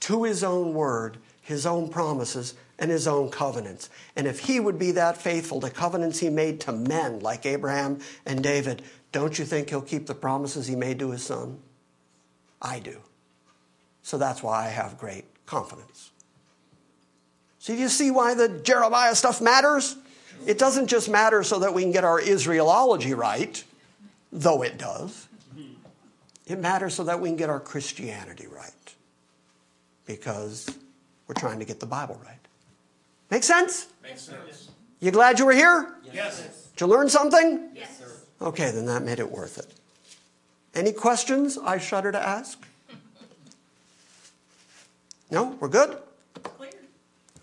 to 0.00 0.24
his 0.24 0.42
own 0.42 0.74
word, 0.74 1.18
his 1.40 1.66
own 1.66 1.88
promises, 1.88 2.54
and 2.78 2.90
his 2.90 3.06
own 3.06 3.30
covenants. 3.30 3.90
And 4.16 4.26
if 4.26 4.40
he 4.40 4.58
would 4.58 4.78
be 4.78 4.92
that 4.92 5.16
faithful 5.16 5.60
to 5.60 5.70
covenants 5.70 6.18
he 6.18 6.30
made 6.30 6.60
to 6.62 6.72
men 6.72 7.20
like 7.20 7.44
Abraham 7.44 8.00
and 8.24 8.42
David, 8.42 8.82
don't 9.12 9.38
you 9.38 9.44
think 9.44 9.70
he'll 9.70 9.82
keep 9.82 10.06
the 10.06 10.14
promises 10.14 10.66
he 10.66 10.76
made 10.76 10.98
to 11.00 11.10
his 11.10 11.22
son? 11.22 11.58
I 12.62 12.78
do. 12.78 12.98
So 14.02 14.18
that's 14.18 14.42
why 14.42 14.66
I 14.66 14.68
have 14.68 14.98
great 14.98 15.24
confidence. 15.46 16.10
So 17.58 17.74
do 17.74 17.78
you 17.78 17.88
see 17.88 18.10
why 18.10 18.34
the 18.34 18.48
Jeremiah 18.48 19.14
stuff 19.14 19.40
matters? 19.40 19.96
It 20.46 20.58
doesn't 20.58 20.86
just 20.86 21.08
matter 21.08 21.42
so 21.42 21.58
that 21.60 21.74
we 21.74 21.82
can 21.82 21.92
get 21.92 22.04
our 22.04 22.20
Israelology 22.20 23.16
right, 23.16 23.62
though 24.32 24.62
it 24.62 24.78
does. 24.78 25.28
It 26.46 26.58
matters 26.58 26.94
so 26.94 27.04
that 27.04 27.20
we 27.20 27.28
can 27.28 27.36
get 27.36 27.50
our 27.50 27.60
Christianity 27.60 28.46
right. 28.46 28.72
Because 30.06 30.68
we're 31.28 31.34
trying 31.34 31.60
to 31.60 31.64
get 31.64 31.78
the 31.78 31.86
Bible 31.86 32.20
right. 32.24 32.38
Make 33.30 33.44
sense? 33.44 33.86
Makes 34.02 34.22
sense. 34.22 34.70
You 34.98 35.12
glad 35.12 35.38
you 35.38 35.46
were 35.46 35.52
here? 35.52 35.94
Yes. 36.12 36.70
Did 36.74 36.80
you 36.80 36.86
learn 36.88 37.08
something? 37.08 37.70
Yes, 37.74 37.98
sir. 37.98 38.10
Okay, 38.42 38.70
then 38.72 38.86
that 38.86 39.02
made 39.02 39.20
it 39.20 39.30
worth 39.30 39.58
it. 39.58 39.72
Any 40.74 40.92
questions 40.92 41.56
I 41.56 41.78
shudder 41.78 42.10
to 42.10 42.18
ask? 42.18 42.66
No? 45.30 45.56
We're 45.60 45.68
good? 45.68 45.96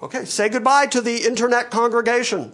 Okay, 0.01 0.25
say 0.25 0.49
goodbye 0.49 0.87
to 0.87 1.01
the 1.01 1.25
internet 1.25 1.71
congregation. 1.71 2.53